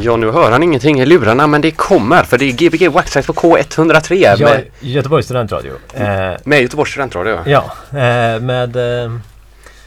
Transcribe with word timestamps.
Ja, 0.00 0.16
nu 0.16 0.30
hör 0.30 0.50
han 0.52 0.62
ingenting 0.62 1.00
i 1.00 1.06
lurarna 1.06 1.46
men 1.46 1.60
det 1.60 1.70
kommer 1.70 2.22
för 2.22 2.38
det 2.38 2.44
är 2.44 2.52
Gbg 2.52 2.88
Waxxax 2.88 3.26
på 3.26 3.32
K103 3.32 4.14
Ja, 4.14 4.36
med, 4.48 4.64
Göteborgs 4.80 5.24
studentradio. 5.26 5.72
Eh, 5.94 6.32
med 6.44 6.62
Göteborgs 6.62 6.90
studentradio. 6.90 7.38
ja, 7.46 7.64
eh, 7.90 8.40
med... 8.40 8.76
Eh, 9.04 9.12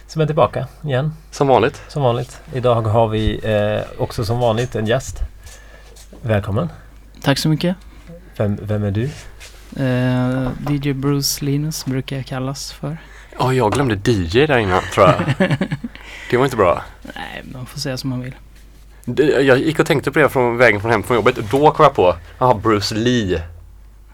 som 0.08 0.22
är 0.22 0.26
tillbaka 0.26 0.68
igen, 0.84 1.14
Som 1.32 1.48
vanligt. 1.48 1.82
som 1.88 2.04
vanligt. 2.04 2.42
Idag 2.54 2.82
har 2.82 3.08
vi 3.08 3.40
eh, 3.44 4.02
också 4.02 4.26
som 4.26 4.40
vanligt 4.40 4.76
en 4.76 4.86
gäst. 4.86 5.20
Välkommen. 6.22 6.70
Tack 7.24 7.38
så 7.38 7.50
mycket. 7.50 7.76
Vem, 8.38 8.58
vem 8.62 8.84
är 8.84 8.92
du? 8.92 9.10
Eh, 9.84 10.74
DJ 10.74 10.94
Bruce 10.94 11.46
Linus 11.46 11.86
brukar 11.86 12.16
jag 12.16 12.26
kallas 12.26 12.72
för. 12.72 12.98
Ja, 13.40 13.54
jag 13.54 13.72
glömde 13.74 14.12
DJ 14.12 14.46
där 14.48 14.58
innan 14.58 14.82
tror 14.94 15.08
jag. 15.08 15.48
Det 16.30 16.38
var 16.38 16.46
inte 16.46 16.58
bra. 16.58 16.82
Nej, 17.02 17.44
man 17.54 17.66
får 17.66 17.80
säga 17.80 17.98
som 17.98 18.10
man 18.10 18.22
vill. 18.22 18.36
Det- 19.06 19.42
Jag 19.42 19.58
gick 19.58 19.80
och 19.80 19.86
tänkte 19.86 20.12
på 20.12 20.20
det 20.20 20.30
från 20.30 20.58
vägen 20.58 20.82
från 20.82 20.92
hem 20.92 21.04
från 21.04 21.16
jobbet. 21.18 21.36
Då 21.52 21.72
kom 21.72 21.84
jag 21.84 21.94
på, 21.96 22.16
jaha 22.40 22.54
Bruce 22.56 22.96
Lee. 22.96 23.42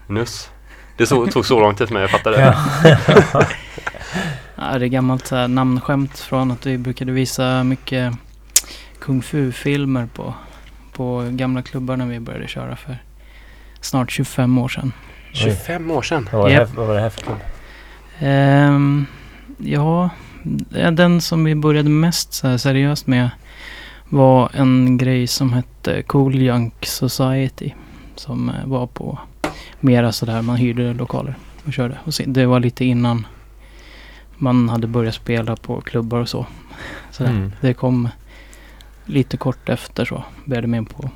Nuss. 0.06 0.50
Det 0.96 1.06
så, 1.06 1.26
tog 1.26 1.46
så 1.46 1.60
lång 1.60 1.74
tid 1.74 1.86
för 1.88 1.94
mig, 1.94 2.00
jag 2.02 2.10
fattade. 2.10 2.40
Ja. 2.40 3.44
Ja, 4.56 4.78
det 4.78 4.86
är 4.86 4.88
gammalt 4.88 5.26
så 5.26 5.36
här, 5.36 5.48
namnskämt 5.48 6.18
från 6.18 6.50
att 6.50 6.66
vi 6.66 6.78
brukade 6.78 7.12
visa 7.12 7.64
mycket 7.64 8.12
kung 9.00 9.22
fu-filmer 9.22 10.08
på, 10.14 10.34
på 10.92 11.26
gamla 11.30 11.62
klubbar 11.62 11.96
när 11.96 12.06
vi 12.06 12.20
började 12.20 12.48
köra 12.48 12.76
för 12.76 12.98
snart 13.80 14.10
25 14.10 14.58
år 14.58 14.68
sedan. 14.68 14.92
25 15.32 15.90
år 15.90 16.02
sedan. 16.02 16.28
Vad 16.32 16.42
var, 16.42 16.48
det 16.48 16.54
här, 16.54 16.64
vad 16.76 16.86
var 16.86 16.94
det 16.94 17.00
här 17.00 17.10
för 17.10 17.20
klubb? 17.20 17.36
Ehm, 18.18 19.06
ja, 19.58 20.10
eh, 20.76 20.90
den 20.90 21.20
som 21.20 21.44
vi 21.44 21.54
började 21.54 21.88
mest 21.90 22.32
så 22.32 22.48
här 22.48 22.56
seriöst 22.56 23.06
med 23.06 23.30
var 24.12 24.50
en 24.54 24.98
grej 24.98 25.26
som 25.26 25.52
hette 25.52 26.02
Cool 26.02 26.34
Junk 26.34 26.86
Society. 26.86 27.70
Som 28.16 28.48
eh, 28.48 28.66
var 28.66 28.86
på 28.86 29.18
mera 29.80 30.12
sådär, 30.12 30.42
man 30.42 30.56
hyrde 30.56 30.94
lokaler 30.94 31.34
och 31.66 31.72
körde. 31.72 31.98
Och 32.04 32.12
det 32.26 32.46
var 32.46 32.60
lite 32.60 32.84
innan 32.84 33.26
man 34.36 34.68
hade 34.68 34.86
börjat 34.86 35.14
spela 35.14 35.56
på 35.56 35.80
klubbar 35.80 36.18
och 36.18 36.28
så. 36.28 36.46
Sådär. 37.10 37.30
Mm. 37.30 37.52
Det 37.60 37.74
kom 37.74 38.08
lite 39.04 39.36
kort 39.36 39.68
efter 39.68 40.04
så. 40.04 40.24
Började 40.44 40.66
med 40.66 40.88
på 40.88 41.10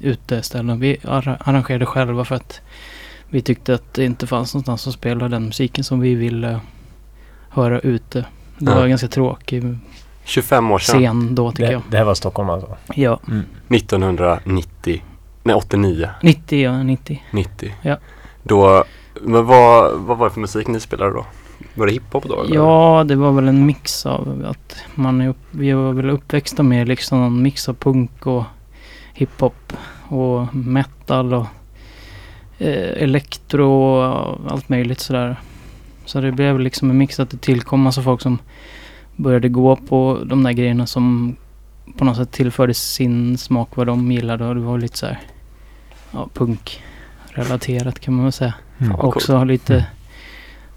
uteställen. 0.00 0.80
Vi 0.80 0.96
arra- 1.04 1.36
arrangerade 1.40 1.86
själva 1.86 2.24
för 2.24 2.34
att 2.34 2.60
vi 3.28 3.42
tyckte 3.42 3.74
att 3.74 3.94
det 3.94 4.04
inte 4.04 4.26
fanns 4.26 4.54
någonstans 4.54 4.86
att 4.86 4.94
spela 4.94 5.28
den 5.28 5.44
musiken 5.44 5.84
som 5.84 6.00
vi 6.00 6.14
ville 6.14 6.60
höra 7.48 7.80
ute. 7.80 8.24
Det 8.58 8.70
var 8.74 8.82
en 8.82 8.88
ganska 8.90 9.08
tråkig 9.08 9.62
25 10.24 10.70
år 10.70 10.78
sedan. 10.78 11.00
scen 11.00 11.34
då 11.34 11.50
tycker 11.50 11.66
Det, 11.66 11.72
jag. 11.72 11.82
det 11.90 11.96
här 11.96 12.04
var 12.04 12.14
Stockholm 12.14 12.50
alltså? 12.50 12.76
Ja, 12.94 13.20
Mm. 13.28 13.44
1990. 13.68 15.02
Nej, 15.44 15.54
89. 15.56 16.08
90 16.22 16.62
ja, 16.62 16.82
90. 16.82 17.22
90. 17.30 17.74
Ja. 17.82 17.96
Då, 18.42 18.84
men 19.20 19.46
vad, 19.46 19.98
vad 20.00 20.18
var 20.18 20.26
det 20.28 20.32
för 20.34 20.40
musik 20.40 20.68
ni 20.68 20.80
spelade 20.80 21.12
då? 21.12 21.26
Var 21.74 21.86
det 21.86 21.92
hiphop 21.92 22.24
då? 22.28 22.42
eller? 22.42 22.54
Ja, 22.54 23.04
det 23.06 23.16
var 23.16 23.32
väl 23.32 23.48
en 23.48 23.66
mix 23.66 24.06
av 24.06 24.46
att 24.48 24.76
man 24.94 25.20
är 25.20 25.28
upp, 25.28 25.36
vi 25.50 25.72
var 25.72 25.92
väl 25.92 26.10
uppväxta 26.10 26.62
med 26.62 26.88
liksom 26.88 27.22
en 27.22 27.42
mix 27.42 27.68
av 27.68 27.74
punk 27.74 28.26
och 28.26 28.44
hiphop 29.14 29.72
och 30.08 30.54
metal 30.54 31.34
och 31.34 31.46
eh, 32.58 33.02
elektro 33.02 33.70
och 33.72 34.52
allt 34.52 34.68
möjligt 34.68 35.00
sådär. 35.00 35.36
Så 36.04 36.20
det 36.20 36.32
blev 36.32 36.60
liksom 36.60 36.90
en 36.90 36.98
mix 36.98 37.20
att 37.20 37.30
det 37.30 37.36
tillkom 37.36 37.80
massa 37.80 38.02
folk 38.02 38.20
som 38.20 38.38
började 39.22 39.48
gå 39.48 39.76
på 39.76 40.22
de 40.26 40.42
där 40.42 40.52
grejerna 40.52 40.86
som 40.86 41.36
på 41.98 42.04
något 42.04 42.16
sätt 42.16 42.32
tillförde 42.32 42.74
sin 42.74 43.38
smak 43.38 43.76
vad 43.76 43.86
de 43.86 44.12
gillade 44.12 44.44
och 44.44 44.54
det 44.54 44.60
var 44.60 44.78
lite 44.78 44.98
så 44.98 45.06
här 45.06 45.20
ja, 46.10 46.28
punk-relaterat 46.34 48.00
kan 48.00 48.14
man 48.14 48.24
väl 48.24 48.32
säga. 48.32 48.54
Mm. 48.78 48.94
Också 48.94 49.44
lite, 49.44 49.86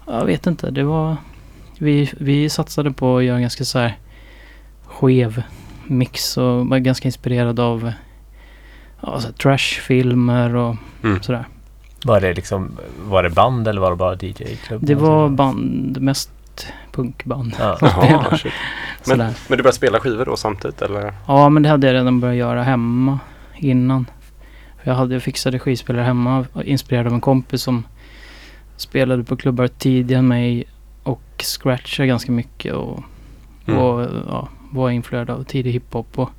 jag 0.06 0.24
vet 0.24 0.46
inte, 0.46 0.70
det 0.70 0.82
var, 0.84 1.16
vi, 1.78 2.10
vi 2.20 2.50
satsade 2.50 2.90
på 2.92 3.16
att 3.18 3.24
göra 3.24 3.40
ganska 3.40 3.64
så 3.64 3.78
här 3.78 3.98
skev 4.84 5.42
mix 5.84 6.36
och 6.36 6.66
var 6.66 6.78
ganska 6.78 7.08
inspirerad 7.08 7.60
av 7.60 7.92
ja, 9.00 9.20
så 9.20 9.26
här 9.26 9.34
trashfilmer 9.34 10.54
och 10.56 10.76
Mm. 11.02 11.22
sådär. 11.22 11.44
Var 12.04 12.20
det 12.20 12.34
liksom, 12.34 12.70
var 13.04 13.22
det 13.22 13.30
band 13.30 13.68
eller 13.68 13.80
var 13.80 13.90
det 13.90 13.96
bara 13.96 14.14
DJ-klubb? 14.14 14.86
Det 14.86 14.94
var 14.94 15.28
band, 15.28 16.00
mest 16.00 16.30
punkband. 16.92 17.54
Ja. 17.58 17.78
Jaha. 17.82 18.38
Men, 19.06 19.18
men 19.18 19.32
du 19.48 19.56
började 19.56 19.72
spela 19.72 20.00
skivor 20.00 20.24
då 20.24 20.36
samtidigt 20.36 20.82
eller? 20.82 21.14
Ja, 21.26 21.48
men 21.48 21.62
det 21.62 21.68
hade 21.68 21.86
jag 21.86 21.94
redan 21.94 22.20
börjat 22.20 22.36
göra 22.36 22.62
hemma 22.62 23.18
innan. 23.56 24.06
För 24.82 24.90
jag, 24.90 24.94
hade, 24.98 25.14
jag 25.14 25.22
fixade 25.22 25.58
skivspelare 25.58 26.02
hemma, 26.04 26.44
inspirerad 26.64 27.06
av 27.06 27.12
en 27.12 27.20
kompis 27.20 27.62
som 27.62 27.84
spelade 28.76 29.24
på 29.24 29.36
klubbar 29.36 29.68
tidigare 29.68 30.18
än 30.18 30.28
mig 30.28 30.64
och 31.02 31.22
scratchade 31.42 32.06
ganska 32.06 32.32
mycket 32.32 32.72
och, 32.74 33.02
Mm. 33.68 33.80
och 33.80 34.08
ja, 34.28 34.48
var 34.70 34.90
influerad 34.90 35.30
av 35.30 35.44
tidig 35.44 35.72
hiphop 35.72 36.18
och 36.18 36.30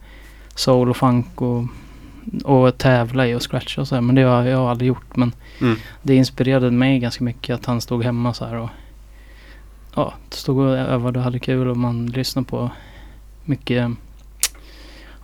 soul 0.56 0.90
och 0.90 0.98
funk 0.98 1.42
och, 1.42 1.64
och 2.44 2.78
tävla 2.78 3.28
i 3.28 3.36
och 3.36 3.42
scratcha 3.52 3.82
och 3.82 3.88
så 3.88 3.96
här. 3.96 4.02
Men 4.02 4.16
det 4.16 4.22
har 4.22 4.44
jag 4.46 4.62
aldrig 4.70 4.88
gjort. 4.88 5.16
Men 5.16 5.32
Mm. 5.62 5.76
det 6.02 6.16
inspirerade 6.16 6.72
mig 6.72 7.00
ganska 7.00 7.24
mycket 7.24 7.56
att 7.56 7.66
han 7.66 7.82
stod 7.82 8.04
hemma 8.04 8.34
så 8.34 8.46
här 8.46 8.56
och 8.56 8.70
ja, 9.96 10.14
stod 10.30 10.60
och 10.60 10.78
övade 10.78 11.20
och 11.20 11.24
hade 11.24 11.40
kul 11.40 11.68
och 11.68 11.78
man 11.78 12.08
lyssnade 12.08 12.48
på 12.48 12.72
mycket 13.46 13.92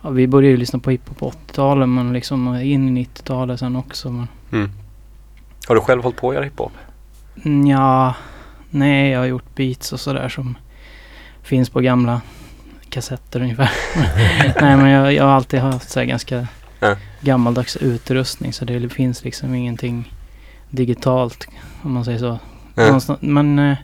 Ja, 0.02 0.10
vi 0.10 0.26
började 0.26 0.50
ju 0.50 0.56
lyssna 0.56 0.78
på 0.78 0.90
hiphop 0.90 1.18
på 1.18 1.30
80-talet 1.30 1.88
men 1.88 2.12
liksom 2.12 2.56
in 2.56 2.98
i 2.98 3.04
90-talet 3.04 3.60
sen 3.60 3.76
också. 3.76 4.10
Men, 4.10 4.28
Mm. 4.52 4.70
Har 5.68 5.74
du 5.74 5.80
själv 5.80 6.02
hållit 6.02 6.18
på 6.18 6.28
att 6.28 6.34
göra 6.34 6.44
hiphop? 6.44 6.72
ja, 7.68 8.14
nej 8.70 9.10
jag 9.10 9.18
har 9.18 9.26
gjort 9.26 9.54
beats 9.54 9.92
och 9.92 10.00
sådär 10.00 10.28
som 10.28 10.58
finns 11.42 11.70
på 11.70 11.80
gamla 11.80 12.20
kassetter 12.88 13.40
ungefär. 13.40 13.70
nej 14.60 14.76
men 14.76 14.90
jag, 14.90 15.12
jag 15.12 15.24
har 15.24 15.30
alltid 15.30 15.60
haft 15.60 15.90
så 15.90 16.04
ganska 16.04 16.46
gammaldags 17.20 17.76
utrustning 17.76 18.52
så 18.52 18.64
det 18.64 18.88
finns 18.88 19.24
liksom 19.24 19.54
ingenting 19.54 20.12
digitalt 20.70 21.48
om 21.82 21.92
man 21.92 22.04
säger 22.04 22.18
så. 22.18 22.38
Någonstans, 22.74 23.18
men 23.22 23.58
eh, 23.58 23.76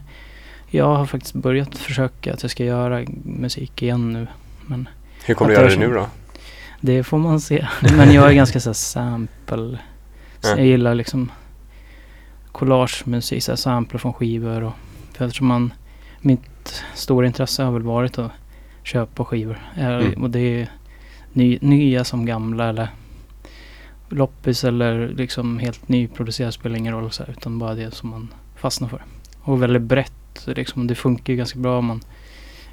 jag 0.71 0.95
har 0.95 1.05
faktiskt 1.05 1.33
börjat 1.33 1.77
försöka 1.77 2.33
att 2.33 2.41
jag 2.41 2.51
ska 2.51 2.63
göra 2.65 3.05
musik 3.23 3.81
igen 3.81 4.13
nu. 4.13 4.27
Men 4.65 4.89
Hur 5.25 5.33
kommer 5.33 5.51
du 5.51 5.57
göra 5.57 5.69
det 5.69 5.75
nu 5.77 5.93
då? 5.93 6.07
det 6.81 7.03
får 7.03 7.17
man 7.17 7.39
se. 7.41 7.67
Men 7.97 8.13
jag 8.13 8.29
är 8.29 8.33
ganska 8.33 8.59
så 8.59 8.73
sample. 8.73 9.79
Så 10.39 10.47
Ja. 10.49 10.57
jag 10.57 10.65
gillar 10.65 10.95
liksom 10.95 11.31
collagemusik, 12.51 13.43
så 13.43 13.57
sampler 13.57 13.99
från 13.99 14.13
skivor 14.13 14.63
och 14.63 14.73
för 15.13 15.25
eftersom 15.25 15.47
man 15.47 15.73
mitt 16.21 16.83
stora 16.93 17.27
intresse 17.27 17.63
har 17.63 17.71
väl 17.71 17.81
varit 17.81 18.17
att 18.17 18.31
köpa 18.83 19.25
skivor. 19.25 19.59
Eh, 19.77 19.87
Mm. 19.87 20.23
Och 20.23 20.29
det 20.29 20.39
är 20.61 20.69
ny, 21.33 21.57
nya 21.61 22.03
som 22.03 22.25
gamla 22.25 22.69
eller 22.69 22.87
loppis 24.09 24.63
eller 24.63 25.07
liksom 25.07 25.59
helt 25.59 25.87
nyproducerat 25.89 26.53
spelar 26.53 26.77
ingen 26.77 26.93
roll 26.93 27.11
så 27.11 27.23
här, 27.23 27.31
utan 27.31 27.59
bara 27.59 27.75
det 27.75 27.91
som 27.93 28.09
man 28.09 28.27
fastnar 28.55 28.87
för. 28.87 29.03
Och 29.41 29.61
väldigt 29.63 29.81
brett 29.81 30.13
liksom. 30.45 30.87
Det 30.87 30.95
funkar 30.95 31.33
ju 31.33 31.37
ganska 31.37 31.59
bra 31.59 31.77
om 31.77 31.85
man 31.85 32.01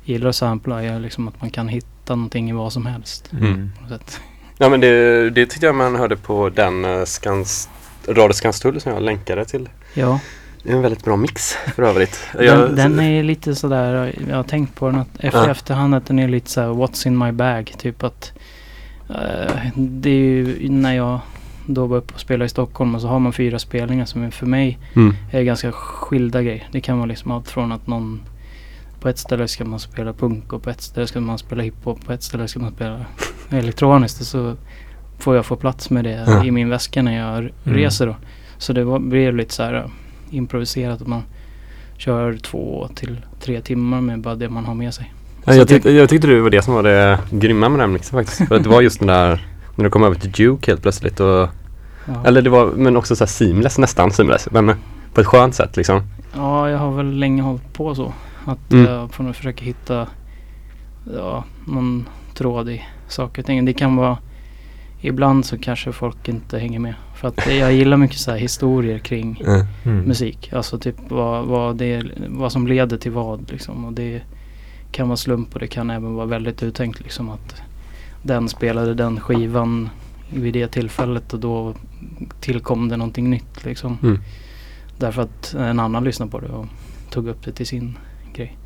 gillar 0.04 0.28
att 0.28 0.36
sampla. 0.36 0.82
Är 0.82 0.98
liksom 1.00 1.28
att 1.28 1.40
man 1.40 1.50
kan 1.50 1.68
hitta 1.68 2.14
någonting 2.14 2.50
i 2.50 2.52
vad 2.52 2.72
som 2.72 2.86
helst. 2.86 3.32
Mm. 3.32 3.70
På 3.76 3.82
något 3.82 3.90
sätt. 4.00 4.20
Ja 4.58 4.68
men 4.68 4.80
det, 4.80 5.30
det 5.30 5.46
tyckte 5.46 5.66
jag 5.66 5.74
man 5.74 5.96
hörde 5.96 6.16
på 6.16 6.48
den 6.48 6.84
uh, 6.84 7.04
Skans, 7.04 7.68
Radio 8.08 8.32
Skanstull 8.32 8.80
som 8.80 8.92
jag 8.92 9.02
länkade 9.02 9.44
till. 9.44 9.68
Ja, 9.94 10.20
Det 10.62 10.70
är 10.70 10.76
en 10.76 10.82
väldigt 10.82 11.04
bra 11.04 11.16
mix 11.16 11.52
för 11.74 11.82
övrigt. 11.82 12.20
Jag, 12.40 12.58
den, 12.58 12.76
den 12.76 13.00
är 13.00 13.22
lite 13.22 13.54
sådär, 13.54 14.14
jag 14.28 14.36
har 14.36 14.42
tänkt 14.42 14.74
på 14.74 14.86
den 14.86 14.98
att 14.98 15.08
efter 15.18 15.44
Ja. 15.44 15.50
efterhand 15.50 15.94
att 15.94 16.06
den 16.06 16.18
är 16.18 16.28
lite 16.28 16.50
såhär 16.50 16.68
what's 16.68 17.06
in 17.06 17.18
my 17.18 17.32
bag. 17.32 17.74
Typ 17.78 18.02
att 18.02 18.32
eh, 19.08 19.56
det 19.76 20.10
är 20.10 20.14
ju 20.20 20.68
när 20.68 20.92
jag 20.96 21.20
då 21.70 21.86
var 21.86 21.96
uppe 21.96 22.14
och 22.14 22.20
spelade 22.20 22.44
i 22.44 22.48
Stockholm 22.48 22.94
och 22.94 23.00
så 23.00 23.08
har 23.08 23.18
man 23.18 23.32
fyra 23.32 23.58
spelningar 23.58 24.04
som 24.04 24.30
för 24.30 24.46
mig 24.46 24.78
Mm. 24.94 25.14
är 25.30 25.42
ganska 25.42 25.72
skilda 25.72 26.42
grejer. 26.42 26.68
Det 26.72 26.80
kan 26.80 26.98
vara 26.98 27.06
liksom 27.06 27.30
allt 27.30 27.50
från 27.50 27.72
att 27.72 27.86
någon 27.86 28.20
på 29.00 29.08
ett 29.08 29.18
ställe 29.18 29.48
ska 29.48 29.64
man 29.64 29.78
spela 29.80 30.12
punk 30.12 30.52
och 30.52 30.62
på 30.62 30.70
ett 30.70 30.80
ställe 30.80 31.06
ska 31.06 31.20
man 31.20 31.38
spela 31.38 31.62
hiphop. 31.62 32.06
På 32.06 32.12
ett 32.12 32.22
ställe 32.22 32.48
ska 32.48 32.60
man 32.60 32.72
spela 32.72 33.00
elektroniskt. 33.50 34.20
Och 34.20 34.26
så 34.26 34.54
får 35.18 35.36
jag 35.36 35.46
få 35.46 35.56
plats 35.56 35.90
med 35.90 36.04
det 36.04 36.24
Ja. 36.26 36.44
i 36.44 36.50
min 36.50 36.68
väska 36.68 37.02
när 37.02 37.16
jag 37.16 37.50
reser 37.62 38.06
då. 38.06 38.16
Så 38.58 38.72
det 38.72 38.84
var, 38.84 38.98
blev 38.98 39.36
lite 39.36 39.54
så 39.54 39.62
här 39.62 39.74
uh, 39.74 39.84
improviserat. 40.30 41.00
Att 41.02 41.08
man 41.08 41.22
kör 41.96 42.36
två 42.36 42.88
till 42.94 43.16
tre 43.40 43.60
timmar 43.60 44.00
med 44.00 44.20
bara 44.20 44.34
det 44.34 44.48
man 44.48 44.64
har 44.64 44.74
med 44.74 44.94
sig. 44.94 45.12
Ja, 45.44 45.54
jag, 45.54 45.68
tyckte, 45.68 45.90
jag 45.90 46.08
tyckte 46.08 46.26
det 46.28 46.40
var 46.40 46.50
det 46.50 46.62
som 46.62 46.74
var 46.74 46.82
det 46.82 47.18
grymma 47.30 47.68
med 47.68 47.80
den 47.80 47.92
mixen 47.92 48.18
faktiskt. 48.18 48.48
För 48.48 48.56
att 48.56 48.62
det 48.62 48.68
var 48.68 48.80
just 48.80 48.98
den 48.98 49.08
där 49.08 49.46
när 49.76 49.84
du 49.84 49.90
kom 49.90 50.02
över 50.04 50.14
till 50.14 50.30
Duke 50.32 50.70
helt 50.70 50.82
plötsligt 50.82 51.20
och 51.20 51.48
Ja. 52.08 52.24
Eller 52.24 52.42
det 52.42 52.50
var, 52.50 52.66
men 52.66 52.96
också 52.96 53.16
så 53.16 53.24
här 53.24 53.28
seamless, 53.28 53.78
nästan 53.78 54.10
seamless. 54.10 54.48
Men 54.50 54.74
på 55.14 55.20
ett 55.20 55.26
skönt 55.26 55.54
sätt 55.54 55.76
liksom. 55.76 56.02
Ja, 56.34 56.70
jag 56.70 56.78
har 56.78 56.90
väl 56.92 57.10
länge 57.18 57.42
hållit 57.42 57.72
på 57.72 57.94
så. 57.94 58.12
Att 58.44 58.72
Mm. 58.72 58.84
jag 58.92 59.14
får 59.14 59.24
nog 59.24 59.36
försöka 59.36 59.64
hitta 59.64 60.06
ja, 61.16 61.44
någon 61.66 62.08
tråd 62.34 62.68
i 62.68 62.82
saker 63.08 63.42
och 63.42 63.46
ting. 63.46 63.64
Det 63.64 63.72
kan 63.72 63.96
vara 63.96 64.18
ibland 65.00 65.44
så 65.46 65.58
kanske 65.58 65.92
folk 65.92 66.28
inte 66.28 66.58
hänger 66.58 66.78
med. 66.78 66.94
För 67.14 67.28
att 67.28 67.46
jag 67.58 67.72
gillar 67.72 67.96
mycket 67.96 68.18
så 68.18 68.30
här 68.30 68.38
historier 68.38 68.98
kring 68.98 69.42
Mm. 69.46 69.66
Mm. 69.84 70.04
musik. 70.04 70.52
Alltså 70.52 70.78
typ 70.78 70.96
vad, 71.08 71.44
vad, 71.46 71.76
det, 71.76 72.02
vad 72.28 72.52
som 72.52 72.66
leder 72.66 72.96
till 72.96 73.12
vad 73.12 73.50
liksom. 73.52 73.84
Och 73.84 73.92
det 73.92 74.22
kan 74.92 75.08
vara 75.08 75.16
slump 75.16 75.54
och 75.54 75.60
det 75.60 75.66
kan 75.66 75.90
även 75.90 76.14
vara 76.14 76.26
väldigt 76.26 76.62
uttänkt 76.62 77.00
liksom 77.00 77.30
att 77.30 77.62
den 78.22 78.48
spelade 78.48 78.94
den 78.94 79.20
skivan 79.20 79.88
vid 80.30 80.54
det 80.54 80.68
tillfället 80.68 81.32
och 81.32 81.40
då 81.40 81.74
tillkom 82.40 82.88
det 82.88 82.96
någonting 82.96 83.30
nytt 83.30 83.64
liksom. 83.64 83.98
Mm. 84.02 84.18
Därför 84.98 85.22
att 85.22 85.54
en 85.54 85.80
annan 85.80 86.04
lyssnade 86.04 86.30
på 86.30 86.40
det 86.40 86.48
och 86.48 86.66
tog 87.10 87.28
upp 87.28 87.44
det 87.44 87.52
till 87.52 87.66
sin 87.66 87.98
grej. 88.34 88.56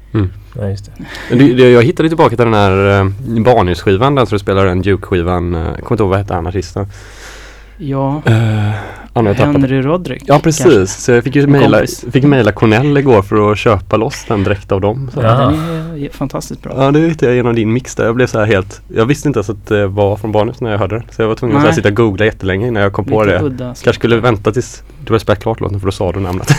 Ja, 0.57 0.69
just 0.69 0.91
det. 1.31 1.71
Jag 1.71 1.83
hittade 1.83 2.09
tillbaka 2.09 2.37
till 2.37 2.45
den 2.45 2.55
här 2.55 3.01
eh, 3.01 3.09
Barnhus-skivan, 3.43 4.15
den 4.15 4.27
som 4.27 4.35
du 4.35 4.39
spelar 4.39 4.67
den 4.67 4.83
Duke-skivan. 4.83 5.55
Eh, 5.55 5.61
jag 5.61 5.79
kommer 5.79 5.93
inte 5.93 6.03
ihåg 6.03 6.11
vad 6.11 6.19
hette 6.19 6.35
han 6.35 6.47
artisten. 6.47 6.87
Ja, 7.77 8.23
Uh, 8.27 8.73
ja, 9.15 9.25
jag 9.25 9.37
tappat. 9.37 9.53
Henry 9.53 9.83
Roderick. 9.83 10.23
Ja 10.27 10.39
precis, 10.43 10.65
kanske. 10.65 10.87
så 10.87 11.13
jag 11.13 11.25
fick 11.25 11.37
ju 11.37 11.43
En 11.43 11.53
mejla, 11.53 11.77
kompis. 11.79 12.05
fick 12.13 12.25
mejla 12.25 12.53
Cornell 12.53 12.99
igår 12.99 13.23
för 13.23 13.53
att 13.53 13.59
köpa 13.59 13.97
loss 13.97 14.25
den 14.29 14.45
direkt 14.45 14.73
av 14.73 14.81
dem. 14.81 15.11
Så. 15.15 15.21
Ja. 15.23 15.29
Den 15.31 16.05
är 16.05 16.09
fantastiskt 16.13 16.63
bra. 16.63 16.73
Ja 16.77 16.91
det 16.91 16.99
hittade 17.01 17.27
jag 17.27 17.37
genom 17.37 17.55
din 17.55 17.73
mix 17.73 17.95
där. 17.95 18.05
Jag 18.05 18.15
blev 18.15 18.27
så 18.27 18.39
här 18.39 18.47
helt 18.47 18.81
Jag 18.95 19.07
visste 19.07 19.29
inte 19.29 19.39
ens 19.39 19.51
att 19.51 19.67
det 19.67 19.87
var 19.87 20.17
från 20.17 20.33
Barnhus 20.33 20.61
när 20.61 20.71
jag 20.71 20.79
hörde 20.79 20.95
den. 20.99 21.05
Så 21.11 21.23
jag 21.23 21.29
var 21.29 21.35
tvungen 21.35 21.57
att 21.57 21.63
Nej. 21.65 21.75
sitta 21.75 21.89
och 21.89 21.95
googla 21.97 22.25
jättelänge 22.25 22.67
innan 22.69 22.83
jag 22.83 22.93
kom 22.93 23.05
på 23.05 23.23
Lite 23.25 23.39
det. 23.39 23.45
udda. 23.45 23.65
Kanske 23.65 23.93
skulle 23.93 24.17
vänta 24.17 24.53
tills 24.53 24.83
du 25.05 25.13
hade 25.13 25.21
spelat 25.21 25.43
klart 25.43 25.61
låten 25.61 25.81
för 25.81 25.87
då 25.87 25.93
sa 25.93 26.13
du 26.13 26.21
namnet. 26.21 26.49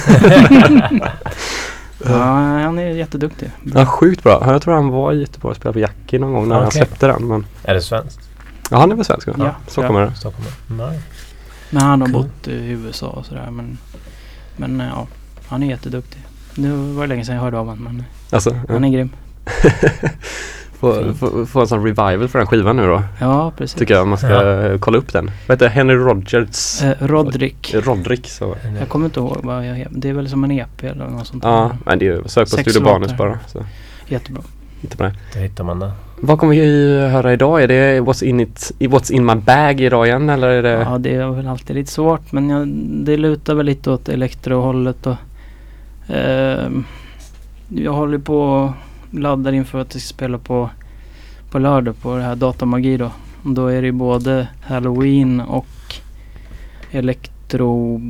Ja, 2.06 2.14
han 2.14 2.80
är 2.80 2.88
jätteduktig. 2.90 3.50
ja 3.76 3.86
sjukt 3.86 4.24
bra. 4.24 4.44
Jag 4.46 4.62
tror 4.62 4.74
han 4.74 4.90
var 4.90 5.14
i 5.14 5.20
Göteborg 5.20 5.52
och 5.52 5.56
spelade 5.58 5.74
på 5.74 5.80
Jackie 5.80 6.20
någon 6.20 6.34
gång 6.34 6.48
när 6.48 6.56
han 6.56 6.66
Okej. 6.68 6.78
släppte 6.78 7.08
den. 7.08 7.28
Men 7.28 7.46
Är 7.64 7.74
det 7.74 7.82
svenskt? 7.82 8.20
ja, 8.72 8.78
han 8.78 8.92
är 8.92 8.96
väl 8.96 9.06
svensk 9.06 9.28
va? 9.28 9.34
Ja, 9.38 9.52
Stockholmare. 9.68 10.12
Stockholm? 10.16 10.46
Nej. 10.68 11.00
Men 11.74 11.82
han 11.84 12.02
har 12.02 12.08
Cool. 12.08 12.14
bott 12.24 12.48
i 12.48 12.70
USA 12.70 13.08
och 13.08 13.26
sådär. 13.26 13.50
Men, 13.52 13.78
men 14.58 14.82
eh, 14.82 14.88
ja, 14.88 15.08
han 15.48 15.64
är 15.64 15.68
jätteduktig. 15.68 16.22
Nu 16.56 16.72
var 16.94 17.02
det 17.04 17.08
länge 17.08 17.26
sedan 17.26 17.36
jag 17.36 17.42
hörde 17.42 17.58
av 17.60 17.66
honom 17.68 17.84
men 17.84 18.04
Alltså, 18.32 18.50
ja. 18.50 18.74
han 18.74 18.84
är 18.84 18.90
grym. 18.90 19.10
få, 20.80 21.14
få, 21.14 21.46
få 21.46 21.62
en 21.62 21.68
sån 21.68 21.84
revival 21.84 22.28
för 22.28 22.40
den 22.40 22.48
skivan 22.48 22.76
nu 22.78 22.88
då. 22.88 23.04
Ja, 23.20 23.52
precis. 23.58 23.76
Tycker 23.80 23.94
jag 23.94 24.08
man 24.08 24.18
ska 24.18 24.62
eh, 24.66 24.80
kolla 24.80 24.98
upp 24.98 25.14
den. 25.14 25.32
Vad 25.48 25.56
heter 25.62 25.70
Henry 25.76 25.96
Rogers? 25.96 26.82
Eh, 26.84 26.94
Roderick. 27.00 27.76
Roderick 27.78 28.28
så. 28.30 28.56
Jag 28.80 28.90
kommer 28.90 29.06
inte 29.06 29.20
ihåg 29.20 29.38
vad 29.44 29.68
jag 29.68 29.76
heter. 29.76 29.92
Det 29.96 30.10
är 30.10 30.14
väl 30.14 30.30
som 30.30 30.44
en 30.44 30.52
EP 30.52 30.84
eller 30.84 31.08
något 31.08 31.28
sånt. 31.28 31.44
Ja, 31.44 31.72
men 31.86 32.00
det 32.00 32.08
är 32.08 32.12
ju 32.16 32.24
sök 32.26 32.52
på 32.52 32.58
Studio 32.58 32.82
låtar. 33.00 33.18
bara. 33.18 33.40
Så. 33.48 33.66
Jättebra. 34.08 34.44
Hitta 34.82 34.98
på 34.98 35.04
det. 35.04 35.14
Då 35.34 35.40
hittar 35.40 35.64
man 35.64 35.80
det. 35.80 35.92
Vad 36.26 36.40
kommer 36.40 36.54
vi 36.54 37.00
höra 37.00 37.34
idag? 37.34 37.64
Är 37.64 37.68
det 37.68 38.02
What's 38.02 38.24
in, 38.24 38.40
it, 38.40 38.72
What's 38.80 39.12
in 39.12 39.26
my 39.26 39.36
bag 39.36 39.82
idag 39.82 40.08
igen 40.08 40.30
eller 40.30 40.48
är 40.48 40.64
det? 40.64 40.70
Ja, 40.70 40.98
det 40.98 41.16
är 41.16 41.30
väl 41.30 41.48
alltid 41.48 41.76
lite 41.76 41.92
svårt 41.92 42.32
men 42.32 42.50
jag, 42.50 42.68
det 43.06 43.18
lutar 43.18 43.56
väl 43.56 43.66
lite 43.66 43.92
åt 43.92 44.10
elektrohållet 44.10 45.08
och 45.08 45.16
eh, 46.16 46.70
jag 47.70 47.94
håller 47.94 48.18
på 48.18 48.42
och 48.42 48.72
laddar 49.20 49.52
inför 49.52 49.80
att 49.80 49.94
jag 49.94 50.02
ska 50.02 50.14
spela 50.14 50.38
på, 50.38 50.70
på 51.52 51.60
lördag 51.60 52.02
på 52.02 52.16
det 52.16 52.24
här 52.24 52.36
Datamagi 52.36 52.98
då. 52.98 53.12
Och 53.44 53.50
Då 53.50 53.68
är 53.68 53.82
det 53.82 53.88
ju 53.88 53.92
både 53.92 54.48
Halloween 54.62 55.42
och 55.42 55.96
elektro. 56.92 58.02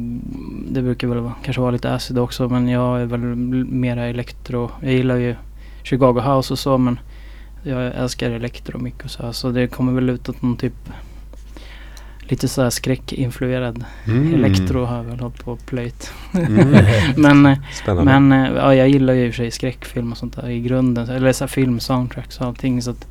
Det 0.69 0.81
brukar 0.81 1.07
väl 1.07 1.19
vara, 1.19 1.33
kanske 1.43 1.61
vara 1.61 1.71
lite 1.71 1.93
acid 1.93 2.19
också 2.19 2.49
men 2.49 2.69
jag 2.69 3.01
är 3.01 3.05
väl 3.05 3.19
mera 3.65 4.05
elektro. 4.05 4.71
Jag 4.81 4.93
gillar 4.93 5.15
ju 5.15 5.35
Chicago 5.83 6.19
House 6.19 6.53
och 6.53 6.59
så 6.59 6.77
men 6.77 6.99
jag 7.63 7.95
älskar 7.95 8.31
elektro 8.31 8.79
mycket 8.79 9.03
och 9.03 9.11
så 9.11 9.33
så 9.33 9.51
det 9.51 9.67
kommer 9.67 9.93
väl 9.93 10.09
ut 10.09 10.29
åt 10.29 10.41
någon 10.41 10.57
typ 10.57 10.73
lite 12.19 12.47
så 12.47 12.61
här 12.61 12.69
skräckinfluerad 12.69 13.83
Mm. 14.07 14.33
elektro 14.33 14.85
har 14.85 14.97
jag 14.97 15.03
väl 15.03 15.19
hållit 15.19 15.43
på 15.45 15.51
och 15.51 15.65
plöjt. 15.65 16.11
Mm. 16.33 16.75
men 17.15 17.45
eh, 17.45 17.57
Spännande. 17.83 18.19
men 18.19 18.45
eh, 18.45 18.51
ja, 18.55 18.75
jag 18.75 18.89
gillar 18.89 19.13
ju 19.13 19.25
i 19.25 19.29
och 19.29 19.33
för 19.33 19.43
sig 19.43 19.51
skräckfilm 19.51 20.11
och 20.11 20.17
sånt 20.17 20.35
där 20.35 20.49
i 20.49 20.59
grunden. 20.61 21.09
Eller 21.09 21.33
så 21.33 21.43
här 21.43 21.49
film, 21.49 21.79
soundtracks 21.79 22.39
och 22.39 22.45
allting. 22.47 22.81
Så 22.81 22.91
att 22.91 23.07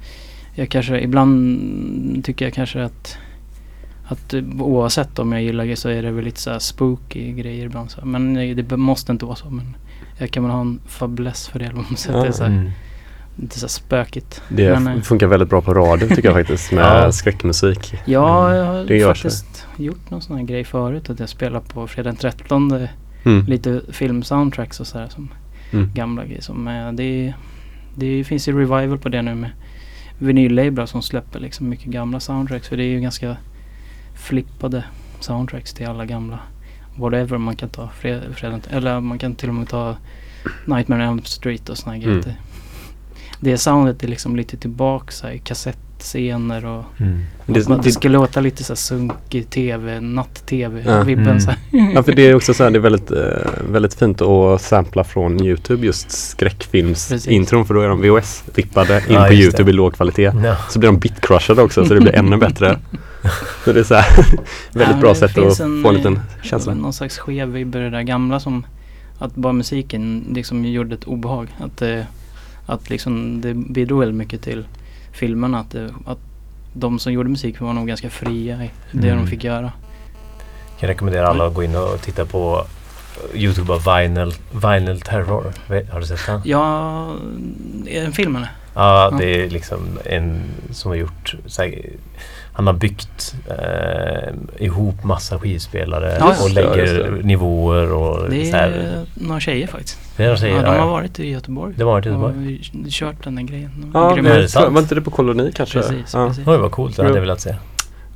jag 0.54 0.68
kanske 0.68 1.00
ibland 1.00 2.24
tycker 2.24 2.44
jag 2.44 2.54
kanske 2.54 2.84
att 2.84 3.18
att 4.04 4.34
eh, 4.34 4.42
oavsett 4.58 5.18
om 5.18 5.32
jag 5.32 5.42
gillar 5.42 5.66
det 5.66 5.76
så 5.76 5.88
är 5.88 6.02
det 6.02 6.10
väl 6.10 6.24
lite 6.24 6.40
så 6.40 6.50
här 6.50 6.58
spooky 6.58 7.32
grejer 7.32 7.66
ibland. 7.66 7.90
Så. 7.90 8.06
Men 8.06 8.34
det 8.56 8.76
måste 8.76 9.12
inte 9.12 9.24
vara 9.24 9.36
så. 9.36 9.50
Men 9.50 9.76
jag 10.18 10.30
kan 10.30 10.42
väl 10.42 10.52
ha 10.52 10.60
en 10.60 10.80
fäbless 10.86 11.48
för 11.48 11.58
det. 11.58 11.66
Vad 11.74 11.74
man. 11.74 12.22
Det 12.22 12.28
är 12.28 12.32
så 12.32 12.44
här, 12.44 12.72
Mm. 13.36 13.44
lite 13.44 13.58
så 13.60 13.68
spökigt. 13.68 14.42
Det 14.48 14.70
men, 14.80 14.86
eh, 14.96 15.02
funkar 15.02 15.26
väldigt 15.26 15.48
bra 15.48 15.60
på 15.60 15.74
radio 15.74 16.08
tycker 16.08 16.24
jag 16.24 16.34
faktiskt 16.38 16.72
med 16.72 16.84
Ja. 17.04 17.12
skräckmusik. 17.12 17.94
Ja, 18.04 18.54
jag 18.54 18.64
har 18.64 18.74
Mm. 18.74 18.86
Det 18.86 18.96
gör 18.96 19.14
sig. 19.14 19.30
faktiskt 19.30 19.66
gjort 19.76 20.10
någon 20.10 20.22
sån 20.22 20.36
här 20.36 20.44
grej 20.44 20.64
förut. 20.64 21.10
Att 21.10 21.20
jag 21.20 21.28
spelar 21.28 21.60
på 21.60 21.86
fredag 21.86 22.08
den 22.10 22.16
13 22.16 22.88
Mm. 23.24 23.44
lite 23.46 23.80
filmsoundtracks 23.92 24.80
och 24.80 24.86
sådär 24.86 25.08
som 25.08 25.28
Mm. 25.70 25.90
gamla 25.94 26.24
grejer. 26.24 26.40
Som, 26.40 26.68
eh, 26.68 26.92
det, 26.92 27.34
det 27.94 28.24
finns 28.24 28.48
ju 28.48 28.52
revival 28.58 28.98
på 28.98 29.08
det 29.08 29.22
nu 29.22 29.34
med 29.34 29.50
vinyllablar 30.18 30.86
som 30.86 31.02
släpper 31.02 31.40
liksom 31.40 31.68
mycket 31.68 31.86
gamla 31.86 32.20
soundtracks. 32.20 32.68
För 32.68 32.76
det 32.76 32.82
är 32.84 32.88
ju 32.88 33.00
ganska 33.00 33.36
flippade 34.14 34.84
soundtracks 35.20 35.74
till 35.74 35.86
alla 35.86 36.06
gamla 36.06 36.38
whatever 36.96 37.38
man 37.38 37.56
kan 37.56 37.68
ta. 37.68 37.88
Fred, 38.00 38.22
fredag, 38.36 38.60
eller 38.70 39.00
man 39.00 39.18
kan 39.18 39.34
till 39.34 39.48
och 39.48 39.54
med 39.54 39.68
ta 39.68 39.96
Nightmare 40.64 41.02
on 41.02 41.08
Elm 41.08 41.24
Street 41.24 41.68
och 41.68 41.78
såna 41.78 41.92
här 41.94 42.02
grejer. 42.02 42.18
Mm. 42.22 42.34
Det, 43.42 43.50
det 43.50 43.58
soundet 43.58 44.02
är 44.02 44.08
liksom 44.08 44.36
lite 44.36 44.56
tillbaka 44.56 45.12
så 45.12 45.26
här, 45.26 45.34
i 45.34 45.38
kassettscener 45.38 46.64
och 46.64 46.84
Mm. 46.98 47.18
Det, 47.46 47.68
man, 47.68 47.78
det 47.78 47.84
det, 47.84 47.92
ska 47.92 48.08
låta 48.08 48.40
lite 48.40 48.64
så 48.64 48.72
här 48.72 48.76
sunkig 48.76 49.50
tv, 49.50 50.00
natt-tv, 50.00 50.82
Ja. 50.86 51.02
vibben 51.02 51.26
Mm. 51.26 51.40
så 51.40 51.50
här. 51.50 51.58
ja, 51.94 52.02
för 52.02 52.12
det 52.12 52.22
är 52.22 52.34
också 52.34 52.54
så 52.54 52.64
här, 52.64 52.70
det 52.70 52.78
är 52.78 52.80
väldigt, 52.80 53.10
eh, 53.10 53.18
väldigt 53.70 53.94
fint 53.94 54.20
att 54.22 54.62
sampla 54.62 55.04
från 55.04 55.44
Youtube 55.44 55.86
just 55.86 56.10
skräckfilmsintron 56.10 57.66
för 57.66 57.74
då 57.74 57.80
är 57.80 57.88
de 57.88 58.02
VHS-rippade 58.02 58.96
in 59.08 59.14
Ja, 59.14 59.24
på 59.26 59.32
Youtube 59.32 59.64
det. 59.64 59.70
i 59.70 59.72
låg 59.72 59.94
kvalitet. 59.94 60.32
Ja. 60.44 60.56
Så 60.70 60.78
blir 60.78 60.86
de 60.88 60.98
bitcrushade 60.98 61.62
också 61.62 61.84
så 61.86 61.94
det 61.94 62.00
blir 62.00 62.14
ännu 62.14 62.36
bättre. 62.36 62.78
Så 63.64 63.72
det 63.72 63.80
är 63.80 63.84
så 63.84 63.94
här, 63.94 64.16
väldigt 64.72 64.96
Ja, 64.96 65.00
bra 65.00 65.14
sätt 65.14 65.24
att 65.24 65.34
finns 65.34 65.58
få 65.58 65.64
en, 65.64 65.86
en 65.86 65.94
liten 65.94 66.14
eh, 66.16 66.20
känsla. 66.42 66.74
Någon 66.74 66.92
slags 66.92 67.18
skev 67.18 67.48
vibb 67.48 67.76
i 67.76 67.78
det 67.78 67.90
där 67.90 68.02
gamla 68.02 68.40
som 68.40 68.66
att 69.18 69.34
bara 69.34 69.52
musiken 69.52 70.24
liksom 70.30 70.64
gjorde 70.64 70.94
ett 70.94 71.04
obehag. 71.04 71.48
Att, 71.60 71.82
eh, 71.82 72.00
att 72.72 72.90
liksom 72.90 73.40
det 73.40 73.54
bidrog 73.54 74.00
väldigt 74.00 74.16
mycket 74.18 74.42
till 74.42 74.66
filmerna. 75.12 75.58
Att, 75.58 75.70
det, 75.70 75.90
att 76.06 76.18
de 76.72 76.98
som 76.98 77.12
gjorde 77.12 77.28
musik 77.28 77.60
var 77.60 77.72
nog 77.72 77.86
ganska 77.88 78.10
fria 78.10 78.64
i 78.64 78.70
det 78.92 79.06
Mm. 79.08 79.16
de 79.18 79.26
fick 79.26 79.44
göra. 79.44 79.72
kan 80.80 80.88
rekommendera 80.88 81.28
alla 81.28 81.46
att 81.46 81.54
gå 81.54 81.62
in 81.62 81.76
och 81.76 82.00
titta 82.02 82.24
på 82.24 82.64
Youtube 83.34 83.72
av 83.72 83.84
Vinyl, 83.84 84.32
Vinyl 84.52 85.00
Terror. 85.00 85.52
Har 85.92 86.00
du 86.00 86.06
sett 86.06 86.26
den? 86.26 86.40
Ja, 86.44 87.06
är 87.86 88.00
det 88.00 88.06
en 88.06 88.12
film 88.12 88.36
eller? 88.36 88.52
Ja, 88.74 89.10
det 89.18 89.24
är 89.44 89.50
liksom 89.50 89.98
en 90.04 90.40
som 90.70 90.90
har 90.90 90.96
gjort 90.96 91.34
Han 92.54 92.66
har 92.66 92.74
byggt 92.74 93.34
eh, 93.50 94.64
ihop 94.66 95.04
massa 95.04 95.38
skivspelare 95.38 96.16
Ja, 96.20 96.34
och 96.44 96.50
lägger 96.50 96.70
Ja, 96.70 96.76
just 96.76 96.94
det. 96.94 97.26
nivåer 97.26 97.92
och 97.92 98.30
Det 98.30 98.44
så 98.50 98.56
är 98.56 98.60
här. 98.60 99.04
några 99.14 99.40
tjejer 99.40 99.66
faktiskt. 99.66 99.98
Det 100.16 100.24
är 100.24 100.30
de 100.30 100.36
säger, 100.36 100.56
ja, 100.56 100.62
de 100.72 100.78
har 100.78 100.86
varit 100.90 101.20
i 101.20 101.30
Göteborg. 101.30 101.74
Det 101.76 101.84
var 101.84 101.92
varit 101.92 102.06
i 102.06 102.08
Göteborg. 102.08 102.60
Och 102.84 102.90
kört 102.90 103.24
den 103.24 103.34
där 103.34 103.42
grejen. 103.42 103.70
De 103.76 103.90
Ja, 103.94 104.08
var 104.08 104.18
är 104.18 104.38
det, 104.38 104.48
sant? 104.48 104.72
var 104.74 104.80
inte 104.80 104.94
det 104.94 105.00
på 105.00 105.10
koloni 105.10 105.52
kanske? 105.54 105.78
Precis, 105.80 106.14
ja. 106.14 106.28
precis. 106.28 106.46
Oj, 106.46 106.56
vad 106.56 106.70
coolt. 106.70 106.96
Det 106.96 107.02
hade 107.02 107.14
jag 107.14 107.20
velat 107.20 107.40
se. 107.40 107.54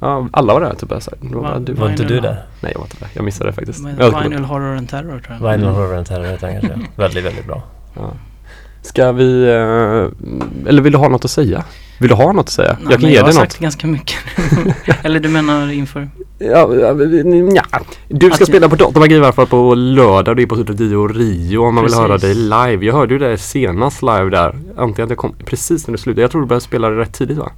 Ja, 0.01 0.29
alla 0.33 0.53
var 0.55 0.61
där 0.61 0.75
typ. 0.75 0.91
Var 0.91 1.43
Va- 1.43 1.59
du, 1.59 1.73
Var 1.73 1.91
inte 1.91 2.05
du 2.05 2.21
där? 2.21 2.43
nej, 2.61 2.73
jag 2.73 2.79
var 2.79 2.87
inte 2.87 2.97
där. 3.01 3.09
Jag 3.15 3.25
missade 3.25 3.51
det 3.51 3.55
faktiskt. 3.55 3.85
Vinyl 3.87 4.45
Horror 4.45 4.77
and 4.77 4.89
Terror 4.89 5.21
tror 5.21 5.39
jag. 5.41 5.53
Vinyl 5.53 5.69
Horror 5.69 5.97
and 5.97 6.07
Terror 6.07 6.25
heter 6.25 6.47
den 6.53 6.61
kanske. 6.61 6.81
Väldigt, 6.97 7.25
väldigt 7.25 7.47
bra. 7.47 7.63
Ja. 7.97 8.11
Ska 8.87 9.13
vi, 9.13 9.43
eh, 9.43 10.69
eller 10.69 10.83
vill 10.83 10.93
du 10.93 10.99
ha 10.99 11.09
något 11.09 11.25
att 11.25 11.31
säga? 11.31 11.65
Vill 11.99 12.09
du 12.09 12.15
ha 12.15 12.33
något 12.33 12.47
att 12.47 12.49
säga? 12.53 12.77
Nej, 12.81 12.87
jag 12.91 13.01
kan 13.01 13.11
ge 13.11 13.17
jag 13.17 13.23
har 13.23 13.29
dig 13.29 13.35
sagt 13.37 13.53
något. 13.55 13.61
ganska 13.63 13.87
mycket. 13.87 14.17
Eller 15.03 15.21
du 15.21 15.29
menar 15.29 15.73
inför? 15.73 16.09
Ja, 16.39 16.75
ja. 16.75 16.95
Du 18.09 18.31
ska 18.31 18.45
Att- 18.45 18.49
spela 18.49 18.69
på 18.69 18.77
fall 19.33 19.47
på 19.47 19.75
lördag. 19.75 20.37
Det 20.37 20.43
är 20.43 20.47
på 20.47 20.55
Dio 20.55 21.07
Rio 21.07 21.59
om 21.65 21.75
man 21.75 21.85
vill 21.85 21.93
Precis. 21.93 21.99
höra 22.09 22.19
dig 22.19 22.35
live. 22.35 22.87
Jag 22.87 22.95
hörde 22.95 23.15
ju 23.15 23.19
det 23.19 23.39
senast 23.39 24.03
live 24.03 24.31
där. 24.31 24.55
Antingen 24.77 25.05
att 25.05 25.11
jag 25.11 25.19
kom 25.19 25.35
precis 25.45 25.87
när 25.87 25.93
du 25.93 25.99
slutade. 25.99 26.21
Jag 26.21 26.31
tror 26.31 26.41
du 26.41 26.47
började 26.47 26.65
spela 26.65 26.91
rätt 26.91 27.13
tidigt 27.15 27.39
va? 27.39 27.51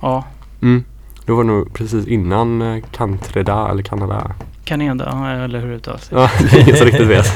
Ja, 0.00 0.24
Mm. 0.62 0.84
Då 1.26 1.36
var 1.36 1.44
det 1.44 1.48
nog 1.50 1.74
precis 1.74 2.06
innan 2.06 2.62
eh, 2.62 2.82
Cantreda 2.92 3.68
eller 3.70 3.82
Canada. 3.82 4.30
Canada 4.68 5.34
eller 5.44 5.60
hur 5.60 5.68
det 5.68 5.74
uttalas. 5.74 6.08
Ja, 6.12 6.30
det 6.50 6.56
är 6.56 6.62
ingen 6.62 6.76
som 6.76 6.86
riktigt 6.86 7.06
vet. 7.06 7.26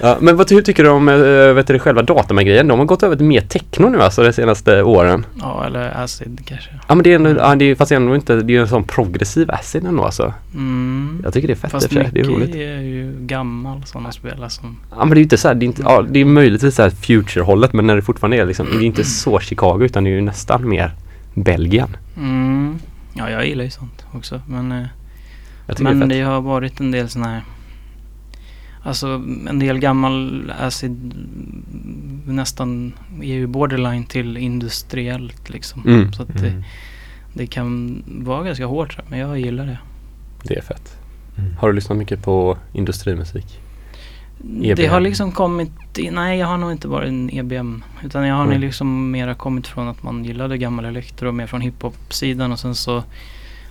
ja, 0.00 0.16
men 0.20 0.36
vad 0.36 0.48
ty- 0.48 0.62
tycker 0.62 0.84
du 0.84 0.90
om 0.90 1.08
äh, 1.08 1.16
vet 1.54 1.66
du, 1.66 1.78
själva 1.78 2.02
datamagrejen? 2.02 2.68
De 2.68 2.78
har 2.78 2.86
gått 2.86 3.02
över 3.02 3.16
till 3.16 3.26
mer 3.26 3.40
techno 3.40 3.88
nu 3.88 4.02
alltså 4.02 4.22
de 4.22 4.32
senaste 4.32 4.82
åren. 4.82 5.26
Ja, 5.40 5.66
eller 5.66 6.02
acid 6.04 6.40
kanske. 6.44 6.70
Ja 6.88 6.94
men 6.94 7.02
det 7.02 7.10
är 7.12 7.14
ändå, 7.14 7.30
ja, 7.30 7.54
det 7.54 7.64
är, 7.64 7.74
fast 7.74 7.92
ändå 7.92 8.14
inte, 8.14 8.34
det 8.34 8.52
är 8.52 8.54
ju 8.54 8.60
en 8.60 8.68
sån 8.68 8.84
progressiv 8.84 9.50
acid 9.50 9.86
ändå 9.86 10.04
alltså. 10.04 10.32
Mm. 10.54 11.20
Jag 11.24 11.32
tycker 11.32 11.48
det 11.48 11.54
är 11.54 11.56
fett 11.56 11.70
Fast. 11.70 11.90
Det 11.90 12.20
är 12.20 12.24
roligt. 12.24 12.54
är 12.54 12.80
ju 12.80 13.14
gammal 13.18 13.82
sådana 13.84 14.12
spelare 14.12 14.50
som... 14.50 14.76
Ja 14.90 14.98
men 14.98 15.08
det 15.08 15.14
är 15.14 15.16
ju 15.16 15.22
inte 15.22 15.36
så 15.36 15.48
här, 15.48 15.54
det 15.54 15.64
är 15.64 15.66
inte, 15.66 15.82
ja 15.82 16.04
det 16.10 16.20
är 16.20 16.24
möjligtvis 16.24 16.74
så 16.74 16.82
här 16.82 16.90
future-hållet 16.90 17.72
men 17.72 17.86
när 17.86 17.96
det 17.96 18.02
fortfarande 18.02 18.36
är 18.36 18.46
liksom, 18.46 18.66
det 18.72 18.84
är 18.84 18.86
inte 18.86 19.04
så 19.04 19.40
Chicago 19.40 19.78
utan 19.84 20.04
det 20.04 20.10
är 20.10 20.14
ju 20.14 20.20
nästan 20.20 20.68
mer 20.68 20.90
Belgien. 21.34 21.96
Mm. 22.16 22.78
Ja, 23.14 23.30
jag 23.30 23.46
gillar 23.46 23.64
ju 23.64 23.70
sånt 23.70 24.04
också. 24.12 24.40
Men, 24.46 24.72
eh, 24.72 24.86
men 25.80 25.98
det 25.98 26.06
det 26.08 26.14
är 26.14 26.24
fett. 26.24 26.28
har 26.32 26.40
varit 26.40 26.80
en 26.80 26.90
del 26.90 27.08
sån 27.08 27.22
här 27.22 27.42
Alltså 28.82 29.06
en 29.48 29.58
del 29.58 29.78
gammal 29.78 30.52
acid 30.58 31.12
nästan 32.26 32.92
är 33.22 33.34
ju 33.34 33.46
borderline 33.46 34.04
till 34.04 34.36
industriellt 34.36 35.48
liksom. 35.50 35.82
Mm. 35.86 36.12
Så 36.12 36.22
att 36.22 36.28
det, 36.38 36.48
Mm. 36.48 36.62
det 37.34 37.46
kan 37.46 38.02
vara 38.06 38.42
ganska 38.44 38.66
hårt 38.66 38.98
men 39.08 39.18
jag 39.18 39.38
gillar 39.40 39.66
det. 39.66 39.78
Det 40.42 40.56
är 40.56 40.62
fett. 40.62 40.96
Mm. 41.38 41.56
Har 41.56 41.68
du 41.68 41.74
lyssnat 41.74 41.98
mycket 41.98 42.22
på 42.22 42.58
industrimusik? 42.72 43.60
Det 44.38 44.86
har 44.86 44.96
EBM. 44.98 45.02
liksom 45.02 45.32
kommit, 45.32 45.70
nej 46.10 46.38
jag 46.38 46.46
har 46.46 46.56
nog 46.58 46.72
inte 46.72 46.88
varit 46.88 47.08
en 47.08 47.30
EBM. 47.30 47.84
Utan 48.04 48.26
jag 48.26 48.34
har 48.34 48.44
nog 48.44 48.52
Mm. 48.52 48.60
liksom 48.60 49.10
mera 49.10 49.34
kommit 49.34 49.66
från 49.66 49.88
att 49.88 50.02
man 50.02 50.24
gillade 50.24 50.58
gammal 50.58 50.84
elektro 50.84 51.32
mer 51.32 51.46
från 51.46 51.60
hiphop-sidan 51.60 52.52
och 52.52 52.58
sen 52.58 52.74
så, 52.74 53.02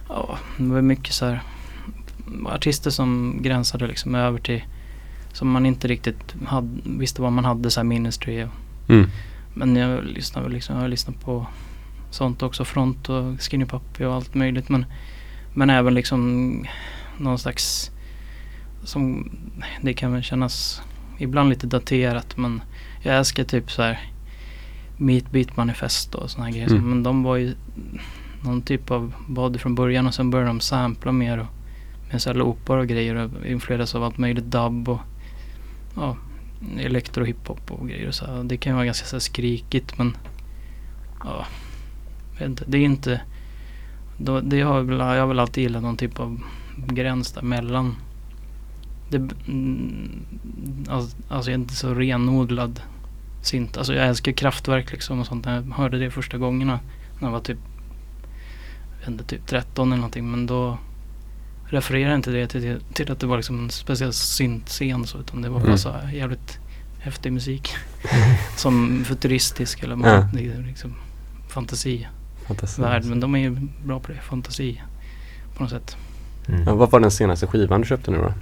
ja 0.10 0.38
det 0.58 0.64
var 0.64 0.82
mycket 0.82 1.14
så 1.14 1.26
här 1.26 1.42
artister 2.46 2.90
som 2.92 3.40
gränsade 3.42 3.88
liksom 3.88 4.16
över 4.16 4.40
till, 4.40 4.64
som 5.34 5.52
man 5.52 5.66
inte 5.66 5.88
riktigt 5.88 6.36
hade, 6.46 6.68
visste 6.84 7.22
vad 7.22 7.32
man 7.32 7.46
hade 7.46 7.72
så 7.72 7.80
här 7.80 7.86
ministry 7.86 8.44
och, 8.44 8.50
Mm. 8.90 9.10
Men 9.54 9.76
jag 9.76 10.04
lyssnar 10.04 10.44
väl 10.44 10.52
liksom, 10.52 10.76
jag 10.76 10.82
har 10.82 10.90
lyssnat 10.90 11.22
på 11.22 11.48
sånt 12.10 12.44
också, 12.44 12.66
Front 12.66 13.10
och 13.10 13.42
Skinny 13.42 13.66
Puppy 13.66 14.04
och 14.04 14.14
allt 14.14 14.36
möjligt 14.36 14.70
men, 14.70 14.86
men 15.54 15.70
även 15.70 15.94
liksom 15.94 16.66
någon 17.18 17.40
slags 17.40 17.92
som, 18.84 19.32
det 19.82 19.94
kan 19.94 20.14
väl 20.14 20.24
kännas 20.24 20.82
ibland 21.18 21.50
lite 21.50 21.68
daterat 21.68 22.38
men 22.38 22.62
jag 23.04 23.18
älskar 23.18 23.44
typ 23.44 23.72
så 23.72 23.82
här 23.82 24.12
Meat 24.98 25.32
Beat 25.32 25.58
Manifest 25.58 26.16
och 26.16 26.32
såna 26.32 26.46
här 26.46 26.52
grejer. 26.52 26.72
Mm. 26.72 26.90
Men 26.90 27.04
de 27.04 27.24
var 27.24 27.36
ju 27.36 27.54
någon 28.44 28.62
typ 28.62 28.92
av 28.92 29.14
body 29.28 29.60
från 29.60 29.76
början 29.76 30.08
och 30.08 30.14
sen 30.14 30.30
började 30.30 30.50
de 30.50 30.60
sampla 30.60 31.12
mer 31.12 31.38
och 31.38 31.46
med 32.12 32.22
så 32.22 32.30
här 32.30 32.38
loopar 32.38 32.78
och 32.78 32.88
grejer 32.88 33.16
och 33.16 33.46
influeras 33.46 33.96
av 33.96 34.04
allt 34.04 34.18
möjligt 34.18 34.46
dubb 34.46 34.90
och 34.90 35.00
ja, 35.96 36.18
elektro 36.78 37.24
hiphop 37.24 37.72
och 37.72 37.88
grejer 37.88 38.08
och 38.08 38.16
så 38.16 38.26
här. 38.26 38.44
Det 38.44 38.58
kan 38.58 38.72
ju 38.72 38.76
vara 38.76 38.86
ganska 38.86 39.06
så 39.06 39.16
här 39.16 39.20
skrikigt 39.20 39.98
men 39.98 40.18
ja, 41.24 41.46
jag 42.34 42.40
vet 42.40 42.50
inte, 42.50 42.64
det 42.68 42.78
är 42.78 42.86
inte 42.86 43.22
då, 44.18 44.42
det 44.42 44.62
har 44.62 44.76
jag, 44.76 44.84
väl, 44.84 45.00
jag 45.00 45.20
har 45.20 45.28
väl 45.28 45.40
alltid 45.40 45.64
gillat 45.64 45.84
någon 45.84 45.98
typ 45.98 46.20
av 46.20 46.42
gräns 46.88 47.32
där 47.32 47.42
mellan 47.42 47.96
det, 49.10 49.18
mm, 49.18 50.26
alltså, 50.90 51.18
alltså 51.30 51.52
jag 51.52 51.58
är 51.58 51.62
inte 51.62 51.76
så 51.76 51.94
renodlad 51.94 52.82
synt. 53.42 53.78
Alltså 53.78 53.94
jag 53.94 54.08
älskar 54.08 54.32
kraftverk 54.32 54.92
liksom 54.92 55.20
och 55.20 55.26
sånt. 55.26 55.46
När 55.46 55.56
jag 55.56 55.76
hörde 55.76 56.00
det 56.00 56.12
första 56.12 56.38
gångerna 56.38 56.80
när 57.20 57.28
jag 57.28 57.32
var 57.32 57.40
typ, 57.40 57.58
jag 58.92 59.00
vet 59.00 59.08
inte, 59.08 59.24
typ 59.24 59.48
13 59.48 59.88
eller 59.88 59.98
någonting. 59.98 60.32
Men 60.32 60.46
då 60.46 60.78
refererar 61.70 62.16
inte 62.16 62.32
det 62.32 62.48
till, 62.48 62.80
till 62.94 63.12
att 63.12 63.20
det 63.20 63.28
var 63.28 63.38
liksom 63.38 63.60
en 63.60 63.70
speciell 63.70 64.14
syntscen 64.14 65.08
så. 65.08 65.18
Utan 65.20 65.42
det 65.42 65.50
var 65.50 65.60
bara 65.60 65.66
Mm. 65.66 65.78
så 65.78 65.92
här 65.92 66.12
jävligt 66.12 66.60
häftig 67.00 67.34
musik. 67.34 67.76
Som 68.56 69.04
futuristisk 69.06 69.84
eller 69.84 69.98
Ja. 70.08 70.28
liksom 70.66 70.96
fantasivärld. 71.50 72.08
Fantasi. 72.48 72.82
Men 73.10 73.20
de 73.20 73.36
är 73.36 73.40
ju 73.40 73.58
bra 73.86 74.00
på 74.00 74.12
det. 74.12 74.18
Fantasi 74.22 74.82
på 75.58 75.64
något 75.64 75.72
sätt. 75.72 75.98
Mm. 76.48 76.64
Ja, 76.68 76.76
vad 76.76 76.92
var 76.92 77.00
den 77.00 77.12
senaste 77.12 77.48
skivan 77.48 77.82
du 77.82 77.88
köpte 77.88 78.12
nu 78.12 78.18
då? 78.18 78.34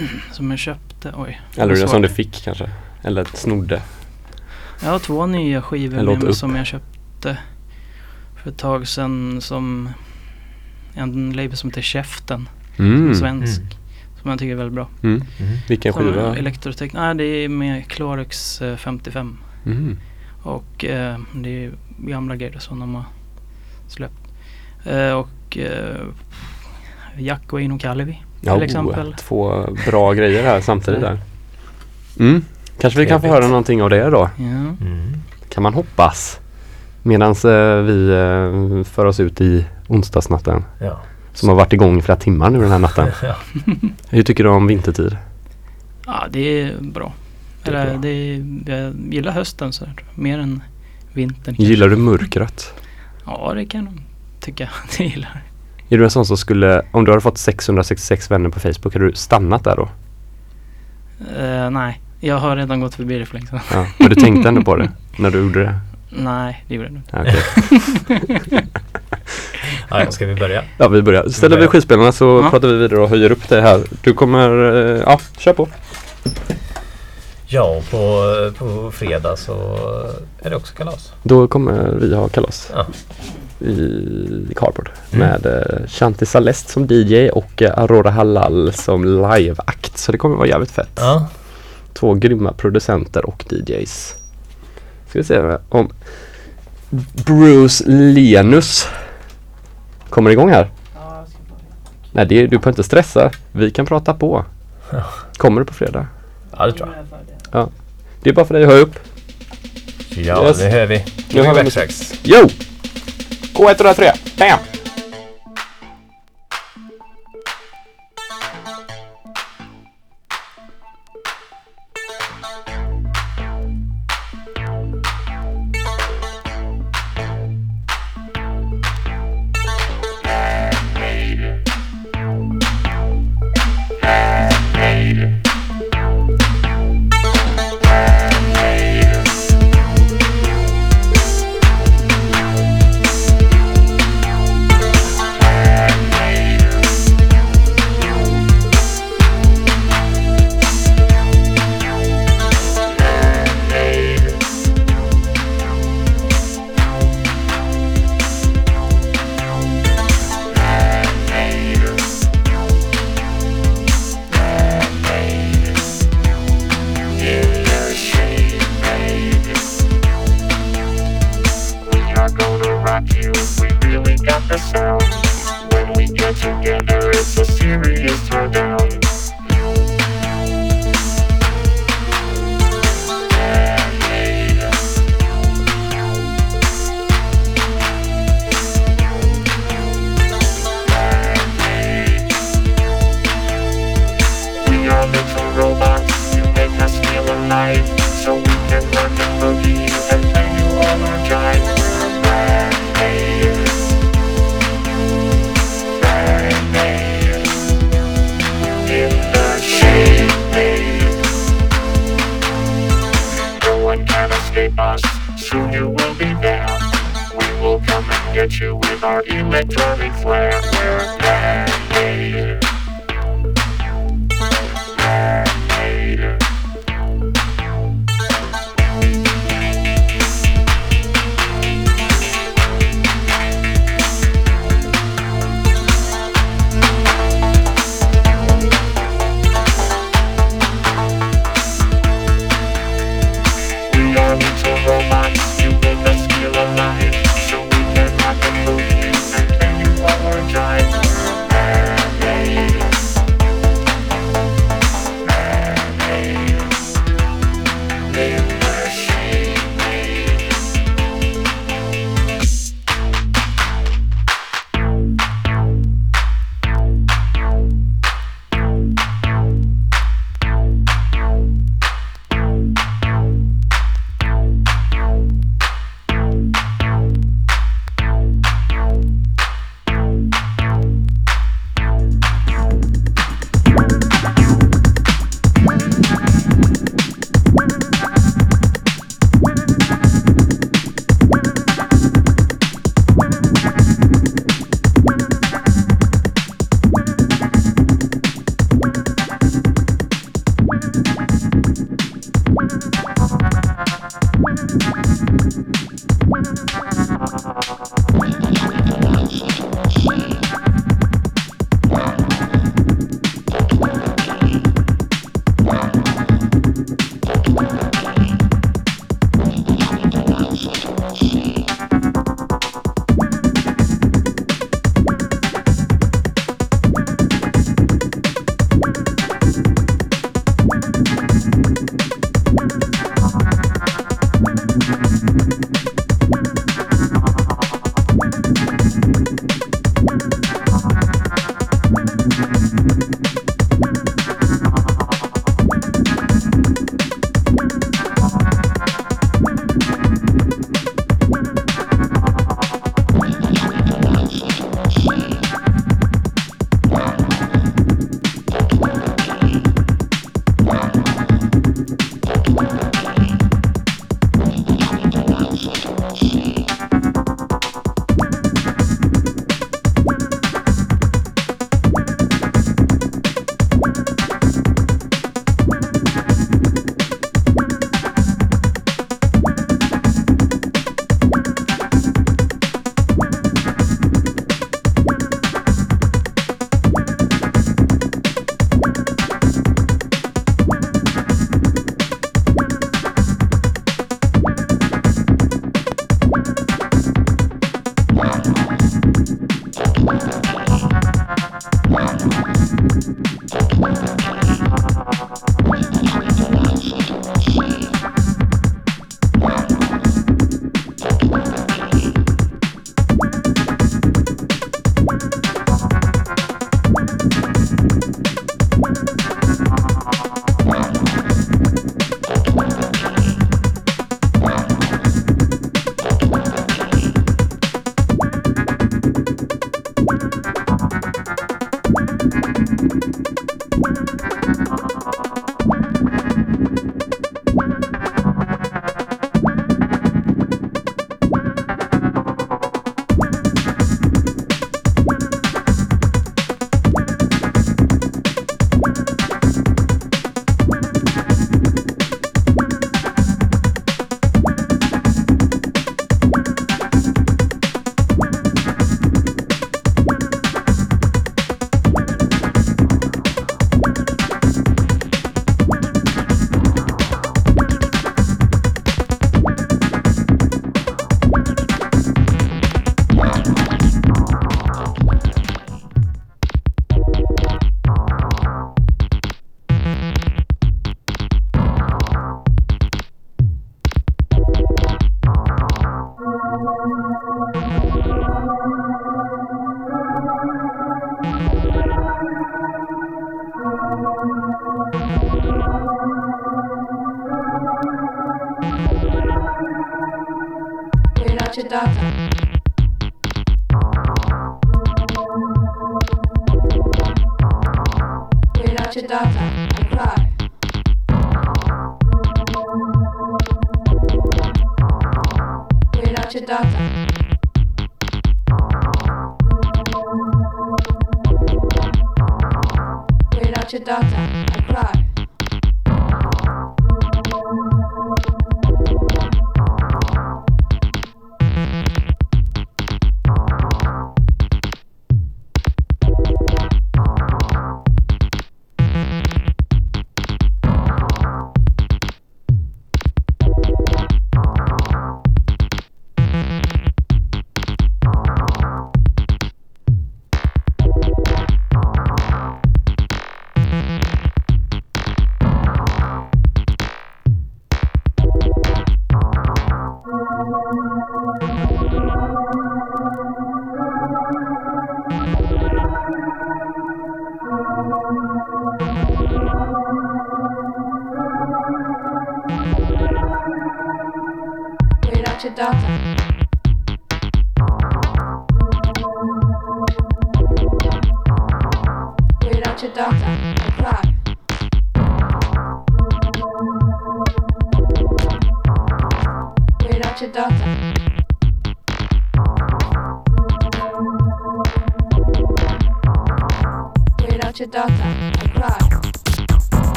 Som 0.32 0.50
jag 0.50 0.58
köpte, 0.58 1.12
oj. 1.16 1.40
Eller 1.56 1.76
den 1.76 1.88
som 1.88 2.02
du 2.02 2.08
fick 2.08 2.44
kanske? 2.44 2.70
Eller 3.02 3.24
snodde? 3.24 3.82
Jag 4.82 4.90
har 4.90 4.98
två 4.98 5.26
nya 5.26 5.62
skivor 5.62 6.02
med 6.02 6.22
mig 6.22 6.34
som 6.34 6.56
jag 6.56 6.66
köpte 6.66 7.38
för 8.42 8.50
ett 8.50 8.58
tag 8.58 8.88
sedan 8.88 9.40
som 9.40 9.88
en 10.96 11.32
label 11.32 11.56
som 11.56 11.70
heter 11.70 11.82
Käften, 11.82 12.48
Mm. 12.78 13.14
svensk. 13.14 13.60
Mm. 13.60 13.72
Som 14.22 14.30
jag 14.30 14.38
tycker 14.38 14.52
är 14.52 14.56
väldigt 14.56 14.74
bra. 14.74 14.88
Mm. 15.02 15.22
Mm. 15.38 15.52
Vilken 15.68 15.92
Som 15.92 16.02
skiva? 16.02 16.22
är 16.32 16.36
Elektrotech, 16.36 16.92
nej 16.94 17.14
det 17.14 17.24
är 17.24 17.48
med 17.48 17.88
Clarix 17.88 18.62
eh, 18.62 18.76
55. 18.76 19.36
Mm. 19.66 19.98
Och 20.42 20.84
eh, 20.84 21.16
det 21.34 21.64
är 21.64 21.72
gamla 21.98 22.36
grejer 22.36 22.58
som 22.58 22.80
de 22.80 22.94
har 22.94 23.04
släppt. 23.88 24.28
Eh, 24.84 25.12
och 25.12 25.58
eh, 25.58 25.96
Jack 27.18 27.52
och 27.52 27.60
Eino 27.60 27.78
Kalevi 27.78 28.12
till 28.40 28.48
Ja, 28.48 28.62
exempel. 28.64 29.14
Två 29.18 29.66
bra 29.86 30.12
grejer 30.12 30.42
här 30.44 30.60
samtidigt 30.60 31.00
där. 31.00 31.18
Mm. 32.20 32.44
Kanske 32.80 33.00
vi 33.00 33.06
kan 33.06 33.20
få 33.20 33.26
höra 33.28 33.48
någonting 33.48 33.82
av 33.82 33.90
det 33.90 34.10
då? 34.10 34.30
Ja. 34.36 34.44
Mm. 34.44 35.12
Kan 35.48 35.62
man 35.62 35.74
hoppas. 35.74 36.40
Medan 37.02 37.34
vi 37.86 38.08
eh, 38.10 38.84
för 38.84 39.04
oss 39.06 39.20
ut 39.20 39.40
i 39.40 39.64
onsdagsnatten. 39.88 40.64
Ja. 40.80 41.00
Som 41.32 41.48
har 41.48 41.56
varit 41.56 41.72
igång 41.72 41.98
i 41.98 42.02
flera 42.02 42.18
timmar 42.18 42.50
nu 42.50 42.60
den 42.60 42.70
här 42.70 42.78
natten. 42.78 43.08
Ja. 43.22 43.36
Hur 44.10 44.22
tycker 44.22 44.44
du 44.44 44.50
om 44.50 44.66
vintertid? 44.66 45.16
ja, 46.06 46.26
det 46.30 46.60
är 46.62 46.74
bra. 46.80 47.12
Det 47.64 47.70
är 47.70 47.86
bra. 47.86 47.96
det 47.98 48.08
är, 48.08 48.44
jag 48.66 48.94
gillar 49.14 49.32
hösten 49.32 49.72
så 49.72 49.84
här, 49.84 49.94
mer 50.14 50.38
än 50.38 50.62
vintern. 51.12 51.44
kanske. 51.44 51.62
Gillar 51.62 51.88
du 51.88 51.96
mörkret? 51.96 52.74
Ja, 53.24 53.52
det 53.54 53.64
kan 53.66 53.84
jag 53.84 53.94
tycka. 54.40 54.68
Det 54.98 55.04
gillar 55.04 55.42
Är 55.88 55.98
du 55.98 56.04
en 56.04 56.10
sån 56.10 56.26
som 56.26 56.36
skulle, 56.36 56.82
om 56.92 57.04
du 57.04 57.10
hade 57.12 57.20
fått 57.20 57.38
666 57.38 58.30
vänner 58.30 58.50
på 58.50 58.60
Facebook, 58.60 58.92
hade 58.94 59.06
du 59.06 59.12
stannat 59.14 59.64
där 59.64 59.76
då? 59.76 59.88
uh, 61.42 61.70
Nej, 61.70 62.00
jag 62.20 62.38
har 62.38 62.56
redan 62.56 62.80
gått 62.80 62.94
förbi 62.94 63.18
det 63.18 63.26
för 63.26 63.34
länge 63.34 63.46
sedan. 63.46 63.60
Ja. 63.72 63.86
Men 63.98 64.08
du 64.08 64.14
tänkte 64.14 64.48
ändå 64.48 64.62
på 64.62 64.76
det 64.76 64.90
när 65.18 65.30
du 65.30 65.38
gjorde 65.38 65.62
det? 65.62 65.78
Nej, 66.10 66.64
det 66.68 66.74
gjorde 66.74 66.88
jag 66.88 66.96
inte. 66.96 67.36
Okej. 68.08 68.66
Ja, 69.90 70.10
ska 70.10 70.26
vi 70.26 70.34
börja? 70.34 70.62
ja 70.78 70.88
vi 70.88 71.02
börjar. 71.02 71.28
Ställer 71.28 71.58
vi 71.58 71.66
skivspelarna 71.66 72.12
så 72.12 72.40
Ja. 72.44 72.50
pratar 72.50 72.68
vi 72.68 72.74
vidare 72.74 73.00
och 73.00 73.08
höjer 73.08 73.32
upp 73.32 73.48
det 73.48 73.60
här. 73.60 73.80
Du 74.02 74.12
kommer, 74.12 74.74
eh, 74.74 75.00
ja, 75.06 75.20
kör 75.38 75.52
på. 75.52 75.68
Ja, 77.48 77.80
på, 77.90 78.22
på 78.58 78.90
fredag 78.92 79.36
så 79.36 79.52
är 80.42 80.50
det 80.50 80.56
också 80.56 80.74
kalas. 80.74 81.12
Då 81.22 81.48
kommer 81.48 81.90
vi 82.00 82.14
ha 82.14 82.28
kalas 82.28 82.70
Ja. 82.74 82.86
i 83.66 84.54
Carport 84.56 84.90
Mm. 85.12 85.28
med 85.28 85.46
eh, 85.46 85.86
Shanti 85.88 86.26
Salest 86.26 86.68
som 86.68 86.86
DJ 86.90 87.28
och 87.30 87.62
eh, 87.62 87.78
Aurora 87.78 88.10
Halal 88.10 88.72
som 88.72 89.04
liveakt. 89.04 89.98
Så 89.98 90.12
det 90.12 90.18
kommer 90.18 90.36
vara 90.36 90.48
jävligt 90.48 90.70
fett. 90.70 90.90
Ja. 90.96 91.28
Två 91.94 92.14
grymma 92.14 92.52
producenter 92.52 93.26
och 93.26 93.44
DJs. 93.50 94.14
Ska 95.08 95.18
vi 95.18 95.24
se 95.24 95.56
om 95.68 95.90
Bruce 97.26 97.84
Lenus 97.86 98.86
kommer 100.10 100.30
igång 100.30 100.50
här. 100.50 100.70
Nej, 102.12 102.26
det, 102.26 102.42
du 102.42 102.48
behöver 102.48 102.68
inte 102.68 102.82
stressa. 102.82 103.30
Vi 103.52 103.70
kan 103.70 103.86
prata 103.86 104.14
på. 104.14 104.44
Ja. 104.92 105.02
Kommer 105.36 105.60
du 105.60 105.64
på 105.66 105.74
fredag? 105.74 106.06
ja, 106.58 106.66
det 106.66 106.72
tror 106.72 106.88
jag. 107.52 107.68
Det 108.22 108.30
är 108.30 108.34
bara 108.34 108.46
för 108.46 108.54
dig 108.54 108.62
att 108.64 108.70
höja 108.70 108.82
upp. 108.82 108.98
Ja, 110.08 110.46
Yes. 110.48 110.58
det 110.58 110.68
hör 110.68 110.86
vi. 110.86 111.04
Nu 111.34 111.42
har 111.42 111.54
vi 111.54 111.62
backtracks. 111.62 112.14
Yo! 112.24 112.48
K103, 113.54 114.10
bam! 114.38 114.58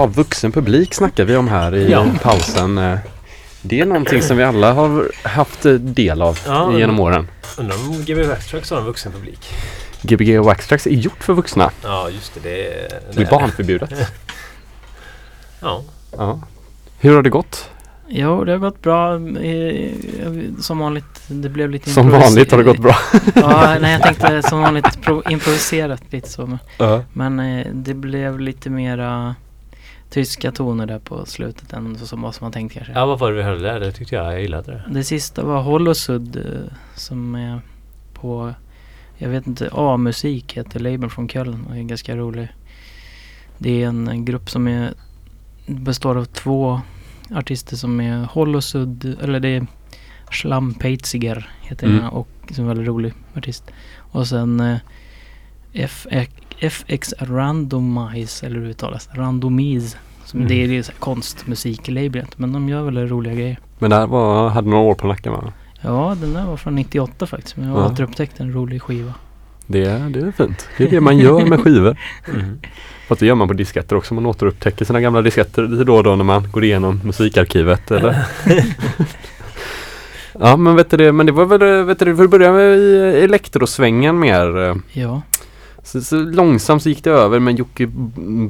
Ja, 0.00 0.06
vuxen 0.06 0.52
publik 0.52 0.94
snackar 0.94 1.24
vi 1.24 1.36
om 1.36 1.48
här 1.48 1.74
i 1.74 1.90
Ja. 1.90 2.06
pausen. 2.22 2.78
Eh, 2.78 2.98
Det 3.62 3.80
är 3.80 3.84
någonting 3.86 4.22
som 4.22 4.36
vi 4.36 4.44
alla 4.44 4.72
har 4.72 5.10
haft 5.28 5.66
eh, 5.66 5.72
del 5.72 6.22
av 6.22 6.38
Ja. 6.46 6.78
genom 6.78 7.00
åren. 7.00 7.28
Undrar 7.58 7.76
om 7.76 8.04
GB 8.04 8.24
Backtracks 8.28 8.70
har 8.70 8.78
en 8.78 8.84
vuxen 8.84 9.12
publik? 9.12 9.48
Gbg 10.02 10.38
Waxtrax 10.38 10.86
är 10.86 10.90
gjort 10.90 11.24
för 11.24 11.32
vuxna. 11.34 11.70
Ja, 11.82 12.10
just 12.10 12.34
det. 12.34 12.40
Det 12.40 12.66
är... 12.66 12.88
Det 13.14 13.22
är 13.22 13.30
barnförbjudet. 13.30 13.92
Ja. 15.60 15.82
Ja. 16.16 16.40
Hur 17.00 17.14
har 17.14 17.22
det 17.22 17.30
gått? 17.30 17.70
Jo, 18.08 18.44
det 18.44 18.52
har 18.52 18.58
gått 18.58 18.82
bra. 18.82 19.18
Som 20.62 20.78
vanligt. 20.78 21.22
Det 21.28 21.48
blev 21.48 21.70
lite 21.70 21.90
Som 21.90 22.10
vanligt 22.10 22.50
har 22.50 22.58
det 22.58 22.64
gått 22.64 22.78
bra. 22.78 22.96
Ja, 23.34 23.76
nej 23.80 23.92
jag 23.92 24.02
tänkte 24.02 24.42
som 24.42 24.60
vanligt 24.60 25.02
pro- 25.02 25.22
improviserat 25.30 26.02
lite 26.10 26.28
så. 26.28 26.46
Men, 26.46 26.58
Ja. 26.78 27.02
men 27.12 27.40
eh, 27.40 27.66
det 27.72 27.94
blev 27.94 28.40
lite 28.40 28.70
mera 28.70 29.34
tyska 30.10 30.52
toner 30.52 30.86
där 30.86 30.98
på 30.98 31.26
slutet 31.26 31.72
än 31.72 31.98
så 31.98 32.06
som 32.06 32.22
vad 32.22 32.34
som 32.34 32.44
man 32.44 32.52
tänkt 32.52 32.72
kanske. 32.74 32.92
ja, 32.92 33.06
vad 33.06 33.18
var 33.18 33.30
det 33.30 33.36
vi 33.36 33.42
hörde 33.42 33.62
där? 33.62 33.80
Det 33.80 33.92
tyckte 33.92 34.14
jag, 34.14 34.32
jag 34.32 34.40
gillade 34.42 34.72
det. 34.72 34.82
Det 34.90 35.04
sista 35.04 35.44
var 35.44 35.62
Holosud 35.62 36.36
eh, 36.36 36.72
som 36.94 37.34
är 37.34 37.60
på, 38.14 38.54
jag 39.16 39.28
vet 39.28 39.46
inte, 39.46 39.68
A-musik 39.72 40.56
heter 40.56 40.80
labeln 40.80 41.10
från 41.10 41.28
Köln 41.28 41.66
och 41.70 41.76
är 41.76 41.82
ganska 41.82 42.16
rolig. 42.16 42.48
Det 43.58 43.82
är 43.82 43.88
en, 43.88 44.24
grupp 44.24 44.50
som 44.50 44.68
är, 44.68 44.92
består 45.66 46.18
av 46.18 46.24
två 46.24 46.80
artister 47.34 47.76
som 47.76 48.00
är 48.00 48.24
Holosud, 48.24 49.16
eller 49.22 49.40
det 49.40 49.48
är 49.48 49.66
Schlampeitziger 50.30 51.50
heter 51.60 51.86
Mm. 51.86 51.98
den 51.98 52.08
och 52.08 52.28
som 52.50 52.56
är 52.56 52.60
en 52.60 52.68
väldigt 52.68 52.86
rolig 52.88 53.12
artist. 53.36 53.64
Och 53.98 54.26
sen 54.26 54.60
eh, 54.60 54.76
FX, 55.72 56.32
FX 56.60 57.14
Randomize, 57.18 58.46
eller 58.46 58.56
hur 58.56 58.64
det 58.64 58.70
uttalas, 58.70 59.08
Randomize. 59.12 59.96
Som 60.24 60.40
Mm. 60.40 60.48
Det 60.48 60.62
är 60.64 60.66
ju 60.68 60.82
konstmusiklablet 60.98 62.38
men 62.38 62.52
de 62.52 62.68
gör 62.68 62.82
väldigt 62.82 63.10
roliga 63.10 63.34
grejer. 63.34 63.58
Men 63.78 63.90
det 63.90 63.96
här 63.96 64.06
var, 64.06 64.48
hade 64.48 64.68
några 64.70 64.82
år 64.84 64.94
på 64.94 65.06
nacken 65.06 65.32
va? 65.32 65.52
Ja, 65.80 66.16
den 66.20 66.32
där 66.34 66.44
var 66.46 66.56
från 66.56 66.74
98 66.74 67.26
faktiskt. 67.26 67.56
Men 67.56 67.68
jag 67.68 67.76
Ja. 67.78 67.82
har 67.82 67.90
återupptäckt 67.92 68.40
en 68.40 68.52
rolig 68.52 68.82
skiva. 68.82 69.14
Det, 69.66 69.80
det 69.84 70.20
är 70.20 70.32
fint. 70.36 70.68
Det 70.78 70.84
är 70.84 70.90
det 70.90 71.00
man 71.00 71.18
gör 71.18 71.46
med 71.46 71.60
skivor. 71.60 71.96
Mm. 72.34 72.58
Fast 73.08 73.20
det 73.20 73.26
gör 73.26 73.34
man 73.34 73.48
på 73.48 73.54
disketter 73.54 73.96
också. 73.96 74.14
Man 74.14 74.26
återupptäcker 74.26 74.84
sina 74.84 75.00
gamla 75.00 75.22
disketter 75.22 75.62
lite 75.68 75.84
då 75.84 75.96
och 75.96 76.04
då 76.04 76.16
när 76.16 76.24
man 76.24 76.50
går 76.50 76.64
igenom 76.64 77.00
musikarkivet 77.04 77.90
eller? 77.90 78.24
ja 80.40 80.56
men 80.56 80.76
vet 80.76 80.90
du 80.90 80.96
det, 80.96 81.12
men 81.12 81.26
det 81.26 81.32
var 81.32 81.44
väl, 81.46 81.84
vet 81.84 81.98
du, 81.98 82.16
för 82.16 82.24
att 82.24 82.30
börja 82.30 82.52
med 82.52 82.78
i 82.78 82.96
elektrosvängen 83.24 84.18
mer. 84.18 84.58
eh, 84.68 84.74
Ja, 84.92 85.22
Så, 85.82 86.00
så 86.02 86.16
långsamt 86.16 86.82
så 86.82 86.88
gick 86.88 87.04
det 87.04 87.10
över 87.10 87.38
med 87.38 87.58
Jocke 87.58 87.86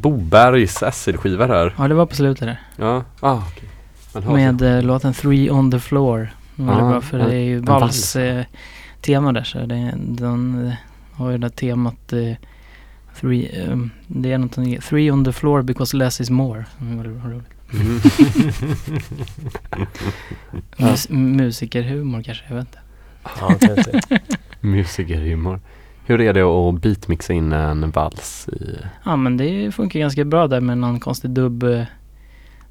Bobergs 0.00 0.82
acid-skiva 0.82 1.46
här. 1.46 1.74
ja 1.78 1.88
det 1.88 1.94
var 1.94 2.06
på 2.06 2.14
slutet 2.16 2.46
där. 2.46 2.60
Ja, 2.76 3.04
ah. 3.20 3.42
Man 4.14 4.22
hör 4.22 4.32
Med 4.32 4.62
eh, 4.62 4.82
låten 4.82 5.12
Three 5.14 5.50
on 5.50 5.70
the 5.70 5.78
floor. 5.78 6.28
Ah, 6.58 6.62
väldigt 6.62 6.86
bra 6.88 7.00
för 7.00 7.18
det 7.18 7.34
är 7.34 7.38
ju 7.44 7.56
en 7.56 7.64
vals. 7.64 7.80
vals 7.82 8.16
eh, 8.16 8.44
tema 9.00 9.32
där 9.32 9.42
så 9.42 9.58
det, 9.58 9.94
den 9.96 10.66
eh, 10.66 10.72
har 11.12 11.30
ju 11.30 11.38
det 11.38 11.48
där 11.48 11.48
temat 11.48 12.12
eh, 12.12 12.32
three, 13.20 13.62
eh, 13.62 13.76
det 14.06 14.32
är 14.32 14.38
något, 14.38 14.82
three 14.84 15.10
on 15.10 15.24
the 15.24 15.32
floor 15.32 15.62
because 15.62 15.96
less 15.96 16.20
is 16.20 16.30
more. 16.30 16.64
Det 16.78 17.02
roligt. 17.04 17.46
Mm. 17.72 18.00
Mus- 20.76 21.10
musikerhumor 21.12 22.22
kanske, 22.22 22.44
jag 22.48 22.56
vet 22.56 22.66
inte. 22.66 22.78
Ja, 23.40 23.54
kanske. 23.60 24.00
Musikerhumor. 24.60 25.60
Hur 26.10 26.20
är 26.20 26.32
det 26.32 26.42
att 26.42 26.80
beatmixa 26.82 27.32
in 27.32 27.52
en 27.52 27.90
vals 27.90 28.48
i... 28.48 28.76
Ja 29.04 29.16
men 29.16 29.36
det 29.36 29.72
funkar 29.74 30.00
ganska 30.00 30.24
bra 30.24 30.48
där 30.48 30.60
med 30.60 30.78
någon 30.78 31.00
konstig 31.00 31.30
dubb 31.30 31.62
eh, 31.62 31.82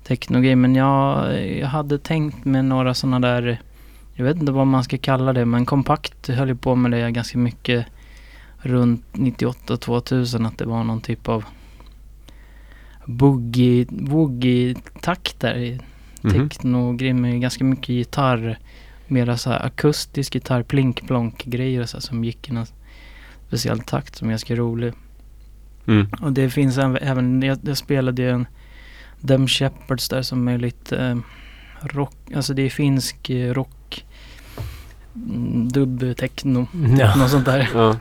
technogrej. 0.03 0.55
Men 0.55 0.75
jag, 0.75 1.39
jag 1.57 1.67
hade 1.67 1.99
tänkt 1.99 2.45
med 2.45 2.65
några 2.65 2.93
sådana 2.93 3.19
där, 3.19 3.61
jag 4.13 4.25
vet 4.25 4.37
inte 4.37 4.51
vad 4.51 4.67
man 4.67 4.83
ska 4.83 4.97
kalla 4.97 5.33
det, 5.33 5.45
men 5.45 5.65
kompakt 5.65 6.27
höll 6.27 6.49
jag 6.49 6.61
på 6.61 6.75
med 6.75 6.91
det 6.91 7.11
ganska 7.11 7.37
mycket 7.37 7.85
runt 8.57 9.03
98-2000 9.13 10.47
att 10.47 10.57
det 10.57 10.65
var 10.65 10.83
någon 10.83 11.01
typ 11.01 11.29
av 11.29 11.45
boogie, 13.05 13.85
boogie-takt 13.89 15.39
där 15.39 15.57
i 15.57 15.79
Mhm. 16.21 16.49
technogrej 16.49 17.13
med 17.13 17.41
ganska 17.41 17.63
mycket 17.63 17.89
gitarr. 17.89 18.57
Mera 19.07 19.37
så 19.37 19.49
här 19.49 19.65
akustisk 19.65 20.35
gitarr, 20.35 20.63
plink-plonk 20.63 21.43
grejer 21.45 21.85
så 21.85 22.01
som 22.01 22.23
gick 22.23 22.49
i 22.49 22.53
någon 22.53 22.65
speciell 23.49 23.79
takt 23.79 24.15
som 24.15 24.27
är 24.27 24.31
ganska 24.31 24.55
rolig. 24.55 24.93
Mm. 25.87 26.07
Och 26.21 26.33
det 26.33 26.49
finns 26.49 26.77
även, 26.77 26.97
även 26.97 27.41
jag, 27.41 27.57
jag 27.61 27.77
spelade 27.77 28.21
ju 28.21 28.29
en 28.29 28.47
Them 29.27 29.47
Shepherds 29.47 30.09
där 30.09 30.21
som 30.21 30.47
är 30.47 30.57
lite 30.57 30.97
eh, 30.97 31.17
rock, 31.81 32.15
alltså 32.35 32.53
det 32.53 32.61
är 32.61 32.69
finsk 32.69 33.29
eh, 33.29 33.53
rock, 33.53 34.05
mm, 35.15 35.69
dubb, 35.69 36.17
techno, 36.17 36.67
Ja. 36.99 37.15
något 37.15 37.29
sånt 37.29 37.45
där. 37.45 37.69
Ja. 37.73 37.95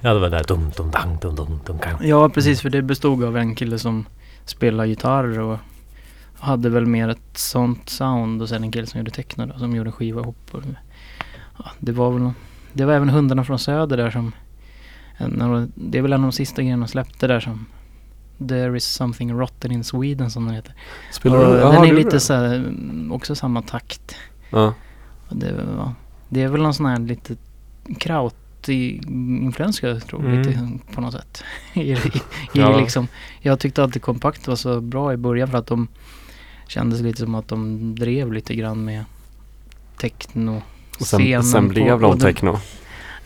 ja, 0.00 0.14
det 0.14 0.20
var 0.20 0.30
där 0.30 0.44
dum, 0.44 0.70
dum, 0.76 0.90
dang, 0.90 1.18
dum, 1.20 1.34
dum, 1.34 1.60
dum, 1.66 1.78
dang. 1.82 1.96
Ja, 2.08 2.28
precis. 2.28 2.60
För 2.60 2.70
det 2.70 2.82
bestod 2.82 3.24
av 3.24 3.36
en 3.36 3.54
kille 3.54 3.78
som 3.78 4.06
spelade 4.44 4.88
gitarr 4.88 5.38
och 5.40 5.58
hade 6.38 6.68
väl 6.68 6.86
mer 6.86 7.08
ett 7.08 7.36
sånt 7.38 7.88
sound 7.88 8.42
och 8.42 8.48
sen 8.48 8.64
en 8.64 8.72
kille 8.72 8.86
som 8.86 8.98
gjorde 8.98 9.10
techno 9.10 9.46
då, 9.46 9.58
som 9.58 9.76
gjorde 9.76 9.92
skiva 9.92 10.20
ihop. 10.20 10.48
Och, 10.50 10.62
ja, 11.58 11.70
det 11.78 11.92
var 11.92 12.10
väl 12.10 12.30
Det 12.72 12.84
var 12.84 12.92
även 12.94 13.08
Hundarna 13.08 13.44
från 13.44 13.58
Söder 13.58 13.96
där 13.96 14.10
som 14.10 14.32
det 15.74 15.98
är 15.98 16.02
väl 16.02 16.12
en 16.12 16.20
av 16.20 16.30
de 16.30 16.32
sista 16.32 16.62
grejerna 16.62 16.84
de 16.86 16.88
släppte 16.90 17.26
där 17.26 17.40
som 17.40 17.66
There 18.48 18.76
is 18.76 18.84
something 18.84 19.32
rotten 19.32 19.72
in 19.72 19.84
Sweden 19.84 20.30
som 20.30 20.46
den 20.46 20.54
heter. 20.54 20.74
Spelar 21.12 21.38
och 21.38 21.72
du? 21.72 21.76
den 21.76 21.84
är 21.84 21.92
lite 21.92 22.20
så 22.20 22.34
här, 22.34 22.54
mm, 22.54 23.12
också 23.12 23.34
samma 23.34 23.62
takt. 23.62 24.16
Ja. 24.50 24.74
Det, 25.28 25.54
det 26.28 26.42
är 26.42 26.48
väl 26.48 26.62
någon 26.62 26.74
sån 26.74 26.86
här 26.86 26.98
lite 26.98 27.36
kraut-influens 27.98 29.76
skulle 29.76 29.92
jag 29.92 30.06
tro, 30.06 30.18
Mm. 30.20 30.38
lite 30.42 30.68
på 30.94 31.00
något 31.00 31.12
sätt. 31.12 31.42
I, 31.74 31.80
i, 31.80 31.92
i 31.92 32.00
Ja. 32.52 32.76
liksom, 32.80 33.08
jag 33.40 33.60
tyckte 33.60 33.82
alltid 33.82 34.02
Kompakt 34.02 34.48
var 34.48 34.56
så 34.56 34.80
bra 34.80 35.12
i 35.12 35.16
början 35.16 35.48
för 35.48 35.58
att 35.58 35.66
de 35.66 35.88
kändes 36.68 37.00
lite 37.00 37.20
som 37.20 37.34
att 37.34 37.48
de 37.48 37.94
drev 37.94 38.32
lite 38.32 38.54
grann 38.54 38.84
med 38.84 39.04
techno. 39.96 40.62
Och 41.00 41.06
sen, 41.06 41.42
sen 41.44 41.68
blev 41.68 42.00
de 42.00 42.18
techno. 42.18 42.58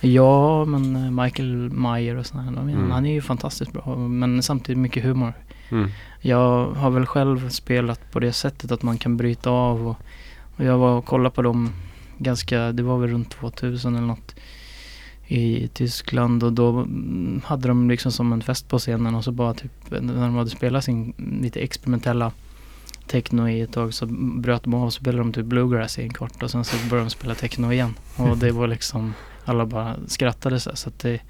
Ja, 0.01 0.65
men 0.65 0.97
eh, 0.97 1.11
Michael 1.25 1.71
Meyer 1.71 2.17
och 2.17 2.27
de, 2.33 2.59
Mm. 2.69 2.91
han 2.91 3.07
är 3.07 3.13
ju 3.13 3.23
fantastiskt 3.23 3.73
bra. 3.73 3.97
Men 3.97 4.43
samtidigt 4.43 4.79
mycket 4.79 5.05
humor. 5.05 5.33
Mm. 5.71 5.91
Jag 6.21 6.67
har 6.67 6.91
väl 6.91 7.07
själv 7.07 7.49
spelat 7.49 8.13
på 8.13 8.21
det 8.21 8.33
sättet 8.33 8.73
att 8.73 8.83
man 8.83 8.99
kan 8.99 9.17
bryta 9.17 9.51
av 9.51 9.89
och, 9.89 9.97
och 10.57 10.65
jag 10.65 10.79
var 10.79 10.97
och 10.99 11.05
kollade 11.05 11.35
på 11.35 11.43
dem 11.43 11.71
ganska, 12.19 12.73
det 12.73 12.83
var 12.83 12.99
väl 12.99 13.11
runt 13.11 13.31
2000 13.31 13.95
eller 13.97 14.07
något 14.07 14.35
i 15.27 15.69
Tyskland 15.69 16.43
och 16.43 16.53
då 16.53 16.69
mm, 16.71 17.41
hade 17.45 17.69
de 17.69 17.91
liksom 17.91 18.13
som 18.13 18.33
en 18.33 18.43
fest 18.43 18.69
på 18.69 18.79
scenen 18.79 19.15
och 19.15 19.25
så 19.25 19.33
bara 19.33 19.55
typ 19.55 19.73
när 19.91 20.15
de 20.27 20.35
hade 20.35 20.51
spelat 20.51 20.85
sin 20.85 21.15
lite 21.43 21.61
experimentella 21.61 22.33
techno 23.07 23.49
i 23.49 23.61
ett 23.61 23.73
tag 23.73 23.95
så 23.95 24.07
bröt 24.37 24.63
de 24.65 24.75
av 24.75 24.85
och 24.85 24.93
spelade 24.93 25.19
de 25.19 25.33
typ 25.33 25.45
bluegrass 25.47 25.99
i 25.99 26.03
en 26.03 26.13
kvart 26.13 26.43
och 26.43 26.51
sen 26.51 26.65
så 26.65 26.77
började 26.91 27.07
de 27.07 27.11
spela 27.11 27.35
techno 27.35 27.73
igen 27.73 27.95
och 28.17 28.37
det 28.39 28.51
var 28.51 28.67
liksom 28.67 29.15
alla 29.45 29.67
bara 29.67 29.95
skrattade 30.07 30.61
så, 30.61 30.71
här, 30.71 30.77
så 30.77 30.89
att 30.89 30.99
det 30.99 31.21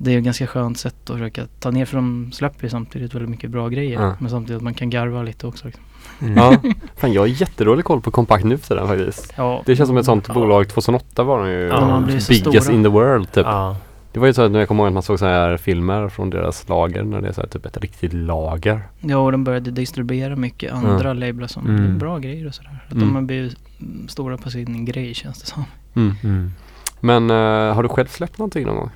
det 0.00 0.14
är 0.14 0.18
ett 0.18 0.24
ganska 0.24 0.46
skönt 0.46 0.78
sätt 0.78 0.94
att 1.10 1.16
försöka 1.16 1.46
ta 1.60 1.70
ner 1.70 1.84
för 1.84 1.96
de 1.96 2.32
släpper 2.32 2.62
ju 2.64 2.70
samtidigt 2.70 3.14
väldigt 3.14 3.30
mycket 3.30 3.50
bra 3.50 3.68
grejer. 3.68 4.02
Ja. 4.02 4.14
Men 4.18 4.30
samtidigt 4.30 4.56
att 4.56 4.62
man 4.62 4.74
kan 4.74 4.90
garva 4.90 5.22
lite 5.22 5.46
också. 5.46 5.66
liksom. 5.66 5.84
Mm. 6.20 6.36
Ja. 6.36 6.56
Fan 6.96 7.12
jag 7.12 7.22
har 7.22 7.26
jättedålig 7.26 7.84
koll 7.84 8.00
på 8.00 8.10
Kompakt 8.10 8.44
nu 8.44 8.58
för 8.58 8.68
tiden 8.68 8.88
faktiskt. 8.88 9.32
Ja, 9.36 9.62
Det 9.66 9.76
känns 9.76 9.88
som 9.88 9.96
ett 9.96 10.04
sånt 10.04 10.24
ja. 10.28 10.34
bolag, 10.34 10.68
2008 10.68 11.22
var 11.22 11.38
de 11.38 11.50
ju 11.50 11.60
Ja, 11.66 11.80
de 11.80 12.06
biggest 12.06 12.40
stora. 12.40 12.74
in 12.74 12.82
the 12.82 12.88
world 12.88 13.32
typ. 13.32 13.46
Ja. 13.46 13.76
Det 14.18 14.20
var 14.20 14.26
ju 14.26 14.34
så 14.34 14.42
att 14.42 14.50
när 14.52 14.58
jag 14.58 14.68
kommer 14.68 14.82
ihåg 14.82 14.86
att 14.88 14.94
man 14.94 15.02
såg 15.02 15.18
så 15.18 15.26
här 15.26 15.56
filmer 15.56 16.08
från 16.08 16.30
deras 16.30 16.68
lager 16.68 17.02
när 17.02 17.20
det 17.20 17.28
är 17.28 17.32
så 17.32 17.40
här 17.40 17.48
typ 17.48 17.66
ett 17.66 17.76
riktigt 17.76 18.12
lager. 18.12 18.82
Ja, 19.00 19.16
och 19.16 19.32
de 19.32 19.44
började 19.44 19.70
distribuera 19.70 20.36
mycket 20.36 20.72
andra 20.72 21.12
lablar 21.12 21.46
som 21.46 21.66
Mm. 21.66 21.98
bra 21.98 22.18
grejer 22.18 22.46
och 22.46 22.54
sådär. 22.54 22.84
Att 22.86 22.92
Mm. 22.92 23.04
de 23.08 23.14
har 23.14 23.22
blivit 23.22 23.56
mm, 23.80 24.08
stora 24.08 24.36
på 24.38 24.50
sin 24.50 24.84
grej 24.84 25.14
känns 25.14 25.40
det 25.40 25.46
som. 25.46 25.64
Mm. 25.96 26.14
Mm. 26.24 26.52
Men 27.00 27.30
eh, 27.30 27.74
har 27.74 27.82
du 27.82 27.88
själv 27.88 28.06
släppt 28.06 28.38
någonting 28.38 28.66
någon 28.66 28.76
gång? 28.76 28.90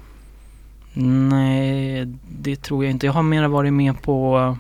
Nej, 1.28 2.06
det 2.28 2.62
tror 2.62 2.84
jag 2.84 2.90
inte. 2.90 3.06
Jag 3.06 3.12
har 3.12 3.22
mer 3.22 3.48
varit 3.48 3.72
med 3.72 4.02
på 4.02 4.56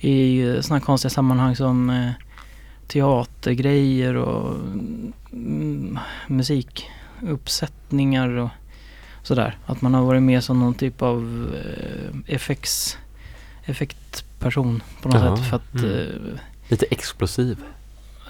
i 0.00 0.44
sådana 0.60 0.80
konstiga 0.80 1.10
sammanhang 1.10 1.56
som 1.56 1.90
eh, 1.90 2.10
teatergrejer 2.86 4.16
och 4.16 4.54
mm, 5.32 5.98
musikuppsättningar 6.26 8.28
och 8.28 8.48
sådär. 9.28 9.56
Att 9.66 9.82
man 9.82 9.94
har 9.94 10.02
varit 10.02 10.22
med 10.22 10.44
som 10.44 10.60
någon 10.60 10.74
typ 10.74 11.02
av 11.02 11.48
eh, 11.54 12.34
effekts, 12.34 12.98
effektperson 13.64 14.82
på 15.02 15.08
något 15.08 15.22
Jaha, 15.22 15.36
sätt. 15.36 15.46
För 15.46 15.56
att, 15.56 15.74
mm. 15.74 15.90
eh, 15.90 16.40
Lite 16.68 16.86
explosiv. 16.90 17.58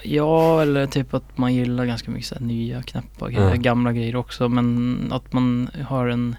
ja, 0.03 0.63
eller 0.63 0.87
typ 0.87 1.15
att 1.15 1.39
man 1.39 1.55
gillar 1.55 1.85
ganska 1.85 2.11
mycket 2.11 2.27
så 2.29 2.35
här, 2.35 2.43
nya 2.43 2.83
knäppa 2.83 3.31
grejer, 3.31 3.51
Ja. 3.51 3.57
gamla 3.57 3.93
grejer 3.93 4.17
också. 4.17 4.49
Men 4.49 5.09
att 5.13 5.33
man 5.33 5.71
har 5.89 6.07
en 6.07 6.37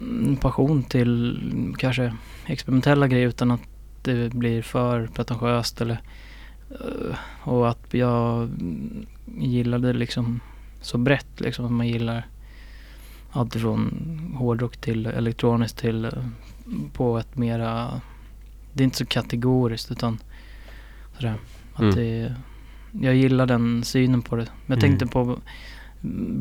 en 0.00 0.36
passion 0.36 0.82
till 0.82 1.38
kanske 1.78 2.14
experimentella 2.46 3.08
grejer 3.08 3.28
utan 3.28 3.50
att 3.50 3.60
det 4.02 4.32
blir 4.34 4.62
för 4.62 5.06
pretentiöst 5.06 5.80
eller 5.80 6.00
eh, 6.70 7.16
och 7.48 7.68
att 7.68 7.86
jag 7.94 8.42
mm, 8.42 9.06
gillar 9.38 9.78
det 9.78 9.92
liksom 9.92 10.40
så 10.80 10.98
brett 10.98 11.40
liksom. 11.40 11.64
Att 11.64 11.72
man 11.72 11.88
gillar 11.88 12.26
allt 13.34 13.56
ifrån 13.56 13.90
hårdrock 14.38 14.76
till 14.76 15.06
elektroniskt 15.06 15.78
till 15.78 16.04
eh, 16.04 16.10
på 16.92 17.18
ett 17.18 17.36
mera 17.36 18.00
det 18.72 18.82
är 18.82 18.84
inte 18.84 18.96
så 18.96 19.06
kategoriskt 19.06 19.90
utan 19.90 20.18
sådär. 21.16 21.34
Att 21.74 21.80
Mm. 21.80 21.94
det, 21.94 22.34
jag 23.00 23.14
gillar 23.14 23.46
den 23.46 23.84
synen 23.84 24.22
på 24.22 24.36
det. 24.36 24.46
Jag 24.66 24.76
Mm. 24.78 24.80
tänkte 24.80 25.06
på 25.06 25.38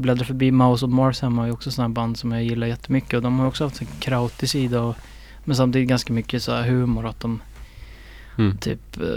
bläddra 0.02 0.26
förbi 0.26 0.52
Mouse 0.52 0.86
of 0.86 0.92
Marshem 0.92 1.38
har 1.38 1.46
ju 1.46 1.52
också 1.52 1.72
sådana 1.72 1.94
band 1.94 2.18
som 2.18 2.32
jag 2.32 2.44
gillar 2.44 2.68
jättemycket 2.68 3.14
och 3.14 3.22
de 3.22 3.40
har 3.40 3.48
också 3.48 3.64
haft 3.64 3.82
en 3.82 3.88
krautig 4.00 4.50
sida 4.50 4.82
och, 4.82 4.96
men 5.46 5.56
samtidigt 5.56 5.90
ganska 5.90 6.14
mycket 6.14 6.44
så 6.44 6.52
här 6.52 6.70
humor 6.70 7.06
att 7.06 7.20
de 7.20 7.42
Mm. 8.38 8.58
typ 8.58 8.98
eh, 9.02 9.08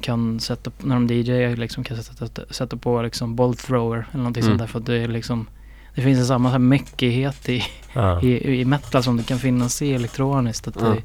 kan 0.00 0.40
sätta, 0.40 0.70
när 0.82 0.94
de 0.94 1.06
DJar 1.14 1.56
liksom 1.56 1.84
kan 1.84 2.02
sätta, 2.02 2.42
sätta 2.50 2.76
på 2.76 3.02
liksom 3.02 3.36
bolt 3.36 3.58
thrower 3.58 4.06
eller 4.10 4.18
någonting 4.18 4.42
Mm. 4.42 4.50
sånt 4.52 4.60
där 4.60 4.66
för 4.66 4.78
att 4.78 4.86
det 4.86 4.94
är 4.98 5.08
liksom 5.08 5.46
det 5.94 6.02
finns 6.02 6.18
en 6.18 6.26
samma 6.26 6.58
meckighet 6.58 7.48
i, 7.48 7.62
Ja. 7.92 8.22
i, 8.22 8.60
i 8.60 8.64
metal 8.64 9.02
som 9.02 9.16
det 9.16 9.22
kan 9.22 9.38
finnas 9.38 9.82
i 9.82 9.94
elektroniskt. 9.94 10.68
Att 10.68 10.76
Ja. 10.80 10.88
det, 10.88 11.02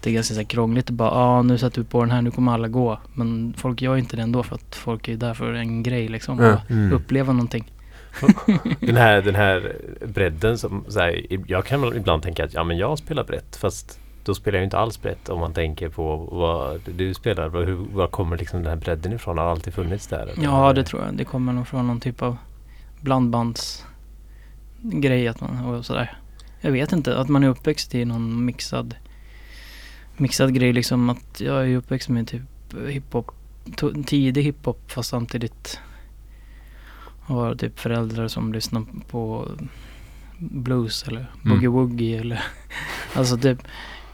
det 0.00 0.10
är 0.10 0.14
ganska 0.14 0.34
så 0.34 0.44
krångligt 0.44 0.84
att 0.90 0.94
bara, 0.94 1.08
ja 1.08 1.14
ah, 1.14 1.42
nu 1.42 1.58
sätter 1.58 1.80
vi 1.80 1.86
på 1.88 2.00
den 2.00 2.10
här, 2.10 2.22
nu 2.22 2.30
kommer 2.30 2.52
alla 2.52 2.68
gå. 2.68 2.98
Men 3.14 3.54
folk 3.56 3.82
gör 3.82 3.96
inte 3.96 4.16
det 4.16 4.22
ändå 4.22 4.42
för 4.42 4.54
att 4.54 4.74
folk 4.74 5.08
är 5.08 5.16
där 5.16 5.34
för 5.34 5.52
en 5.52 5.82
grej 5.82 6.08
liksom. 6.08 6.38
Ja. 6.38 6.60
Mm. 6.70 6.92
uppleva 6.92 7.32
någonting. 7.32 7.70
Den 8.80 8.96
här, 8.96 9.22
den 9.22 9.34
här 9.34 9.76
bredden 10.06 10.58
som, 10.58 10.84
så 10.88 11.00
här, 11.00 11.26
jag 11.46 11.64
kan 11.64 11.96
ibland 11.96 12.22
tänka 12.22 12.44
att 12.44 12.54
ja 12.54 12.64
men 12.64 12.78
jag 12.78 12.98
spelar 12.98 13.24
brett 13.24 13.56
fast 13.56 13.98
då 14.24 14.34
spelar 14.34 14.58
jag 14.58 14.64
inte 14.66 14.78
alls 14.78 15.02
brett 15.02 15.28
om 15.28 15.40
man 15.40 15.52
tänker 15.54 15.88
på 15.88 16.16
vad 16.16 16.80
du 16.96 17.14
spelar. 17.14 17.48
Vad, 17.48 17.64
hur, 17.64 17.74
var 17.92 18.06
kommer 18.06 18.36
liksom 18.38 18.62
den 18.62 18.68
här 18.70 18.76
bredden 18.76 19.12
ifrån? 19.12 19.38
Har 19.38 19.44
alltid 19.44 19.74
funnits 19.74 20.06
där? 20.06 20.18
eller? 20.26 20.44
Ja, 20.44 20.72
det 20.72 20.84
tror 20.84 21.04
jag. 21.04 21.14
Det 21.14 21.24
kommer 21.24 21.52
nog 21.52 21.68
från 21.68 21.86
någon 21.86 22.00
typ 22.00 22.22
av 22.22 22.36
blandbandsgrej 24.82 25.28
att 25.28 25.40
man, 25.40 25.64
och 25.64 25.86
sådär. 25.86 26.18
Jag 26.60 26.72
vet 26.72 26.92
inte, 26.92 27.18
att 27.18 27.28
man 27.28 27.44
är 27.44 27.48
uppväxt 27.48 27.94
i 27.94 28.04
någon 28.04 28.44
mixad 28.44 28.94
mixad 30.16 30.54
grej 30.54 30.72
liksom. 30.72 31.10
Att 31.10 31.40
jag 31.40 31.70
är 31.70 31.76
uppväxt 31.76 32.08
med 32.08 32.28
typ 32.28 32.42
hiphop, 32.88 33.30
tidig 34.06 34.42
hiphop 34.42 34.90
fast 34.92 35.10
samtidigt 35.10 35.80
har 37.20 37.54
typ 37.54 37.78
föräldrar 37.78 38.28
som 38.28 38.52
lyssnar 38.52 38.84
på 39.10 39.48
blues 40.38 41.08
eller 41.08 41.26
boogie-woogie 41.42 42.20
eller 42.20 42.42
alltså 43.14 43.36
typ 43.38 43.58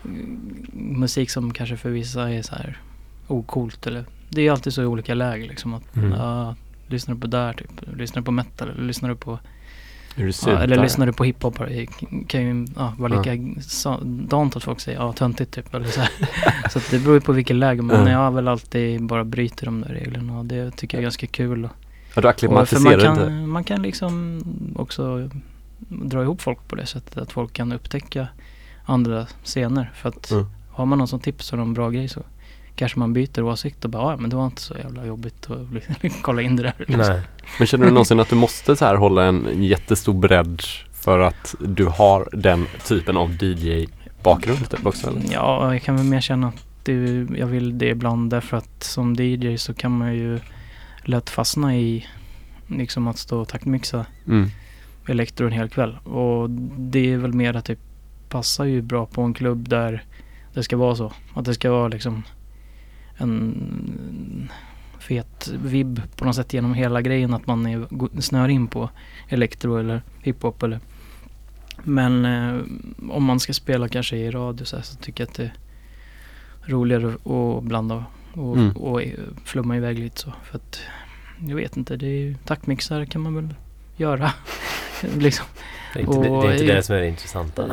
mm, 0.04 0.66
musik 0.72 1.30
som 1.30 1.52
kanske 1.52 1.76
för 1.76 1.90
vissa 1.90 2.30
är 2.30 2.42
så 2.42 2.54
här 2.54 2.80
ocoolt 3.26 3.86
eller 3.86 4.04
det 4.28 4.42
är 4.42 4.52
alltid 4.52 4.72
så 4.72 4.82
i 4.82 4.86
olika 4.86 5.14
läger 5.14 5.48
liksom 5.48 5.74
att 5.74 5.96
Mm. 5.96 6.12
ja, 6.12 6.54
lyssnar 6.86 7.14
du 7.14 7.20
på 7.20 7.26
där 7.26 7.52
typ, 7.52 7.70
lyssnar 7.96 8.20
du 8.22 8.24
på 8.24 8.30
metal 8.30 8.68
eller 8.70 8.82
lyssnar 8.82 9.08
du 9.08 9.16
på 9.16 9.38
ja, 10.46 10.58
eller 10.58 10.82
lyssnar 10.82 11.06
du 11.06 11.12
på 11.12 11.24
hiphop 11.24 11.58
det 11.58 11.86
kan 12.28 12.42
ju 12.42 12.66
ja, 12.76 12.92
vara 12.98 13.22
lika 13.22 13.60
sa- 13.62 14.00
dant 14.04 14.56
att 14.56 14.64
folk 14.64 14.80
säger 14.80 14.98
ja 14.98 15.12
töntigt 15.12 15.54
typ 15.54 15.74
eller 15.74 15.86
så 15.88 16.00
här. 16.00 16.10
Så 16.70 16.80
det 16.90 16.98
beror 16.98 17.14
ju 17.14 17.20
på 17.20 17.32
vilket 17.32 17.56
läge 17.56 17.82
men 17.82 18.00
Ja. 18.06 18.10
jag 18.12 18.18
har 18.18 18.30
väl 18.30 18.48
alltid 18.48 19.02
bara 19.02 19.24
bryter 19.24 19.64
de 19.66 19.80
där 19.80 19.88
reglerna 19.88 20.38
och 20.38 20.44
det 20.44 20.70
tycker 20.70 20.96
jag 20.96 21.00
är 21.00 21.02
ganska 21.02 21.26
kul 21.26 21.68
Ja, 22.14 22.22
du 22.40 22.66
för 22.66 22.80
man 22.80 22.92
inte. 22.92 23.04
kan, 23.06 23.48
man 23.48 23.64
kan 23.64 23.82
liksom 23.82 24.42
också 24.76 25.30
dra 25.88 26.22
ihop 26.22 26.42
folk 26.42 26.68
på 26.68 26.76
det 26.76 26.86
sättet 26.86 27.18
att 27.18 27.32
folk 27.32 27.52
kan 27.52 27.72
upptäcka 27.72 28.28
andra 28.84 29.26
scener 29.44 29.90
för 29.94 30.08
att 30.08 30.30
Mm. 30.30 30.46
har 30.70 30.86
man 30.86 30.98
någon 30.98 31.08
som 31.08 31.20
tipsar 31.20 31.58
om 31.58 31.74
bra 31.74 31.90
grej 31.90 32.08
så 32.08 32.22
kanske 32.76 32.98
man 32.98 33.12
byter 33.12 33.42
åsikt 33.42 33.84
och 33.84 33.90
bara 33.90 34.10
ja 34.12 34.16
men 34.16 34.30
det 34.30 34.36
var 34.36 34.46
inte 34.46 34.62
så 34.62 34.74
jävla 34.74 35.06
jobbigt 35.06 35.50
att 35.50 36.12
kolla 36.22 36.42
in 36.42 36.56
det 36.56 36.62
där. 36.62 36.74
liksom. 36.78 36.98
Nej. 36.98 37.20
Men 37.58 37.66
känner 37.66 37.84
du 37.86 37.90
någonsin 37.92 38.20
att 38.20 38.28
du 38.30 38.36
måste 38.36 38.76
så 38.76 38.84
här 38.84 38.94
hålla 38.94 39.24
en 39.24 39.62
jättestor 39.62 40.14
bredd 40.14 40.62
för 40.92 41.18
att 41.20 41.54
du 41.60 41.84
har 41.86 42.28
den 42.32 42.66
typen 42.88 43.16
av 43.16 43.30
DJ-bakgrund 43.42 44.70
typ 44.70 44.86
också? 44.86 45.08
Eller? 45.08 45.22
Ja, 45.32 45.72
jag 45.72 45.82
kan 45.82 45.96
väl 45.96 46.04
mer 46.06 46.20
känna 46.20 46.48
att 46.48 46.66
det, 46.82 47.26
jag 47.36 47.46
vill 47.46 47.78
det 47.78 47.88
ibland 47.88 48.30
därför 48.30 48.56
att 48.56 48.82
som 48.84 49.14
DJ 49.14 49.56
så 49.56 49.74
kan 49.74 49.98
man 49.98 50.14
ju 50.14 50.40
lätt 51.04 51.30
fastna 51.30 51.76
i 51.76 52.06
liksom 52.66 53.08
att 53.08 53.18
stå 53.18 53.40
och 53.40 53.48
taktmixa 53.48 54.06
Mm. 54.26 54.50
elektro 55.08 55.46
en 55.46 55.52
hel 55.52 55.68
kväll. 55.68 55.98
Och 56.04 56.50
det 56.78 57.12
är 57.12 57.16
väl 57.16 57.32
mera 57.32 57.62
typ 57.62 57.78
passar 58.28 58.64
ju 58.64 58.82
bra 58.82 59.06
på 59.06 59.22
en 59.22 59.34
klubb 59.34 59.68
där 59.68 60.04
det 60.54 60.62
ska 60.62 60.76
vara 60.76 60.96
så. 60.96 61.12
Att 61.34 61.44
det 61.44 61.54
ska 61.54 61.70
vara 61.70 61.88
liksom 61.88 62.22
en 63.16 64.50
fet 64.98 65.48
vibb 65.62 66.02
på 66.16 66.24
något 66.24 66.36
sätt 66.36 66.52
genom 66.54 66.74
hela 66.74 67.02
grejen. 67.02 67.34
Att 67.34 67.46
man 67.46 67.66
är, 67.66 67.86
snör 68.20 68.48
in 68.48 68.66
på 68.66 68.90
elektro 69.28 69.76
eller 69.76 70.02
hiphop 70.22 70.62
eller 70.62 70.80
men 71.82 72.24
eh, 72.24 72.60
om 73.10 73.24
man 73.24 73.40
ska 73.40 73.52
spela 73.52 73.88
kanske 73.88 74.16
i 74.16 74.30
radio 74.30 74.64
så, 74.64 74.76
här, 74.76 74.82
så 74.82 74.96
tycker 74.96 75.24
jag 75.24 75.28
att 75.28 75.34
det 75.36 75.44
är 75.44 75.52
roligare 76.64 77.06
att 77.14 77.64
blanda 77.64 78.04
och, 78.34 78.56
Mm. 78.56 78.76
och 78.76 79.02
flumma 79.44 79.76
iväg 79.76 79.98
lite 79.98 80.20
så. 80.20 80.32
För 80.44 80.56
att 80.58 80.80
jag 81.48 81.56
vet 81.56 81.76
inte, 81.76 81.96
det 81.96 82.06
är 82.06 82.10
ju 82.20 82.34
taktmixar 82.44 83.04
kan 83.04 83.20
man 83.20 83.34
väl 83.34 83.54
göra. 83.96 84.32
liksom. 85.18 85.46
Det 85.94 85.98
är 86.00 86.02
inte, 86.02 86.14
det, 86.18 86.22
det, 86.22 86.26
är 86.28 86.32
Och- 86.32 86.52
inte 86.52 86.64
det 86.64 86.82
som 86.82 86.96
är 86.96 87.00
det 87.00 87.08
intressanta. 87.08 87.66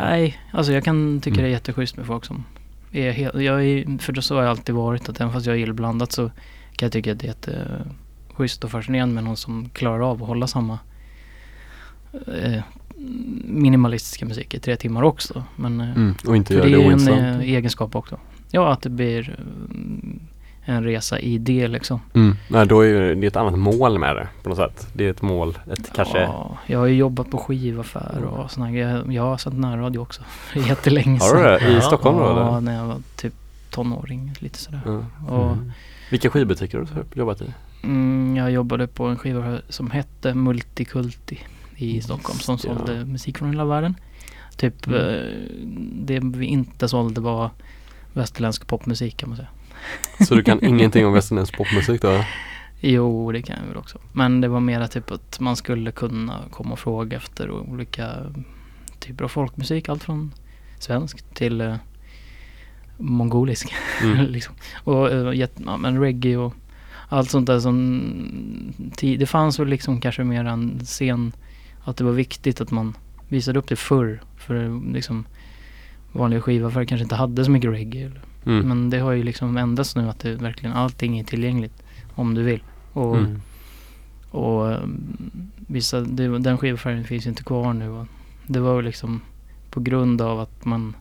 Nej, 0.00 0.38
alltså 0.52 0.72
jag 0.72 0.84
kan 0.84 1.20
tycka 1.20 1.34
Mm. 1.34 1.42
det 1.44 1.48
är 1.48 1.52
jätteschysst 1.52 1.96
med 1.96 2.06
folk 2.06 2.24
som 2.24 2.44
är 2.92 3.12
helt, 3.12 3.34
jag 3.34 3.64
är, 3.64 3.98
för 3.98 4.20
så 4.20 4.34
har 4.34 4.42
jag 4.42 4.50
alltid 4.50 4.74
varit 4.74 5.08
att 5.08 5.20
även 5.20 5.32
fast 5.32 5.46
jag 5.46 5.58
gillar 5.58 5.72
blandat 5.72 6.12
så 6.12 6.28
kan 6.76 6.86
jag 6.86 6.92
tycka 6.92 7.12
att 7.12 7.18
det 7.18 7.26
är 7.26 7.28
jätteschysst 7.28 8.64
och 8.64 8.70
fascinerande 8.70 9.14
med 9.14 9.24
någon 9.24 9.36
som 9.36 9.68
klarar 9.68 10.10
av 10.10 10.22
att 10.22 10.28
hålla 10.28 10.46
samma 10.46 10.78
eh, 12.42 12.62
minimalistiska 13.44 14.26
musik 14.26 14.54
i 14.54 14.58
tre 14.58 14.76
timmar 14.76 15.02
också. 15.02 15.44
Men 15.56 15.80
eh, 15.80 15.90
Mm. 15.96 16.14
Och 16.26 16.36
inte 16.36 16.54
göra 16.54 16.64
det 16.64 16.70
det 16.70 16.76
är 16.76 16.78
ju 16.78 16.84
en 16.86 16.92
ointressant. 16.92 17.20
eh, 17.22 17.40
egenskap 17.40 17.96
också. 17.96 18.18
Ja, 18.50 18.72
att 18.72 18.82
det 18.82 18.90
blir 18.90 19.30
eh, 19.30 19.44
en 20.64 20.84
resa 20.84 21.18
i 21.18 21.38
det 21.38 21.68
liksom. 21.68 22.00
Mm. 22.14 22.36
Nej, 22.48 22.66
då 22.66 22.80
är 22.80 23.14
det 23.14 23.26
ett 23.26 23.36
annat 23.36 23.58
mål 23.58 23.98
med 23.98 24.16
det 24.16 24.28
på 24.42 24.48
något 24.48 24.58
sätt. 24.58 24.86
Det 24.92 25.06
är 25.06 25.10
ett 25.10 25.22
mål, 25.22 25.58
ett 25.72 25.92
kanske... 25.94 26.18
Ja, 26.22 26.58
jag 26.66 26.78
har 26.78 26.86
ju 26.86 26.94
jobbat 26.94 27.30
på 27.30 27.38
skivaffär 27.38 28.24
och 28.24 28.50
sådana 28.50 28.70
grejer. 28.72 29.04
Jag 29.10 29.22
har 29.22 29.36
sänt 29.36 29.58
närradio 29.58 29.98
också. 29.98 30.22
Jättelänge 30.54 31.18
Har 31.20 31.36
du 31.36 31.42
det? 31.42 31.70
I 31.70 31.74
Ja. 31.74 31.80
Stockholm 31.80 32.18
då 32.18 32.24
Ja, 32.24 32.60
när 32.60 32.76
jag 32.76 32.84
var 32.86 32.96
typ 33.16 33.34
tonåring, 33.70 34.32
lite 34.38 34.58
sådär. 34.58 34.80
Ja. 34.86 35.04
Och, 35.28 35.52
Mm. 35.52 35.72
Vilka 36.10 36.30
skivbutiker 36.30 36.78
har 36.78 36.84
du 36.84 37.20
jobbat 37.20 37.42
i? 37.42 37.44
mm, 37.84 38.36
jag 38.36 38.50
jobbade 38.50 38.86
på 38.86 39.04
en 39.06 39.16
skiva 39.16 39.58
som 39.68 39.90
hette 39.90 40.34
Multikulti 40.34 41.38
i 41.76 42.00
Stockholm 42.00 42.38
som 42.38 42.58
Ja. 42.64 42.74
sålde 42.76 43.04
musik 43.04 43.38
från 43.38 43.50
hela 43.50 43.64
världen. 43.64 43.94
Typ 44.56 44.86
Mm. 44.86 44.98
eh, 44.98 45.20
det 45.92 46.20
vi 46.38 46.46
inte 46.46 46.88
sålde 46.88 47.20
var 47.20 47.50
västerländsk 48.12 48.66
popmusik 48.66 49.16
kan 49.16 49.28
man 49.28 49.36
säga. 49.36 49.48
Så 50.28 50.34
du 50.34 50.42
kan 50.42 50.64
ingenting 50.64 51.06
om 51.06 51.12
västerländsk 51.12 51.56
popmusik 51.56 52.02
då? 52.02 52.24
Jo, 52.80 53.32
det 53.32 53.42
kan 53.42 53.56
jag 53.60 53.68
väl 53.68 53.76
också. 53.76 53.98
Men 54.12 54.40
det 54.40 54.48
var 54.48 54.60
mera 54.60 54.88
typ 54.88 55.10
att 55.10 55.40
man 55.40 55.56
skulle 55.56 55.92
kunna 55.92 56.40
komma 56.50 56.72
och 56.72 56.78
fråga 56.78 57.16
efter 57.16 57.50
olika 57.50 58.08
typer 58.98 59.24
av 59.24 59.28
folkmusik. 59.28 59.88
Allt 59.88 60.02
från 60.02 60.32
svensk 60.78 61.34
till 61.34 61.60
eh, 61.60 61.74
mongolisk. 62.96 63.74
Mm. 64.02 64.26
liksom. 64.28 64.54
Och 64.84 65.10
eh, 65.10 65.32
ja, 65.32 65.76
men 65.78 66.00
reggae 66.00 66.36
och 66.36 66.54
allt 67.08 67.30
sånt 67.30 67.46
där 67.46 67.60
som... 67.60 68.02
Det 69.00 69.26
fanns 69.26 69.58
väl 69.58 69.68
liksom 69.68 70.00
kanske 70.00 70.24
mer 70.24 70.44
en 70.44 70.80
scen 70.84 71.32
att 71.84 71.96
det 71.96 72.04
var 72.04 72.12
viktigt 72.12 72.60
att 72.60 72.70
man 72.70 72.96
visade 73.28 73.58
upp 73.58 73.68
det 73.68 73.76
förr. 73.76 74.22
För 74.36 74.64
eh, 74.64 74.92
liksom 74.92 75.26
vanliga 76.12 76.40
skivaffärer 76.40 76.84
kanske 76.84 77.02
inte 77.02 77.14
hade 77.14 77.44
så 77.44 77.50
mycket 77.50 77.70
reggae. 77.70 78.06
Eller. 78.06 78.20
Mm. 78.46 78.68
Men 78.68 78.90
det 78.90 78.98
har 78.98 79.12
ju 79.12 79.22
liksom 79.22 79.56
ändrats 79.56 79.96
nu 79.96 80.08
att 80.08 80.18
det 80.18 80.34
verkligen 80.34 80.74
allting 80.76 81.18
är 81.18 81.24
tillgängligt 81.24 81.82
om 82.14 82.34
du 82.34 82.42
vill. 82.42 82.62
Och, 82.92 83.16
Mm. 83.16 83.40
och 84.30 84.66
um, 84.66 85.50
vissa, 85.56 86.00
det, 86.00 86.38
den 86.38 86.58
skivaffären 86.58 87.04
finns 87.04 87.26
ju 87.26 87.30
inte 87.30 87.42
kvar 87.44 87.72
nu. 87.72 87.88
Och 87.88 88.06
det 88.46 88.60
var 88.60 88.76
ju 88.76 88.82
liksom 88.82 89.20
på 89.70 89.80
grund 89.80 90.20
av 90.20 90.40
att 90.40 90.64
man 90.64 90.96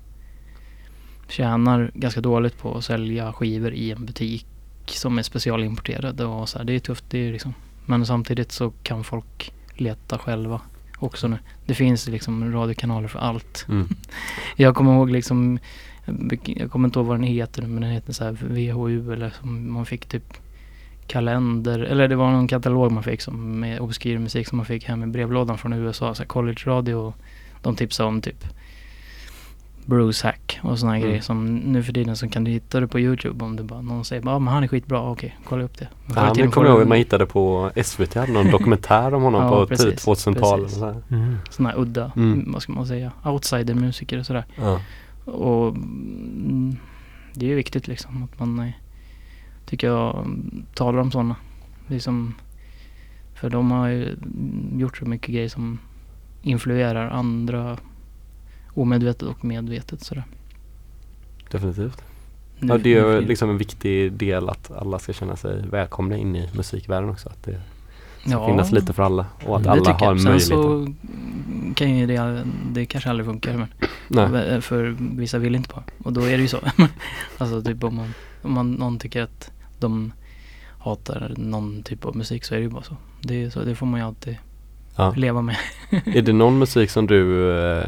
tjänar 1.29 1.91
ganska 1.93 2.21
dåligt 2.21 2.57
på 2.57 2.77
att 2.77 2.83
sälja 2.85 3.33
skivor 3.33 3.73
i 3.73 3.91
en 3.91 4.05
butik 4.05 4.45
som 4.85 5.17
är 5.17 5.23
specialimporterade 5.23 6.25
och 6.25 6.49
så 6.49 6.57
här. 6.57 6.65
Det 6.65 6.73
är 6.73 6.79
tufft. 6.79 7.05
Det 7.09 7.27
är 7.27 7.31
liksom, 7.31 7.53
men 7.85 8.05
samtidigt 8.05 8.51
så 8.51 8.71
kan 8.83 9.03
folk 9.03 9.53
leta 9.75 10.17
själva 10.17 10.61
också 10.97 11.27
nu. 11.27 11.37
Det 11.65 11.73
finns 11.73 12.07
liksom 12.07 12.53
radiokanaler 12.53 13.07
för 13.07 13.19
allt. 13.19 13.65
Mm. 13.69 13.87
Jag 14.55 14.75
kommer 14.75 14.93
ihåg 14.93 15.09
liksom, 15.11 15.59
jag 16.45 16.71
kommer 16.71 16.87
inte 16.87 16.99
ihåg 16.99 17.07
vad 17.07 17.17
den 17.17 17.23
heter 17.23 17.61
men 17.61 17.81
den 17.81 17.91
heter 17.91 18.13
så 18.13 18.23
här 18.23 18.31
VHU 18.31 19.13
eller 19.13 19.29
som 19.29 19.73
man 19.73 19.85
fick 19.85 20.05
typ 20.05 20.33
kalender, 21.07 21.79
eller 21.79 22.07
det 22.07 22.15
var 22.15 22.31
någon 22.31 22.47
katalog 22.47 22.91
man 22.91 23.03
fick 23.03 23.21
som 23.21 23.59
med 23.59 23.79
obskyr 23.79 24.17
musik 24.17 24.47
som 24.47 24.57
man 24.57 24.65
fick 24.65 24.83
hem 24.83 25.03
i 25.03 25.07
brevlådan 25.07 25.57
från 25.57 25.73
USA, 25.73 26.15
så 26.15 26.25
college 26.25 26.61
radio 26.65 27.13
de 27.61 27.75
tipsade 27.75 28.09
om 28.09 28.21
typ 28.21 28.45
Bruce 29.85 30.27
Hack 30.27 30.59
och 30.63 30.79
sådana 30.79 30.95
Mm. 30.97 31.07
grejer 31.07 31.21
som 31.21 31.55
nu 31.55 31.83
för 31.83 31.93
tiden 31.93 32.15
så 32.15 32.29
kan 32.29 32.43
du 32.43 32.51
hitta 32.51 32.79
det 32.79 32.87
på 32.87 32.99
Youtube 32.99 33.45
om 33.45 33.55
det 33.55 33.63
bara 33.63 33.81
någon 33.81 34.05
säger 34.05 34.23
ja 34.25 34.39
men 34.39 34.53
han 34.53 34.63
är 34.63 34.67
skitbra, 34.67 35.01
okej 35.11 35.37
kolla 35.45 35.63
upp 35.63 35.77
det. 35.77 35.87
Ja, 36.15 36.33
men 36.37 36.51
kommer 36.51 36.67
jag 36.67 36.73
ihåg 36.75 36.85
du 36.85 36.89
man 36.89 36.97
hittade 36.97 37.25
på 37.25 37.71
SVT, 37.83 38.13
hade 38.15 38.31
någon 38.31 38.51
dokumentär 38.51 39.13
om 39.13 39.23
honom 39.23 39.43
Ja, 39.43 39.49
på 39.49 39.67
precis, 39.67 39.85
tidigt 39.85 40.05
2000-tal. 40.05 40.61
precis. 40.61 40.79
Så 40.79 40.85
här. 40.85 40.95
Mm. 41.11 41.35
här 41.59 41.79
udda, 41.79 42.11
Mm. 42.15 42.51
vad 42.53 42.61
ska 42.61 42.71
man 42.73 42.87
säga, 42.87 43.11
outsider-musiker 43.25 44.19
och 44.19 44.25
sådär. 44.25 44.45
Ja. 44.55 44.79
Och 45.25 45.67
mm, 45.75 46.75
det 47.33 47.45
är 47.45 47.49
ju 47.49 47.55
viktigt 47.55 47.87
liksom 47.87 48.23
att 48.23 48.39
man 48.39 48.59
eh, 48.59 48.71
tycker 49.65 49.87
jag 49.87 50.27
talar 50.73 50.99
om 50.99 51.11
sådana. 51.11 51.35
Liksom, 51.87 52.33
för 53.33 53.49
de 53.49 53.71
har 53.71 53.87
ju 53.87 54.15
gjort 54.77 54.97
så 54.97 55.05
mycket 55.05 55.27
grejer 55.33 55.49
som 55.49 55.79
influerar 56.41 57.09
andra 57.09 57.77
omedvetet 58.73 59.21
och 59.23 59.45
medvetet 59.45 60.01
sådär. 60.01 60.23
Definitivt. 61.51 62.03
Nu- 62.59 62.67
Ja, 62.67 62.77
det 62.77 62.93
är 62.95 63.05
ju 63.15 63.21
liksom 63.21 63.49
en 63.49 63.57
viktig 63.57 64.13
del 64.13 64.49
att 64.49 64.71
alla 64.71 64.99
ska 64.99 65.13
känna 65.13 65.35
sig 65.35 65.67
välkomna 65.67 66.17
in 66.17 66.35
i 66.35 66.49
musikvärlden 66.55 67.09
också. 67.09 67.29
Att 67.29 67.43
det 67.43 67.61
ska 68.21 68.31
Ja, 68.31 68.47
finnas 68.47 68.71
lite 68.71 68.93
för 68.93 69.03
alla 69.03 69.25
och 69.45 69.57
att 69.57 69.63
det 69.63 69.71
alla 69.71 69.93
har 69.93 70.05
jag. 70.05 70.19
Sen 70.21 70.31
möjlighet. 70.31 70.47
så 70.49 70.87
kan 71.75 71.97
ju 71.97 72.05
det, 72.07 72.43
det 72.71 72.85
kanske 72.85 73.09
aldrig 73.09 73.25
funkar 73.27 73.57
men 73.57 73.67
Nej. 74.31 74.61
för 74.61 74.95
vissa 74.99 75.37
vill 75.37 75.55
inte 75.55 75.69
på 75.69 75.83
och 76.03 76.13
då 76.13 76.21
är 76.21 76.31
det 76.37 76.41
ju 76.41 76.47
så. 76.47 76.57
alltså 77.37 77.61
typ 77.61 77.83
om 77.83 77.95
man, 77.95 78.13
om 78.41 78.53
man, 78.53 78.71
någon 78.71 78.99
tycker 78.99 79.21
att 79.23 79.51
de 79.79 80.13
hatar 80.79 81.33
någon 81.37 81.83
typ 81.83 82.05
av 82.05 82.15
musik 82.15 82.43
så 82.43 82.53
är 82.53 82.57
det 82.57 82.63
ju 82.63 82.69
bara 82.69 82.83
så. 82.83 82.95
Det, 83.21 83.51
så, 83.51 83.63
det 83.63 83.75
får 83.75 83.85
man 83.85 83.99
ju 83.99 84.05
alltid 84.05 84.37
Ja. 84.95 85.13
leva 85.17 85.41
med. 85.41 85.55
Är 86.05 86.21
det 86.21 86.33
någon 86.43 86.59
musik 86.59 86.89
som 86.89 87.07
du 87.07 87.51
eh, 87.59 87.85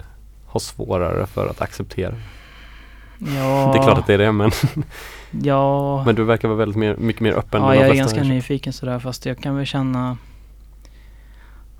har 0.48 0.60
svårare 0.60 1.26
för 1.28 1.48
att 1.48 1.62
acceptera? 1.62 2.16
Ja, 3.26 3.72
Det 3.74 3.80
är 3.80 3.84
klart 3.84 3.98
att 3.98 4.08
det 4.08 4.14
är 4.14 4.18
det 4.18 4.32
men, 4.32 4.52
Ja, 5.44 6.04
men 6.06 6.16
du 6.16 6.24
verkar 6.24 6.48
vara 6.48 6.58
väldigt 6.58 6.78
mer, 6.78 6.96
mycket 6.96 7.22
mer 7.22 7.34
öppen. 7.34 7.62
ja 7.62 7.76
jag 7.76 7.88
är 7.90 7.94
ganska 7.94 8.22
här. 8.24 8.30
nyfiken 8.30 8.74
sådär 8.74 9.00
fast 9.00 9.26
jag 9.26 9.38
kan 9.38 9.56
väl 9.56 9.66
känna 9.66 10.18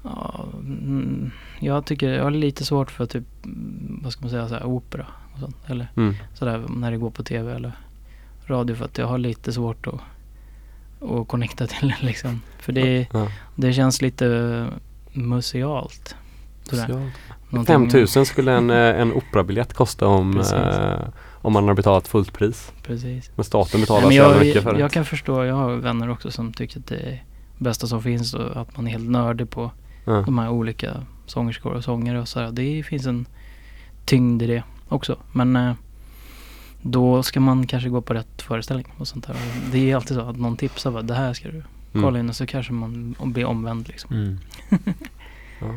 ja, 0.04 0.46
mm, 0.60 1.32
Jag 1.60 1.86
tycker 1.86 2.10
jag 2.10 2.24
har 2.24 2.32
lite 2.32 2.66
svårt 2.66 2.92
för 2.92 3.06
typ, 3.06 3.24
vad 4.02 4.12
ska 4.12 4.22
man 4.22 4.30
säga, 4.30 4.48
såhär, 4.48 4.64
opera 4.64 5.06
och 5.34 5.40
sånt. 5.40 5.56
Eller 5.68 5.88
Mm. 5.96 6.16
sådär 6.34 6.64
när 6.70 6.92
det 6.92 6.98
går 6.98 7.10
på 7.10 7.24
tv 7.24 7.54
eller 7.56 7.72
radio 8.48 8.76
för 8.76 8.86
att 8.86 8.98
jag 8.98 9.08
har 9.08 9.18
lite 9.18 9.54
svårt 9.54 9.88
att, 9.88 10.00
att 11.10 11.28
connecta 11.28 11.68
till 11.68 11.88
det 11.90 12.06
liksom. 12.06 12.42
För 12.60 12.72
det, 12.74 13.08
Ja. 13.14 13.28
det 13.56 13.74
känns 13.74 14.02
lite 14.02 14.68
musealt. 15.14 16.16
Sådär. 16.64 16.88
Så, 16.88 17.10
Någonting- 17.50 17.76
5000 17.90 18.26
skulle 18.26 18.52
en, 18.54 18.70
eh, 18.70 18.78
en 19.02 19.14
operabiljett 19.14 19.74
kosta 19.74 20.08
om, 20.08 20.40
eh, 20.40 21.00
om 21.44 21.54
man 21.54 21.68
har 21.68 21.74
betalat 21.74 22.08
fullt 22.08 22.34
pris. 22.34 22.72
Precis. 22.84 23.32
Men 23.36 23.46
staten 23.46 23.82
betalar 23.82 24.02
Nej, 24.02 24.08
men 24.08 24.12
så 24.12 24.16
jävla 24.24 24.36
jag, 24.38 24.46
mycket 24.48 24.64
för 24.64 24.70
jag, 24.70 24.78
det. 24.78 24.82
jag 24.82 24.92
kan 24.92 25.06
förstå, 25.06 25.46
jag 25.46 25.56
har 25.56 25.76
vänner 25.76 26.10
också 26.10 26.32
som 26.32 26.54
tycker 26.54 26.80
att 26.80 26.88
det 26.88 26.96
är 26.98 27.24
bästa 27.58 27.88
som 27.88 28.02
finns 28.04 28.34
och 28.34 28.62
att 28.62 28.78
man 28.78 28.88
är 28.88 28.92
helt 28.92 29.10
nördig 29.10 29.50
på 29.50 29.72
Ja. 30.06 30.12
de 30.26 30.38
här 30.40 30.50
olika 30.50 30.92
sångerskor 31.26 31.72
och 31.74 31.84
sångare 31.84 32.22
och 32.22 32.28
sådär. 32.28 32.52
Det 32.52 32.84
finns 32.84 33.06
en 33.06 33.26
tyngd 34.06 34.42
i 34.42 34.48
det 34.48 34.64
också. 34.90 35.18
Men 35.32 35.56
eh, 35.56 35.74
då 36.82 37.24
ska 37.24 37.40
man 37.40 37.68
kanske 37.68 37.90
gå 37.90 38.02
på 38.02 38.14
rätt 38.14 38.42
föreställning 38.42 38.88
och 38.98 39.08
sånt 39.08 39.28
där. 39.28 39.36
Det 39.72 39.92
är 39.92 39.96
alltid 39.96 40.18
så 40.18 40.22
att 40.24 40.38
någon 40.38 40.58
tipsar 40.58 40.92
bara 40.92 41.02
det 41.02 41.14
här 41.14 41.34
ska 41.34 41.50
du 41.52 41.64
kolla 41.94 42.08
Mm. 42.08 42.20
in 42.20 42.30
och 42.30 42.36
så 42.36 42.46
kanske 42.46 42.74
man 42.74 43.16
blir 43.20 43.46
omvänd 43.46 43.88
liksom. 43.88 44.16
Mm. 44.16 44.38
Ja. 45.62 45.68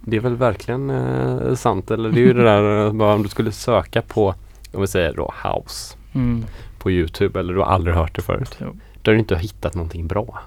Det 0.00 0.16
är 0.16 0.20
väl 0.20 0.36
verkligen 0.36 0.90
eh, 0.90 1.54
sant. 1.54 1.90
Eller 1.90 2.10
det 2.10 2.20
är 2.20 2.26
ju 2.26 2.32
det 2.32 2.42
där 2.42 2.86
eh, 2.86 2.92
bara 2.92 3.14
om 3.14 3.22
du 3.22 3.28
skulle 3.28 3.52
söka 3.52 4.02
på, 4.02 4.34
om 4.74 4.80
vi 4.80 4.86
säger 4.86 5.12
då 5.12 5.34
house 5.44 5.96
Mm. 6.14 6.44
på 6.78 6.90
Youtube 6.90 7.40
eller 7.40 7.52
du 7.54 7.58
har 7.60 7.66
aldrig 7.66 7.96
hört 7.96 8.14
det 8.16 8.22
förut. 8.22 8.56
Så. 8.58 8.64
Då 9.02 9.10
har 9.10 9.14
du 9.14 9.18
inte 9.18 9.36
hittat 9.36 9.74
någonting 9.74 10.06
bra. 10.06 10.40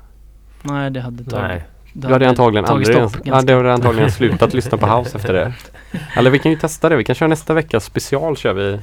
Nej, 0.62 0.92
det 0.92 1.02
hade 1.02 1.24
tagit. 1.24 1.48
Nej. 1.48 1.64
det 1.94 2.08
Du 2.08 2.14
hade 2.14 2.30
antagligen 2.30 2.66
tagit 2.66 2.90
aldrig, 2.90 3.10
stopp 3.12 3.26
ja, 3.28 3.42
det 3.42 3.54
hade 3.54 3.74
antagligen 3.74 4.12
slutat 4.22 4.54
lyssna 4.54 4.78
på 4.78 4.88
house 4.88 5.18
efter 5.18 5.34
det. 5.34 5.54
Eller 6.16 6.30
vi 6.32 6.40
kan 6.40 6.52
ju 6.52 6.58
testa 6.58 6.90
det. 6.90 6.96
Vi 6.96 7.04
kan 7.04 7.16
köra 7.16 7.30
nästa 7.30 7.54
veckas 7.54 7.86
special 7.86 8.38
kör 8.38 8.54
vi. 8.54 8.80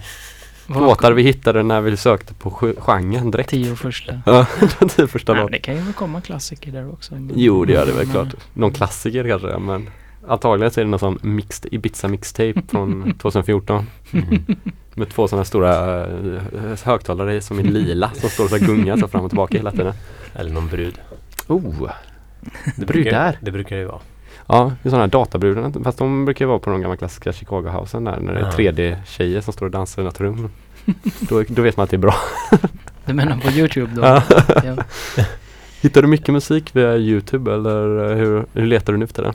Låtar 0.67 1.13
vi 1.13 1.23
hittade 1.23 1.63
när 1.63 1.81
vi 1.81 1.97
sökte 1.97 2.35
på 2.35 2.59
ge- 2.63 2.75
genren 2.81 3.31
direkt. 3.31 3.51
Tio 3.51 3.77
första. 3.77 4.13
Ja, 4.27 4.47
det 4.81 4.99
är 4.99 5.07
första 5.07 5.35
Nej, 5.35 5.47
det 5.51 5.59
kan 5.59 5.75
ju 5.87 5.93
komma 5.93 6.21
klassiker 6.21 6.73
där 6.73 6.91
också. 6.93 7.15
Jo, 7.35 7.65
det 7.65 7.73
gör 7.73 7.87
det 7.87 7.93
väl 7.93 8.07
klart. 8.11 8.29
Någon 8.55 8.73
klassiker 8.73 9.29
kanske, 9.29 9.59
men 9.59 9.91
Antagligen 10.29 10.71
så 10.71 10.81
är 10.81 10.85
det 10.85 10.91
någon 10.91 10.99
sån 11.01 11.19
mixed 11.23 11.75
Ibiza 11.75 12.09
mixtape 12.09 12.63
från 12.69 13.15
2014. 13.19 13.87
Mm. 14.13 14.45
Med 14.95 15.09
två 15.09 15.29
sådana 15.29 15.45
stora 15.45 16.01
eh, 16.07 16.43
högtalare 16.85 17.41
som 17.41 17.59
är 17.59 17.63
lila 17.63 18.11
som 18.15 18.31
står 18.31 18.45
och 18.45 18.51
så 18.51 18.57
här 18.57 18.67
gungar 18.67 18.97
så 18.97 19.09
fram 19.09 19.25
och 19.25 19.31
tillbaka 19.31 19.57
hela 19.57 19.71
tiden. 19.71 19.95
Eller 20.35 20.51
någon 20.51 20.69
brud. 20.69 20.95
Oh! 21.47 21.91
Det 22.77 22.87
Brudar. 22.87 23.39
Det 23.41 23.51
brukar 23.51 23.77
det 23.77 23.83
ju 23.83 23.89
vara. 23.89 24.01
Ja, 24.47 24.73
det 24.83 24.89
är 24.89 24.91
sådana 24.91 25.05
här 25.05 25.11
databrudar. 25.11 25.83
Fast 25.85 25.99
de 25.99 26.25
brukar 26.25 26.45
ju 26.45 26.49
vara 26.49 26.59
på 26.59 26.71
de 26.71 26.81
gamla 26.81 26.97
klassiska 26.97 27.31
Chicago-housen 27.33 28.05
där 28.05 28.21
när 28.21 28.33
det 28.35 28.41
är 28.41 28.45
Ja. 28.45 28.51
3D-tjejer 28.73 29.41
som 29.41 29.53
står 29.53 29.67
och 29.67 29.73
dansar 29.73 30.03
i 30.03 30.05
något 30.05 30.21
rum. 30.21 30.51
då, 31.21 31.43
då 31.49 31.63
vet 31.63 31.77
man 31.77 31.85
att 31.85 31.91
det 31.91 31.97
är 31.97 31.99
bra. 31.99 32.15
Du 33.07 33.13
menar 33.15 33.37
på 33.37 33.51
Youtube 33.51 33.93
då? 33.95 34.03
Ja. 34.03 34.23
Ja. 34.65 34.77
Hittar 35.83 36.03
du 36.03 36.09
mycket 36.09 36.29
musik 36.35 36.77
via 36.77 36.97
Youtube 36.97 37.53
eller 37.55 38.15
hur, 38.15 38.47
hur 38.53 38.67
letar 38.67 38.93
du 38.93 38.99
nu 38.99 39.05
efter 39.05 39.23
den? 39.23 39.35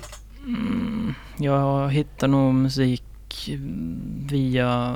Mm, 0.50 1.14
jag 1.38 1.90
hittar 1.90 2.28
nog 2.28 2.54
musik 2.54 3.04
via 4.30 4.96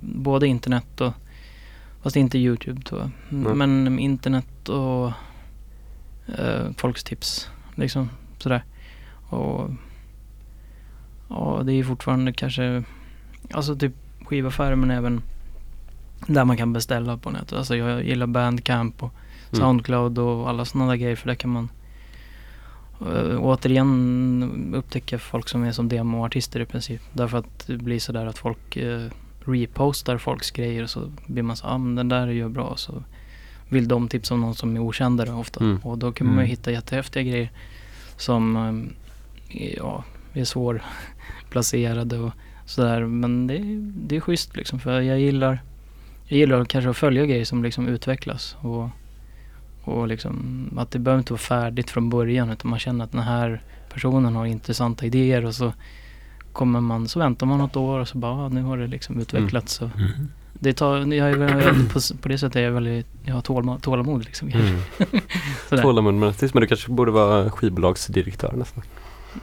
både 0.00 0.46
internet 0.46 1.00
och 1.00 1.12
Fast 2.02 2.16
inte 2.16 2.38
Youtube 2.38 2.82
tror 2.82 3.00
jag. 3.00 3.10
Nej. 3.28 3.54
Men 3.54 3.98
internet 3.98 4.68
och 4.68 5.12
eh, 6.38 6.72
folks 6.76 7.04
tips. 7.04 7.50
Liksom 7.74 8.10
sådär. 8.38 8.64
Och 9.28 9.70
ja, 11.28 11.62
det 11.64 11.72
är 11.72 11.84
fortfarande 11.84 12.32
kanske 12.32 12.84
Alltså 13.50 13.76
typ 13.76 13.92
skivaffärer 14.24 14.76
men 14.76 14.90
även 14.90 15.22
där 16.26 16.44
man 16.44 16.56
kan 16.56 16.72
beställa 16.72 17.16
på 17.16 17.30
nätet. 17.30 17.52
Alltså 17.52 17.76
jag 17.76 18.04
gillar 18.04 18.26
Bandcamp 18.26 19.02
och 19.02 19.12
Mm. 19.50 19.60
Soundcloud 19.60 20.18
och 20.18 20.48
alla 20.48 20.64
sådana 20.64 20.90
där 20.90 20.96
grejer 20.96 21.16
för 21.16 21.26
där 21.26 21.34
kan 21.34 21.50
man 21.50 21.68
uh, 23.02 23.38
återigen 23.40 24.72
upptäcka 24.76 25.18
folk 25.18 25.48
som 25.48 25.64
är 25.64 25.72
som 25.72 25.88
demoartister 25.88 26.60
i 26.60 26.64
princip. 26.66 27.00
Därför 27.12 27.38
att 27.38 27.66
det 27.66 27.76
blir 27.76 27.98
sådär 28.00 28.26
att 28.26 28.38
folk 28.38 28.76
eh, 28.76 29.06
repostar 29.44 30.18
folks 30.18 30.50
grejer 30.50 30.82
och 30.82 30.90
så 30.90 31.12
blir 31.26 31.42
man 31.42 31.56
så 31.56 31.66
ah, 31.66 31.78
men 31.78 31.94
den 31.94 32.08
där 32.08 32.26
är 32.26 32.32
ju 32.32 32.48
bra 32.48 32.74
så 32.76 33.02
vill 33.68 33.88
de 33.88 34.08
tipsa 34.08 34.34
om 34.34 34.40
någon 34.40 34.54
som 34.54 34.76
är 34.76 34.80
okändare 34.80 35.32
ofta. 35.32 35.64
Mm. 35.64 35.78
Och 35.78 35.98
då 35.98 36.12
kan 36.12 36.26
man 36.26 36.34
ju 36.36 36.40
Mm. 36.40 36.50
hitta 36.50 36.70
jättehäftiga 36.72 37.22
grejer 37.22 37.50
som 38.16 38.56
eh, 38.56 39.62
är- 39.62 39.76
ja, 39.76 40.04
är 40.34 40.44
svårplacerade 40.44 42.18
och 42.18 42.30
sådär. 42.66 43.04
Men 43.06 43.46
det, 43.46 43.54
är- 43.56 43.92
det 44.06 44.16
är 44.16 44.20
schysst 44.20 44.56
liksom 44.56 44.78
för 44.80 45.00
jag 45.00 45.20
gillar 45.20 45.62
jag 46.28 46.38
gillar 46.38 46.64
kanske 46.64 46.90
att 46.90 46.96
följa 46.96 47.26
grejer 47.26 47.44
som 47.44 47.62
liksom 47.62 47.88
utvecklas 47.88 48.56
och, 48.60 48.88
och 49.88 50.08
liksom 50.08 50.68
att 50.76 50.90
det 50.90 50.98
behöver 50.98 51.18
inte 51.20 51.32
vara 51.32 51.38
färdigt 51.40 51.90
från 51.90 52.10
början 52.10 52.50
utan 52.50 52.70
man 52.70 52.78
känner 52.78 53.04
att 53.04 53.12
den 53.12 53.22
här 53.22 53.62
personen 53.92 54.36
har 54.36 54.46
intressanta 54.46 55.06
idéer 55.06 55.44
och 55.44 55.54
så 55.54 55.72
kommer 56.52 56.80
man, 56.80 57.08
så 57.08 57.18
väntar 57.18 57.46
man 57.46 57.58
något 57.58 57.76
år 57.76 57.98
och 58.00 58.08
så 58.08 58.18
bara, 58.18 58.32
ah, 58.32 58.48
nu 58.48 58.62
har 58.62 58.78
det 58.78 58.86
liksom 58.86 59.20
utvecklats. 59.20 59.80
Och 59.82 59.90
Mm. 59.96 60.10
det 60.52 60.72
tar, 60.72 60.96
jag 61.14 61.30
är, 61.30 61.88
på, 61.92 62.00
på 62.22 62.28
det 62.28 62.38
sättet 62.38 62.56
är 62.56 62.60
jag 62.60 62.72
väldigt, 62.72 63.06
jag 63.24 63.34
har 63.34 63.42
tålamod, 63.42 63.82
tålamod 63.82 64.24
liksom. 64.24 64.48
Mm. 64.48 64.80
Tålamod 65.82 66.14
men 66.14 66.32
du 66.40 66.66
kanske 66.66 66.92
borde 66.92 67.10
vara 67.10 67.50
skivbolagsdirektör 67.50 68.52
nästan. 68.52 68.82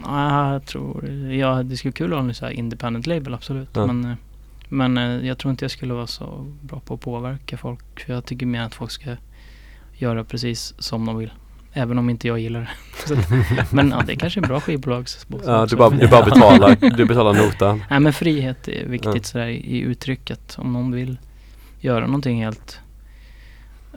Ja, 0.03 0.53
jag 0.53 0.65
tror, 0.65 1.09
ja 1.11 1.63
det 1.63 1.77
skulle 1.77 1.89
vara 1.89 1.97
kul 1.97 2.13
att 2.13 2.19
ha 2.19 2.27
en 2.27 2.33
så 2.33 2.49
independent 2.49 3.07
label 3.07 3.33
absolut. 3.33 3.69
Ja. 3.73 3.85
Men, 3.85 4.05
eh, 4.05 4.15
men 4.69 4.97
eh, 4.97 5.27
jag 5.27 5.37
tror 5.37 5.51
inte 5.51 5.63
jag 5.65 5.71
skulle 5.71 5.93
vara 5.93 6.07
så 6.07 6.45
bra 6.61 6.79
på 6.79 6.93
att 6.93 7.01
påverka 7.01 7.57
folk. 7.57 7.99
För 8.05 8.13
jag 8.13 8.25
tycker 8.25 8.45
mer 8.45 8.61
att 8.61 8.75
folk 8.75 8.91
ska 8.91 9.15
göra 10.03 10.23
precis 10.23 10.73
som 10.77 11.05
de 11.05 11.17
vill. 11.17 11.33
Även 11.73 11.97
om 11.99 12.09
inte 12.09 12.27
jag 12.27 12.39
gillar 12.39 12.59
det. 13.07 13.65
Men 13.71 13.89
ja, 13.89 14.03
det 14.07 14.13
är 14.13 14.15
kanske 14.17 14.39
är 14.39 14.47
bra 14.47 14.61
skivbolagsboss 14.61 15.41
Ja, 15.45 15.65
du 15.65 15.75
bara, 15.75 15.89
du 15.89 16.07
bara 16.07 16.25
betalar, 16.25 16.75
du 16.97 17.05
betalar 17.05 17.33
notan. 17.33 17.83
Nej 17.89 17.99
men 17.99 18.13
frihet 18.13 18.67
är 18.67 18.85
viktigt 18.85 19.15
Ja. 19.15 19.23
sådär 19.23 19.47
i 19.47 19.79
uttrycket. 19.79 20.55
Om 20.57 20.73
någon 20.73 20.91
vill 20.91 21.17
göra 21.79 22.05
någonting 22.05 22.43
helt 22.43 22.79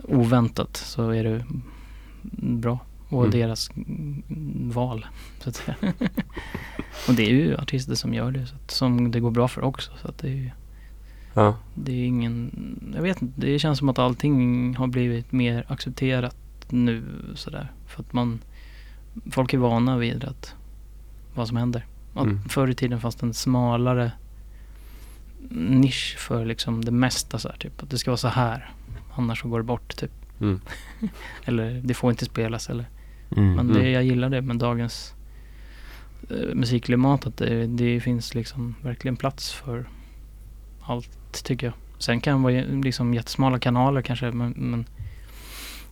oväntat 0.05 0.77
så 0.77 1.11
är 1.11 1.25
det 1.25 1.45
bra. 2.33 2.79
Och 3.09 3.25
Mm. 3.27 3.31
deras 3.41 3.71
val 4.75 5.07
så 5.41 5.49
att 5.49 5.57
säga. 5.57 5.77
och 7.09 7.15
det 7.15 7.23
är 7.27 7.31
ju 7.31 7.57
artister 7.57 7.95
som 7.95 8.15
gör 8.15 8.31
det. 8.31 8.47
Så 8.47 8.55
att, 8.55 8.71
som 8.71 9.11
det 9.11 9.21
går 9.21 9.31
bra 9.31 9.49
för 9.49 9.63
också. 9.65 9.93
Så 10.03 10.09
att 10.09 10.19
det 10.19 10.29
är 10.29 10.33
ju 10.33 10.51
Ja. 11.37 11.57
det 11.75 11.93
är 11.93 12.07
ingen, 12.07 12.51
jag 12.95 13.03
vet 13.03 13.23
inte, 13.23 13.41
det 13.41 13.59
känns 13.59 13.79
som 13.79 13.89
att 13.89 13.99
allting 13.99 14.75
har 14.77 14.87
blivit 14.87 15.33
mer 15.33 15.65
accepterat 15.69 16.37
nu 16.69 17.03
sådär. 17.35 17.73
För 17.87 18.03
att 18.03 18.13
man, 18.13 18.39
folk 19.31 19.55
är 19.55 19.59
vana 19.59 19.97
vid 19.97 20.25
att, 20.25 20.55
vad 21.35 21.49
som 21.49 21.57
händer. 21.57 21.87
Att 22.15 22.25
Mm. 22.27 22.49
Förr 22.49 22.71
i 22.71 22.75
tiden 22.75 23.01
fanns 23.01 23.15
det 23.17 23.27
en 23.27 23.35
smalare 23.35 24.13
nisch 25.51 26.17
för 26.19 26.45
liksom 26.45 26.85
det 26.85 26.91
mesta 26.91 27.39
så 27.39 27.49
här, 27.49 27.57
typ. 27.57 27.83
Att 27.83 27.91
det 27.91 27.99
ska 27.99 28.11
vara 28.11 28.17
så 28.17 28.29
här. 28.29 28.71
Annars 29.15 29.41
så 29.41 29.49
går 29.49 29.59
det 29.59 29.65
bort 29.65 29.97
typ. 29.97 30.11
Mm. 30.41 30.61
Eller 31.45 31.81
det 31.85 31.95
får 31.95 32.11
inte 32.11 32.25
spelas 32.25 32.71
eller. 32.71 32.89
Mm. 33.37 33.55
Men 33.55 33.69
det, 33.69 33.81
Mm. 33.81 33.93
jag 33.93 34.05
gillar 34.05 34.31
det 34.31 34.43
med 34.43 34.57
dagens 34.57 35.15
eh, 36.31 36.55
musikklimat. 36.55 37.27
Att 37.27 37.37
det, 37.37 37.67
det 37.67 38.01
finns 38.01 38.35
liksom 38.35 38.75
verkligen 38.83 39.17
plats 39.17 39.53
för 39.53 39.89
allt 40.87 41.45
tycker 41.45 41.67
jag. 41.67 41.75
Sen 41.99 42.21
kan 42.21 42.37
det 42.37 42.43
vara 42.43 42.53
ju 42.53 42.83
liksom 42.83 43.15
jättesmala 43.15 43.59
kanaler 43.59 44.03
kanske 44.03 44.31
men, 44.31 44.51
men 44.57 44.87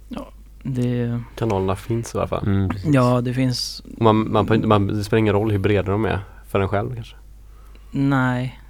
ja, 0.08 0.28
det, 0.62 1.20
Kanalerna 1.36 1.76
finns 1.76 2.14
i 2.14 2.18
alla 2.18 2.28
fall. 2.28 2.46
Mm, 2.46 2.70
ja 2.84 3.20
det 3.20 3.34
finns, 3.34 3.82
Man, 3.98 4.32
man, 4.32 4.46
man, 4.46 4.68
man, 4.68 4.86
det 4.86 5.04
spelar 5.04 5.18
ingen 5.18 5.34
roll 5.34 5.50
hur 5.50 5.58
breda 5.58 5.92
de 5.92 6.04
är 6.04 6.20
för 6.48 6.60
en 6.60 6.68
själv 6.68 6.94
kanske. 6.94 7.16
nej. 7.90 8.60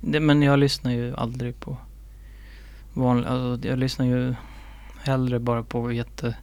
Det, 0.00 0.20
men 0.20 0.42
jag 0.42 0.58
lyssnar 0.58 0.92
ju 0.92 1.14
aldrig 1.16 1.60
på 1.60 1.76
vanliga, 2.92 3.28
alltså 3.28 3.68
jag 3.68 3.78
lyssnar 3.78 4.06
ju 4.06 4.34
hellre 5.02 5.38
bara 5.38 5.62
på 5.62 5.92
jätte, 5.92 6.36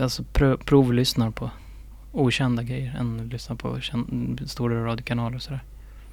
alltså 0.00 0.24
prö, 0.32 0.56
provlyssnar 0.56 1.30
på 1.30 1.50
okända 2.12 2.62
grejer 2.62 2.96
än 2.98 3.28
lyssnar 3.28 3.56
på 3.56 3.78
stora 4.46 4.84
radiokanaler 4.84 5.36
och 5.36 5.42
sådär. 5.42 5.64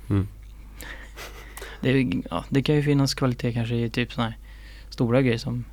Mm. 0.09 0.27
Det, 1.81 2.21
ja, 2.29 2.45
det 2.49 2.63
kan 2.63 2.75
ju 2.75 2.83
finnas 2.83 3.13
kvalitet 3.13 3.53
kanske 3.53 3.75
i 3.75 3.89
typ 3.89 4.13
sådana 4.13 4.29
här 4.29 4.37
stora 4.89 5.21
grejer 5.21 5.37
som 5.37 5.65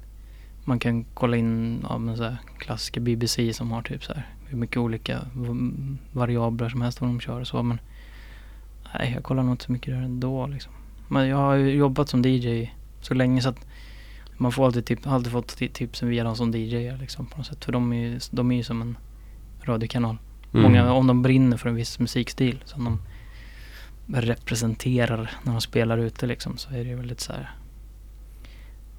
man 0.65 0.79
kan 0.79 1.05
kolla 1.15 1.37
in 1.37 1.81
ja, 1.89 1.99
men 1.99 2.17
så 2.17 2.23
här, 2.23 2.37
klassiska 2.59 3.01
BBC 3.01 3.53
som 3.53 3.73
har 3.73 3.83
typ 3.83 4.05
så 4.05 4.13
här 4.13 4.27
hur 4.49 4.59
mycket 4.59 4.77
olika 4.77 5.21
variabler 6.13 6.69
som 6.69 6.83
helst 6.83 7.01
vad 7.01 7.11
de 7.11 7.21
kör 7.21 7.41
och 7.41 7.47
så 7.47 7.63
men 7.63 7.81
nej 8.95 9.13
jag 9.15 9.25
kollar 9.25 9.43
nog 9.43 9.53
inte 9.53 9.65
så 9.65 9.73
mycket 9.73 9.95
där 9.95 10.03
ändå 10.03 10.47
liksom. 10.47 10.73
Men 11.09 11.29
jag 11.29 11.37
har 11.37 11.55
ju 11.55 11.71
jobbat 11.71 12.09
som 12.09 12.23
DJ 12.23 12.73
så 13.01 13.15
länge 13.15 13.43
så 13.43 13.49
att 13.49 13.67
man 14.37 14.53
får 14.53 14.67
alltid, 14.67 14.85
tip, 14.85 15.07
alltid 15.07 15.33
fått 15.33 15.61
ti- 15.61 15.73
tipsen 15.73 16.09
via 16.09 16.25
de 16.25 16.37
som 16.37 16.53
DJar 16.53 16.97
liksom 16.97 17.27
på 17.27 17.39
något 17.39 17.47
sätt 17.47 17.65
för 17.65 17.73
de 17.73 17.93
är 17.93 17.97
ju, 17.97 18.21
de 18.31 18.53
är 18.53 18.57
ju 18.57 18.63
som 18.63 18.83
en 18.83 18.99
radiokanal. 19.63 20.19
Mm. 20.53 20.63
Många, 20.63 20.93
om 20.93 21.07
de 21.07 21.23
brinner 21.23 21.57
för 21.57 21.69
en 21.69 21.75
viss 21.75 21.99
musikstil 21.99 22.63
som 22.65 22.85
de 22.85 22.99
representerar 24.07 25.31
när 25.43 25.53
de 25.53 25.61
spelar 25.61 25.99
ute 25.99 26.27
liksom 26.27 26.57
så 26.57 26.71
är 26.71 26.79
det 26.79 26.91
ju 26.91 26.97
väldigt 26.97 27.21
så 27.21 27.33
här. 27.33 27.51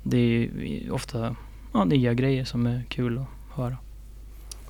Det 0.03 0.17
är 0.17 0.21
ju 0.21 0.91
ofta 0.91 1.35
ja, 1.73 1.83
nya 1.83 2.13
grejer 2.13 2.45
som 2.45 2.67
är 2.67 2.83
kul 2.89 3.17
att 3.17 3.57
höra. 3.57 3.77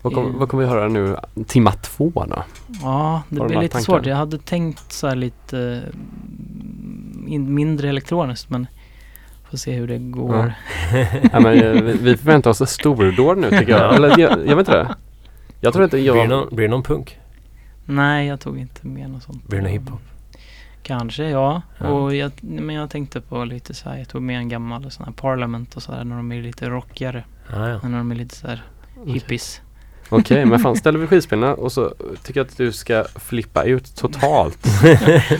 Vad, 0.01 0.13
kom, 0.13 0.39
vad 0.39 0.49
kommer 0.49 0.63
vi 0.63 0.69
höra 0.69 0.87
nu? 0.87 1.17
Timma 1.47 1.71
två 1.71 2.11
då? 2.15 2.43
Ja, 2.81 3.21
det 3.29 3.35
blir 3.35 3.61
lite 3.61 3.73
tankar? 3.73 3.79
svårt. 3.79 4.05
Jag 4.05 4.15
hade 4.15 4.37
tänkt 4.37 4.91
så 4.91 5.07
här 5.07 5.15
lite 5.15 5.83
eh, 7.27 7.33
in, 7.33 7.53
mindre 7.53 7.89
elektroniskt 7.89 8.49
men 8.49 8.67
får 9.49 9.57
se 9.57 9.73
hur 9.73 9.87
det 9.87 9.97
går. 9.97 10.53
Ja, 11.31 11.39
men, 11.39 11.45
eh, 11.45 11.71
vi, 11.71 11.97
vi 11.97 12.17
förväntar 12.17 12.49
oss 12.51 12.69
stordåd 12.69 13.37
nu 13.37 13.49
tycker 13.49 13.71
jag. 13.71 13.95
Eller 13.95 14.19
jag, 14.19 14.31
jag 14.31 14.55
vet 14.55 14.67
inte 14.67 14.77
det. 14.77 14.95
Jag 15.61 15.73
tror 15.73 15.83
inte 15.83 15.97
Blir, 15.97 16.13
det 16.13 16.19
jag... 16.19 16.29
någon, 16.29 16.55
blir 16.55 16.67
det 16.67 16.71
någon 16.71 16.83
punk? 16.83 17.19
Nej, 17.85 18.27
jag 18.27 18.39
tog 18.39 18.59
inte 18.59 18.87
med 18.87 19.09
något 19.09 19.23
sånt. 19.23 19.47
Blir 19.47 19.59
det 19.59 19.63
någon 19.63 19.71
hiphop? 19.71 20.01
Kanske 20.87 21.23
ja. 21.29 21.61
Ja. 21.79 21.87
Och 21.87 22.15
jag, 22.15 22.31
men 22.41 22.75
jag 22.75 22.89
tänkte 22.89 23.21
på 23.21 23.43
lite 23.45 23.73
så 23.73 23.89
här, 23.89 23.97
jag 23.97 24.09
tog 24.09 24.21
med 24.21 24.37
en 24.37 24.49
gammal 24.49 24.91
sån 24.91 25.05
här 25.05 25.13
Parliament 25.13 25.75
och 25.75 25.83
så 25.83 25.91
här 25.91 26.03
när 26.03 26.15
de 26.17 26.31
är 26.31 26.41
lite 26.41 26.69
rockigare. 26.69 27.23
Ah, 27.53 27.67
ja. 27.67 27.79
När 27.83 27.97
de 27.97 28.11
är 28.11 28.15
lite 28.15 28.35
så 28.35 28.47
här 28.47 28.63
hippies. 29.05 29.61
Okej, 30.09 30.45
men 30.45 30.59
fan 30.59 30.75
ställer 30.75 30.99
vi 30.99 31.07
skivspelarna 31.07 31.53
och 31.53 31.71
så 31.71 31.93
tycker 32.23 32.39
jag 32.39 32.47
att 32.47 32.57
du 32.57 32.71
ska 32.71 33.05
flippa 33.15 33.63
ut 33.63 33.95
totalt. 33.95 34.67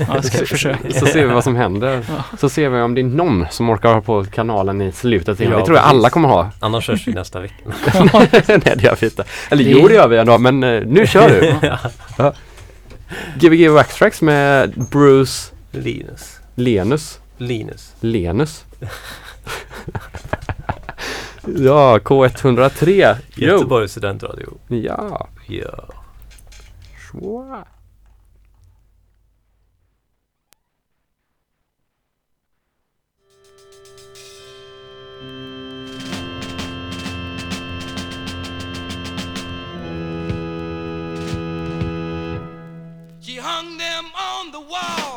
Ja, 0.08 0.22
ska 0.22 0.38
jag 0.38 0.48
försöka. 0.48 0.92
Så 0.92 1.06
ser 1.06 1.28
vi 1.28 1.34
vad 1.34 1.44
som 1.44 1.56
händer. 1.56 2.06
Ja. 2.10 2.38
Så 2.38 2.50
ser 2.50 2.70
vi 2.70 2.82
om 2.82 2.96
det 2.96 3.02
är 3.02 3.06
någon 3.06 3.46
som 3.52 3.70
orkar 3.70 3.94
ha 3.94 4.02
på 4.02 4.26
kanalen 4.26 4.82
i 4.82 4.92
slutet. 4.92 5.40
Ja, 5.40 5.58
det 5.58 5.66
tror 5.66 5.78
jag 5.78 5.86
alla 5.86 6.10
kommer 6.10 6.30
ha. 6.30 6.50
Annars 6.60 6.84
körs 6.86 7.08
vi 7.08 7.14
nästa 7.14 7.40
vecka. 7.40 7.56
Nej 8.14 8.60
det 8.76 8.84
gör 8.84 8.98
vi 9.00 9.06
inte. 9.06 9.24
Eller 9.52 9.64
Det- 9.64 9.70
jo 9.70 9.88
det 9.88 9.94
gör 9.94 10.08
vi 10.08 10.18
ändå 10.18 10.38
men 10.38 10.64
eh, 10.64 10.82
nu 10.86 11.08
kör 11.08 11.30
du. 11.30 11.54
Gbg 13.40 13.70
Waxtracks 13.70 14.22
med 14.22 14.74
Bruce 14.92 15.52
Linus. 15.72 16.40
Lenus. 16.56 17.20
Linus. 17.38 17.94
Lenus. 18.00 18.66
ja, 21.46 21.98
K103. 21.98 23.16
Jo. 23.36 23.58
Göteborgs 23.58 23.92
studentradio. 23.92 24.58
Ja. 24.68 25.28
Ja. 25.48 25.84
Schwa. 26.98 27.66
Hung 43.38 43.78
them 43.78 44.06
on 44.16 44.52
the 44.52 44.60
wall. 44.60 45.17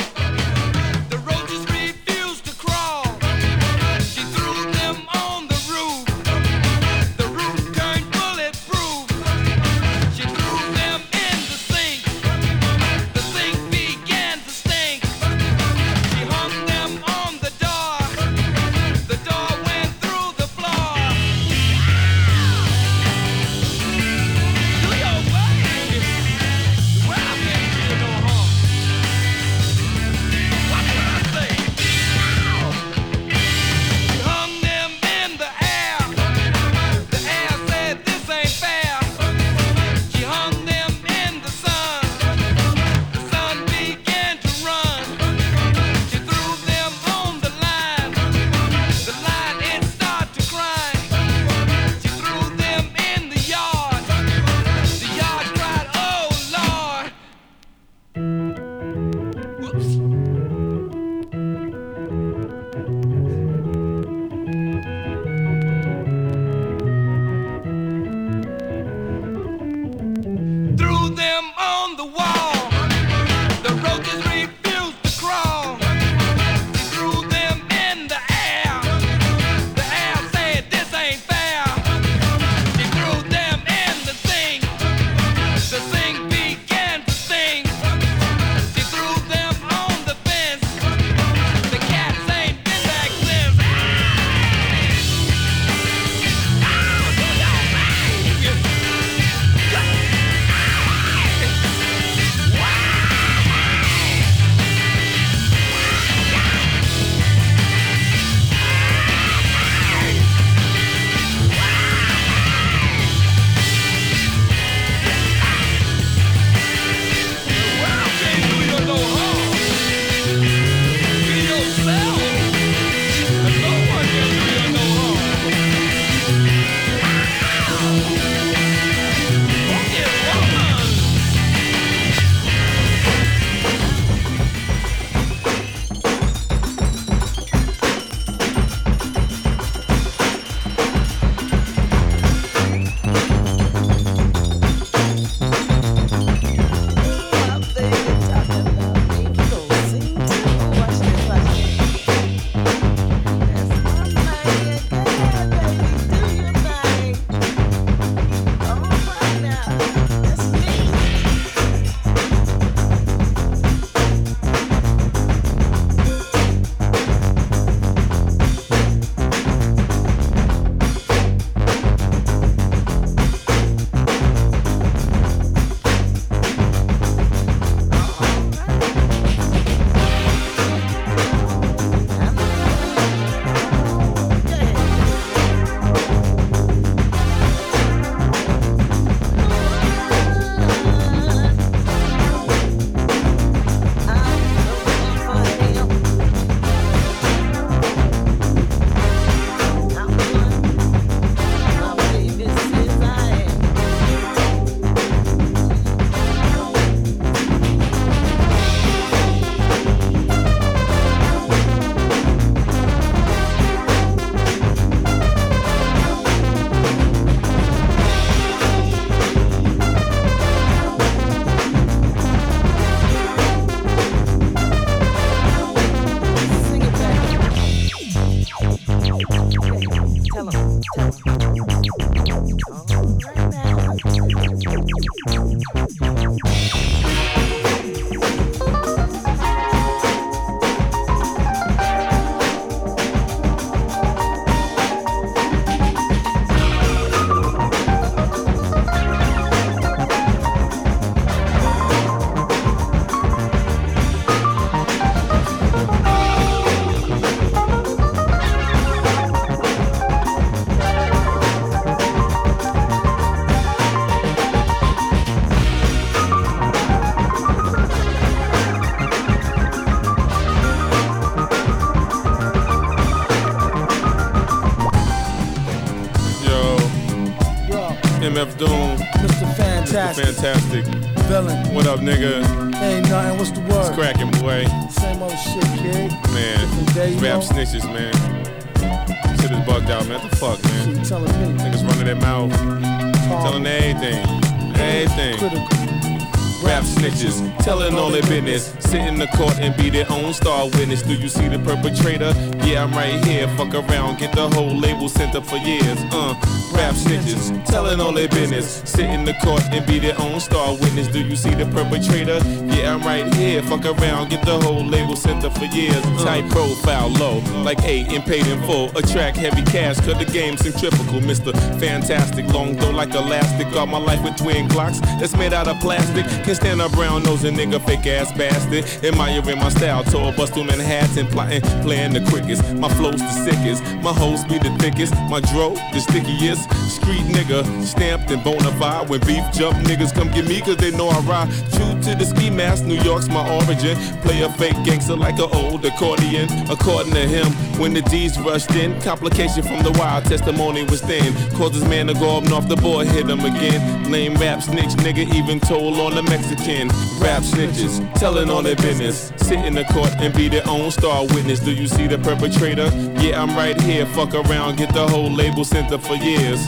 Perpetrator? 301.77 302.33
Yeah, 302.65 302.85
I'm 302.85 302.93
right 302.93 303.25
here. 303.25 303.47
Fuck 303.57 303.75
around, 303.75 304.19
get 304.19 304.35
the 304.35 304.49
whole 304.49 304.77
label 304.77 305.09
sent 305.09 305.35
up 305.35 305.47
for 305.47 305.57
years. 305.57 305.99
Uh, 306.13 306.35
rap 306.81 306.95
snitches, 306.95 307.65
telling 307.67 308.01
all 308.01 308.13
their 308.13 308.29
business. 308.29 308.83
Sit 308.85 309.05
in 309.05 309.25
the 309.25 309.35
court 309.45 309.63
and 309.71 309.85
be 309.87 309.99
their 309.99 310.19
own 310.19 310.41
star 310.41 310.73
witness. 310.73 311.09
Do 311.09 311.21
you 311.21 311.37
see 311.37 311.55
the 311.55 311.67
perpetrator? 311.67 312.39
Yeah, 312.75 312.95
I'm 312.95 313.03
right 313.03 313.33
here. 313.35 313.63
Fuck 313.63 313.85
around, 313.85 314.31
get 314.31 314.45
the 314.47 314.59
whole 314.59 314.85
label 314.85 315.17
center 315.17 315.51
for 315.51 315.67
years. 315.67 316.03
Uh. 316.05 316.25
Tight 316.25 316.49
profile, 316.51 317.09
low, 317.09 317.39
like 317.63 317.83
eight 317.85 318.09
and 318.09 318.25
paid 318.25 318.47
in 318.47 318.61
full. 318.63 318.89
Attract 318.97 319.37
heavy 319.37 319.63
cash, 319.63 319.97
cause 320.01 320.19
the 320.19 320.25
game 320.25 320.57
centrifugal. 320.57 321.21
Mr. 321.21 321.53
Fantastic, 321.79 322.47
long 322.49 322.77
though 322.77 322.91
like 322.91 323.13
elastic. 323.15 323.71
Got 323.73 323.89
my 323.89 323.99
life 323.99 324.23
with 324.25 324.37
twin 324.37 324.69
clocks 324.69 325.01
that's 325.21 325.37
made 325.37 325.53
out 325.53 325.69
of 325.69 325.79
plastic. 325.81 326.25
Can 326.45 326.55
stand 326.55 326.81
a 326.81 326.89
brown 326.89 327.23
nose 327.25 327.45
and 327.45 327.57
nigga 327.57 327.85
fake 327.85 328.07
ass 328.07 328.33
bastard. 328.33 328.85
Admiring 329.05 329.59
my 329.59 329.69
style, 329.69 330.03
tour 330.05 330.33
bus 330.33 330.51
through 330.51 330.65
Manhattan, 330.65 331.27
plotting, 331.27 331.63
playing 331.83 332.15
the 332.15 332.25
quickest. 332.31 332.63
My 332.75 332.89
flow's 332.95 333.21
the 333.21 333.33
sickest, 333.45 333.83
my 334.03 334.13
hoes 334.13 334.45
be 334.45 334.59
the 334.59 334.75
thickest. 334.79 335.13
My 335.29 335.41
dro, 335.41 335.75
the 335.93 336.01
stickiest. 336.01 336.70
Street 336.89 337.25
nigga, 337.35 337.65
stamped 337.85 338.31
and 338.31 338.43
bona 338.43 338.71
fide. 338.79 339.09
When 339.09 339.21
beef 339.21 339.45
jump, 339.53 339.77
niggas 339.87 340.15
come 340.15 340.31
get 340.31 340.47
me 340.47 340.61
cause 340.61 340.77
they 340.77 340.91
know 340.91 341.09
I 341.09 341.21
ride. 341.21 341.49
True 341.73 341.95
to 342.03 342.15
the 342.15 342.25
ski 342.25 342.51
mask, 342.51 342.85
New 342.85 343.01
York's 343.03 343.29
my 343.29 343.45
origin. 343.49 343.97
Play 344.23 344.43
a 344.43 344.51
fake 344.51 344.77
gangster 344.85 345.17
like 345.17 345.39
an 345.39 345.49
old 345.53 345.85
accordion. 345.85 346.49
According 346.71 347.13
to 347.15 347.27
him, 347.27 347.47
when 347.81 347.95
the 347.95 348.03
D's 348.03 348.39
rushed 348.39 348.75
in, 348.77 349.01
complication 349.01 349.63
from 349.63 349.83
the 349.83 349.91
wild 349.93 350.27
testimony 350.27 350.85
was 350.85 351.01
thin. 351.01 351.33
Caused 351.57 351.75
his 351.75 351.85
man 351.85 352.09
to 352.09 352.15
go 352.15 352.37
up 352.37 352.45
north 352.45 352.69
the 352.69 352.77
boy, 352.77 353.07
hit 353.07 353.29
him 353.29 353.41
again. 353.41 354.13
Lame 354.13 354.35
rap 354.35 354.63
snitch, 354.63 354.93
nigga, 355.01 355.35
even 355.35 355.59
told 355.59 355.99
on 355.99 356.15
the 356.15 356.23
Mexican. 356.23 356.89
Rap 357.19 357.43
snitches, 357.43 357.99
telling 358.15 358.51
on 358.51 358.65
their 358.65 358.77
business. 358.77 359.33
Sit 359.37 359.65
in 359.65 359.75
the 359.75 359.85
court 359.85 360.11
and 360.19 360.35
be 360.35 360.49
their 360.49 360.67
own 360.69 360.91
star 360.91 361.25
witness. 361.29 361.61
Do 361.61 361.73
you 361.73 361.89
see 361.89 362.07
the 362.07 362.19
perpetrator? 362.19 362.91
Yeah, 363.23 363.43
I'm 363.43 363.57
right 363.57 363.81
here. 363.81 364.05
Fuck 364.07 364.35
around, 364.35 364.77
get 364.77 364.93
the 364.93 365.09
whole 365.09 365.33
label 365.33 365.65
sent 365.65 365.91
up 365.91 366.03
for 366.03 366.17
years. 366.17 366.61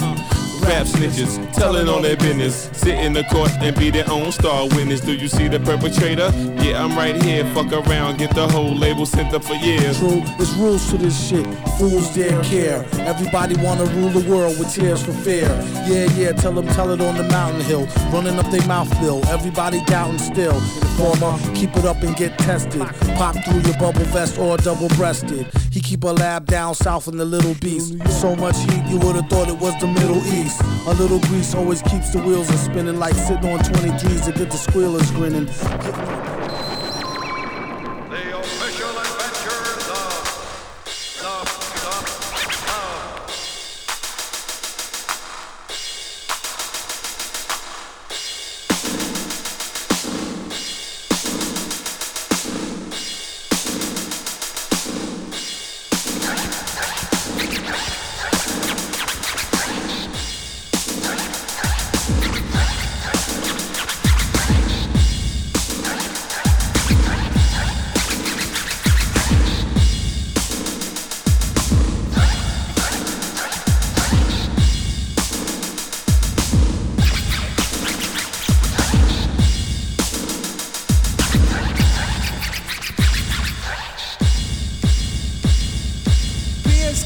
Rap 0.73 0.87
snitches, 0.87 1.37
telling 1.53 1.87
on 1.87 2.01
their 2.01 2.17
business. 2.17 2.71
Sit 2.73 2.99
in 2.99 3.13
the 3.13 3.25
court 3.25 3.51
and 3.61 3.77
be 3.79 3.91
their 3.91 4.11
own 4.11 4.33
star 4.33 4.67
witness. 4.69 5.03
Do 5.03 5.13
you 5.13 5.29
see 5.29 5.47
the 5.47 5.61
perpetrator? 5.61 6.33
Yeah, 6.65 6.83
I'm 6.83 6.97
right 6.97 7.23
here. 7.23 7.45
Fuck 7.53 7.73
around, 7.75 8.17
get 8.17 8.35
the 8.35 8.49
whole 8.49 8.75
label 8.75 9.05
sent 9.05 9.35
up 9.35 9.45
for 9.45 9.53
years. 9.53 9.99
True, 9.99 10.23
there's 10.39 10.55
rules 10.55 10.89
to 10.91 10.97
this 10.97 11.29
shit. 11.29 11.47
Fools 11.77 12.15
dare 12.15 12.43
care. 12.45 12.87
Everybody 13.01 13.55
wanna 13.63 13.85
rule 13.97 14.09
the 14.09 14.27
world 14.31 14.59
with 14.59 14.73
tears 14.73 15.05
for 15.05 15.13
fear. 15.13 15.47
Yeah, 15.87 16.09
yeah, 16.17 16.33
tell 16.33 16.53
them, 16.55 16.67
tell 16.69 16.91
it 16.91 17.03
on 17.03 17.19
the 17.19 17.25
mountain 17.25 17.61
hill. 17.61 17.87
Running 18.11 18.39
up 18.39 18.51
their 18.51 18.67
mouth 18.67 18.89
bill. 18.99 19.21
Everybody 19.27 19.85
doubting 19.85 20.19
still. 20.19 20.57
Informer, 20.57 21.39
keep 21.55 21.77
it 21.77 21.85
up 21.85 22.03
and 22.03 22.17
get 22.17 22.39
tested. 22.39 22.81
Pop 23.17 23.37
through 23.45 23.61
your 23.61 23.77
bubble 23.79 24.09
vest 24.15 24.39
or 24.39 24.57
double 24.57 24.89
breasted. 24.97 25.47
He 25.73 25.81
keep 25.81 26.05
a 26.05 26.09
lab 26.09 26.45
down 26.45 26.75
south 26.75 27.09
in 27.09 27.17
the 27.17 27.25
Little 27.25 27.55
Beast. 27.55 27.97
So 28.21 28.37
much 28.37 28.59
heat, 28.59 28.85
you 28.89 28.99
would've 28.99 29.27
thought 29.31 29.49
it 29.49 29.59
was 29.59 29.73
the 29.81 29.87
Middle 29.87 30.23
East. 30.27 30.61
A 30.87 30.93
little 30.93 31.19
grease 31.21 31.55
always 31.55 31.81
keeps 31.81 32.13
the 32.13 32.19
wheels 32.21 32.51
a 32.51 32.59
spinning 32.59 32.99
like 32.99 33.15
sitting 33.15 33.51
on 33.51 33.59
23s 33.61 34.27
to 34.27 34.33
get 34.33 34.51
the 34.51 34.59
squealers 34.59 35.11
grinning. 35.13 35.47
The 35.47 36.02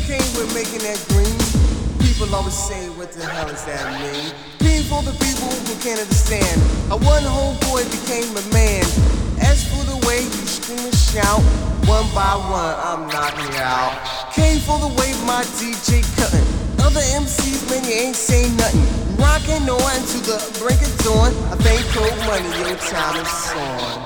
came 0.07 0.23
with 0.39 0.47
making 0.55 0.87
that 0.87 1.03
green. 1.11 1.35
People 1.99 2.31
always 2.31 2.55
say, 2.55 2.87
what 2.95 3.11
the 3.11 3.27
hell 3.27 3.49
does 3.51 3.65
that 3.67 3.83
mean? 3.99 4.31
Being 4.63 4.87
for 4.87 5.03
the 5.03 5.11
people 5.19 5.51
who 5.51 5.75
can't 5.83 5.99
understand. 5.99 6.63
A 6.95 6.97
one 6.97 7.27
homeboy 7.27 7.83
became 7.91 8.31
a 8.39 8.45
man. 8.55 8.87
As 9.43 9.67
for 9.67 9.83
the 9.83 9.99
way 10.07 10.23
you 10.23 10.43
scream 10.47 10.79
and 10.79 10.95
shout, 10.95 11.43
one 11.91 12.07
by 12.15 12.39
one 12.39 12.75
I'm 12.87 13.11
knocking 13.11 13.51
out. 13.59 13.99
Came 14.31 14.63
for 14.63 14.79
the 14.79 14.95
way 14.95 15.11
my 15.27 15.43
DJ 15.59 16.07
cutting. 16.15 16.47
Other 16.87 17.03
MCs, 17.19 17.67
man, 17.69 17.83
you 17.83 18.07
ain't 18.07 18.17
saying 18.17 18.55
nothing. 18.57 18.87
Rocking 19.19 19.67
on 19.67 19.99
to 20.15 20.19
the 20.23 20.39
brink 20.63 20.81
of 20.87 20.95
dawn. 21.03 21.35
I 21.51 21.59
thank 21.67 21.83
cold 21.91 22.15
money, 22.31 22.47
your 22.63 22.79
time 22.79 23.27
is 23.27 23.51
on. 23.59 24.06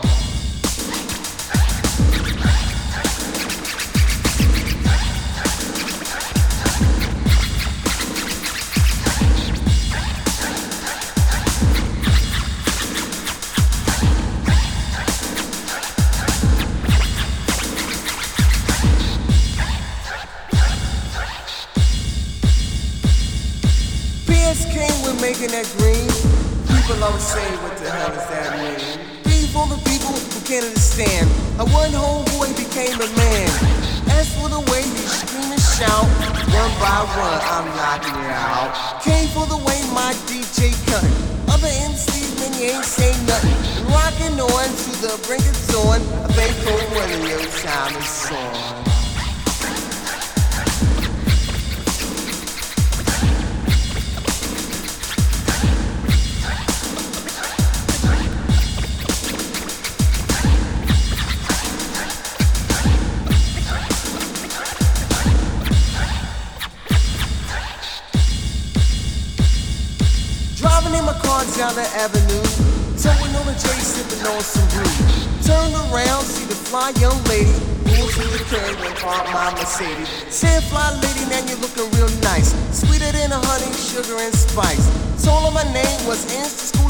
Making 25.41 25.57
that 25.57 25.69
green. 25.81 26.05
People 26.69 27.01
always 27.03 27.25
say, 27.25 27.49
what 27.65 27.73
the 27.79 27.89
hell 27.89 28.13
does 28.13 28.29
that 28.29 28.61
mean? 28.61 28.77
Being 29.25 29.49
for 29.49 29.65
the 29.73 29.81
people 29.89 30.13
who 30.13 30.41
can't 30.45 30.69
understand. 30.69 31.25
A 31.57 31.65
one 31.65 31.93
homeboy 31.97 32.53
became 32.61 32.93
a 33.01 33.09
man. 33.17 33.49
As 34.13 34.29
for 34.37 34.53
the 34.53 34.61
way 34.69 34.85
you 34.85 35.07
scream 35.09 35.49
and 35.49 35.61
shout, 35.61 36.05
one 36.53 36.73
by 36.77 37.01
one 37.17 37.41
I'm 37.41 37.67
knocking 37.73 38.21
you 38.21 38.29
out. 38.29 39.01
Came 39.01 39.29
for 39.33 39.47
the 39.49 39.57
way 39.57 39.81
my 39.97 40.13
DJ 40.29 40.77
cut. 40.85 41.09
Other 41.49 41.73
MCs, 41.89 42.37
man, 42.37 42.53
you 42.61 42.77
ain't 42.77 42.85
saying 42.85 43.25
nothing. 43.25 43.57
Rocking 43.89 44.37
on 44.37 44.69
to 44.69 44.91
the 45.01 45.17
brink 45.25 45.45
of 45.49 45.57
dawn. 45.73 46.01
I 46.21 46.37
think 46.37 46.53
cold 46.69 46.85
money, 46.93 47.17
your 47.33 47.41
time 47.65 47.97
is 47.97 48.29
on. 48.29 48.90
Down 71.61 71.75
the 71.75 71.85
avenue, 71.93 72.41
towing 72.97 73.37
on 73.37 73.45
a 73.45 73.53
J, 73.53 73.69
sipping 73.85 74.25
on 74.33 74.41
some 74.41 74.65
brew. 74.73 74.89
Turned 75.45 75.77
around, 75.93 76.25
see 76.25 76.49
the 76.49 76.57
fly 76.57 76.89
young 76.97 77.21
lady, 77.29 77.53
pulled 77.85 78.09
to 78.17 78.25
the 78.33 78.41
curb 78.49 78.81
and 78.81 78.97
parked 78.97 79.29
my 79.29 79.53
Mercedes. 79.53 80.09
Said, 80.33 80.65
fly 80.73 80.89
lady, 81.05 81.29
now 81.29 81.45
you're 81.45 81.61
looking 81.61 81.85
real 82.01 82.09
nice, 82.25 82.57
sweeter 82.73 83.13
than 83.13 83.29
honey, 83.29 83.69
sugar 83.77 84.17
and 84.17 84.33
spice. 84.33 84.89
Told 85.21 85.45
her 85.45 85.51
my 85.53 85.69
name 85.77 86.01
was 86.09 86.25
Insta 86.33 86.73
Schoolie 86.73 86.90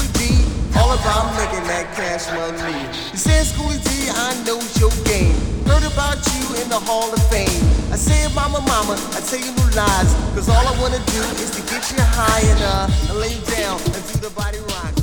all 0.77 0.91
about 0.93 1.33
making 1.35 1.65
that 1.67 1.91
cash 1.95 2.27
money. 2.33 2.77
He 3.11 3.17
said, 3.17 3.45
Schoolie 3.45 3.81
D, 3.83 4.09
I 4.09 4.35
know 4.45 4.59
your 4.79 4.91
game. 5.05 5.35
Heard 5.67 5.83
about 5.83 6.19
you 6.33 6.43
in 6.61 6.69
the 6.69 6.79
Hall 6.79 7.11
of 7.11 7.21
Fame. 7.29 7.63
I 7.91 7.97
said, 7.97 8.33
Mama, 8.35 8.59
Mama, 8.61 8.95
I 9.15 9.19
tell 9.21 9.39
you 9.39 9.51
no 9.55 9.65
lies. 9.75 10.11
Cause 10.35 10.49
all 10.49 10.65
I 10.67 10.73
wanna 10.81 10.99
do 11.11 11.21
is 11.43 11.51
to 11.57 11.61
get 11.71 11.83
you 11.91 11.99
high 11.99 12.43
and 12.51 12.61
uh, 12.63 13.09
and 13.09 13.19
lay 13.19 13.33
you 13.33 13.43
down 13.55 13.79
and 13.81 14.03
do 14.11 14.19
the 14.19 14.31
body 14.35 14.59
rock. 14.59 15.00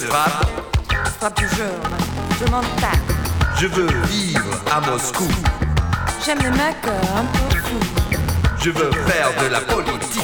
Je 0.00 0.06
frappe. 0.06 1.34
Toujours, 1.34 1.66
je 2.40 2.50
m'en 2.50 2.60
tape. 2.80 2.96
Je 3.56 3.66
veux 3.66 3.88
vivre 4.06 4.62
à 4.72 4.80
Moscou. 4.80 5.26
J'aime 6.24 6.38
les 6.38 6.50
mecs 6.50 6.86
euh, 6.86 7.18
un 7.18 7.24
peu 7.24 7.56
fous. 7.56 8.16
Je 8.60 8.70
veux 8.70 8.90
faire 8.92 9.30
de 9.42 9.48
la 9.52 9.60
politique. 9.60 10.22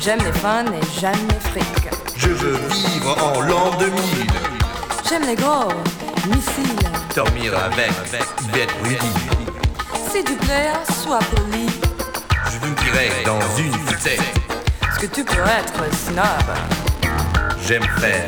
J'aime 0.00 0.18
les 0.18 0.32
fun 0.32 0.64
et 0.66 1.00
j'aime 1.00 1.28
les 1.28 1.50
frics. 1.50 1.88
Je 2.16 2.28
veux 2.28 2.58
vivre 2.68 3.16
en 3.22 3.40
l'an 3.42 3.70
2000. 3.78 3.94
J'aime 5.08 5.26
les 5.26 5.36
gros 5.36 5.72
missiles. 6.26 6.88
Dormir 7.14 7.52
avec 7.56 7.92
Willy. 8.82 8.98
S'il 10.10 10.24
te 10.24 10.32
plaît, 10.44 10.72
sois 11.02 11.20
poli. 11.34 11.68
Je 12.52 12.58
vous 12.58 12.74
dirai 12.74 13.10
dans 13.24 13.40
une 13.56 13.72
futaie. 13.86 14.18
Est-ce 14.82 15.00
que 15.00 15.06
tu 15.06 15.24
pourrais 15.24 15.60
être 15.60 15.94
snob 15.94 16.83
J'aime 17.66 17.82
faire 17.98 18.26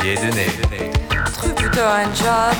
pied 0.00 0.14
de 0.16 0.34
nez. 0.34 0.90
Trouve 1.34 1.52
plutôt 1.52 1.82
un 1.82 2.04
job. 2.14 2.56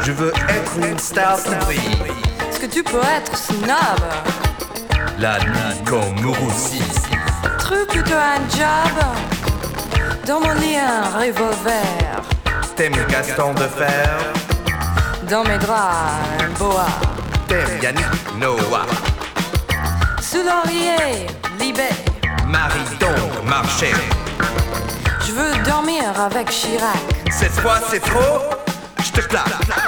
Je 0.00 0.10
veux 0.10 0.32
être 0.48 0.72
une 0.76 0.98
star 0.98 1.38
surprise. 1.38 1.78
Est-ce 2.50 2.58
que 2.58 2.66
tu 2.66 2.82
pourrais 2.82 3.18
être 3.18 3.36
snob? 3.38 4.00
La 5.20 5.38
nuit 5.38 5.84
comme 5.86 6.20
Moussi. 6.20 6.82
Trouve 7.60 7.86
plutôt 7.86 8.14
un 8.14 8.40
job. 8.50 9.04
Dans 10.26 10.40
mon 10.40 10.52
lit, 10.54 10.78
un 10.78 11.04
revolver. 11.16 12.22
T'aimes 12.74 13.06
Gaston 13.08 13.54
de 13.54 13.68
Fer? 13.68 14.18
Dans 15.30 15.44
mes 15.44 15.58
draps, 15.58 16.40
un 16.40 16.58
boa. 16.58 16.86
T'aimes 17.46 17.80
Yannick 17.80 18.34
Noah? 18.40 18.86
Sous 20.20 20.42
l'oreiller, 20.42 21.28
libé. 21.60 21.88
Marie 22.46 22.96
donc 22.98 23.44
marché. 23.48 23.92
Je 25.34 25.40
veux 25.40 25.64
dormir 25.64 26.20
avec 26.20 26.48
Chirac. 26.48 26.96
Cette 27.28 27.50
fois 27.50 27.80
c'est 27.90 27.98
trop. 27.98 28.38
Je 29.02 29.10
te 29.10 29.20
claque. 29.20 29.83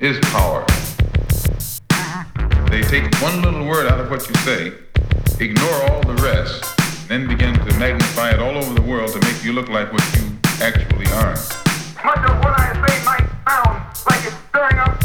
Is 0.00 0.18
power. 0.30 0.64
They 2.70 2.82
take 2.82 3.12
one 3.20 3.42
little 3.42 3.66
word 3.66 3.90
out 3.90 3.98
of 3.98 4.10
what 4.10 4.28
you 4.28 4.34
say, 4.36 4.72
ignore 5.40 5.74
all 5.90 6.00
the 6.02 6.14
rest, 6.22 6.64
then 7.08 7.26
begin 7.26 7.54
to 7.54 7.78
magnify 7.78 8.30
it 8.30 8.38
all 8.38 8.56
over 8.56 8.74
the 8.74 8.82
world 8.82 9.10
to 9.12 9.20
make 9.20 9.42
you 9.42 9.52
look 9.52 9.68
like 9.68 9.92
what 9.92 10.04
you 10.16 10.36
actually 10.60 11.06
are. 11.06 11.34
Much 12.04 12.30
of 12.30 12.38
what 12.38 12.54
I 12.60 12.72
say 12.86 13.04
might 13.04 13.26
sound 13.48 13.82
like 14.06 14.24
it's 14.24 14.36
stirring 14.50 14.78
up 14.78 14.97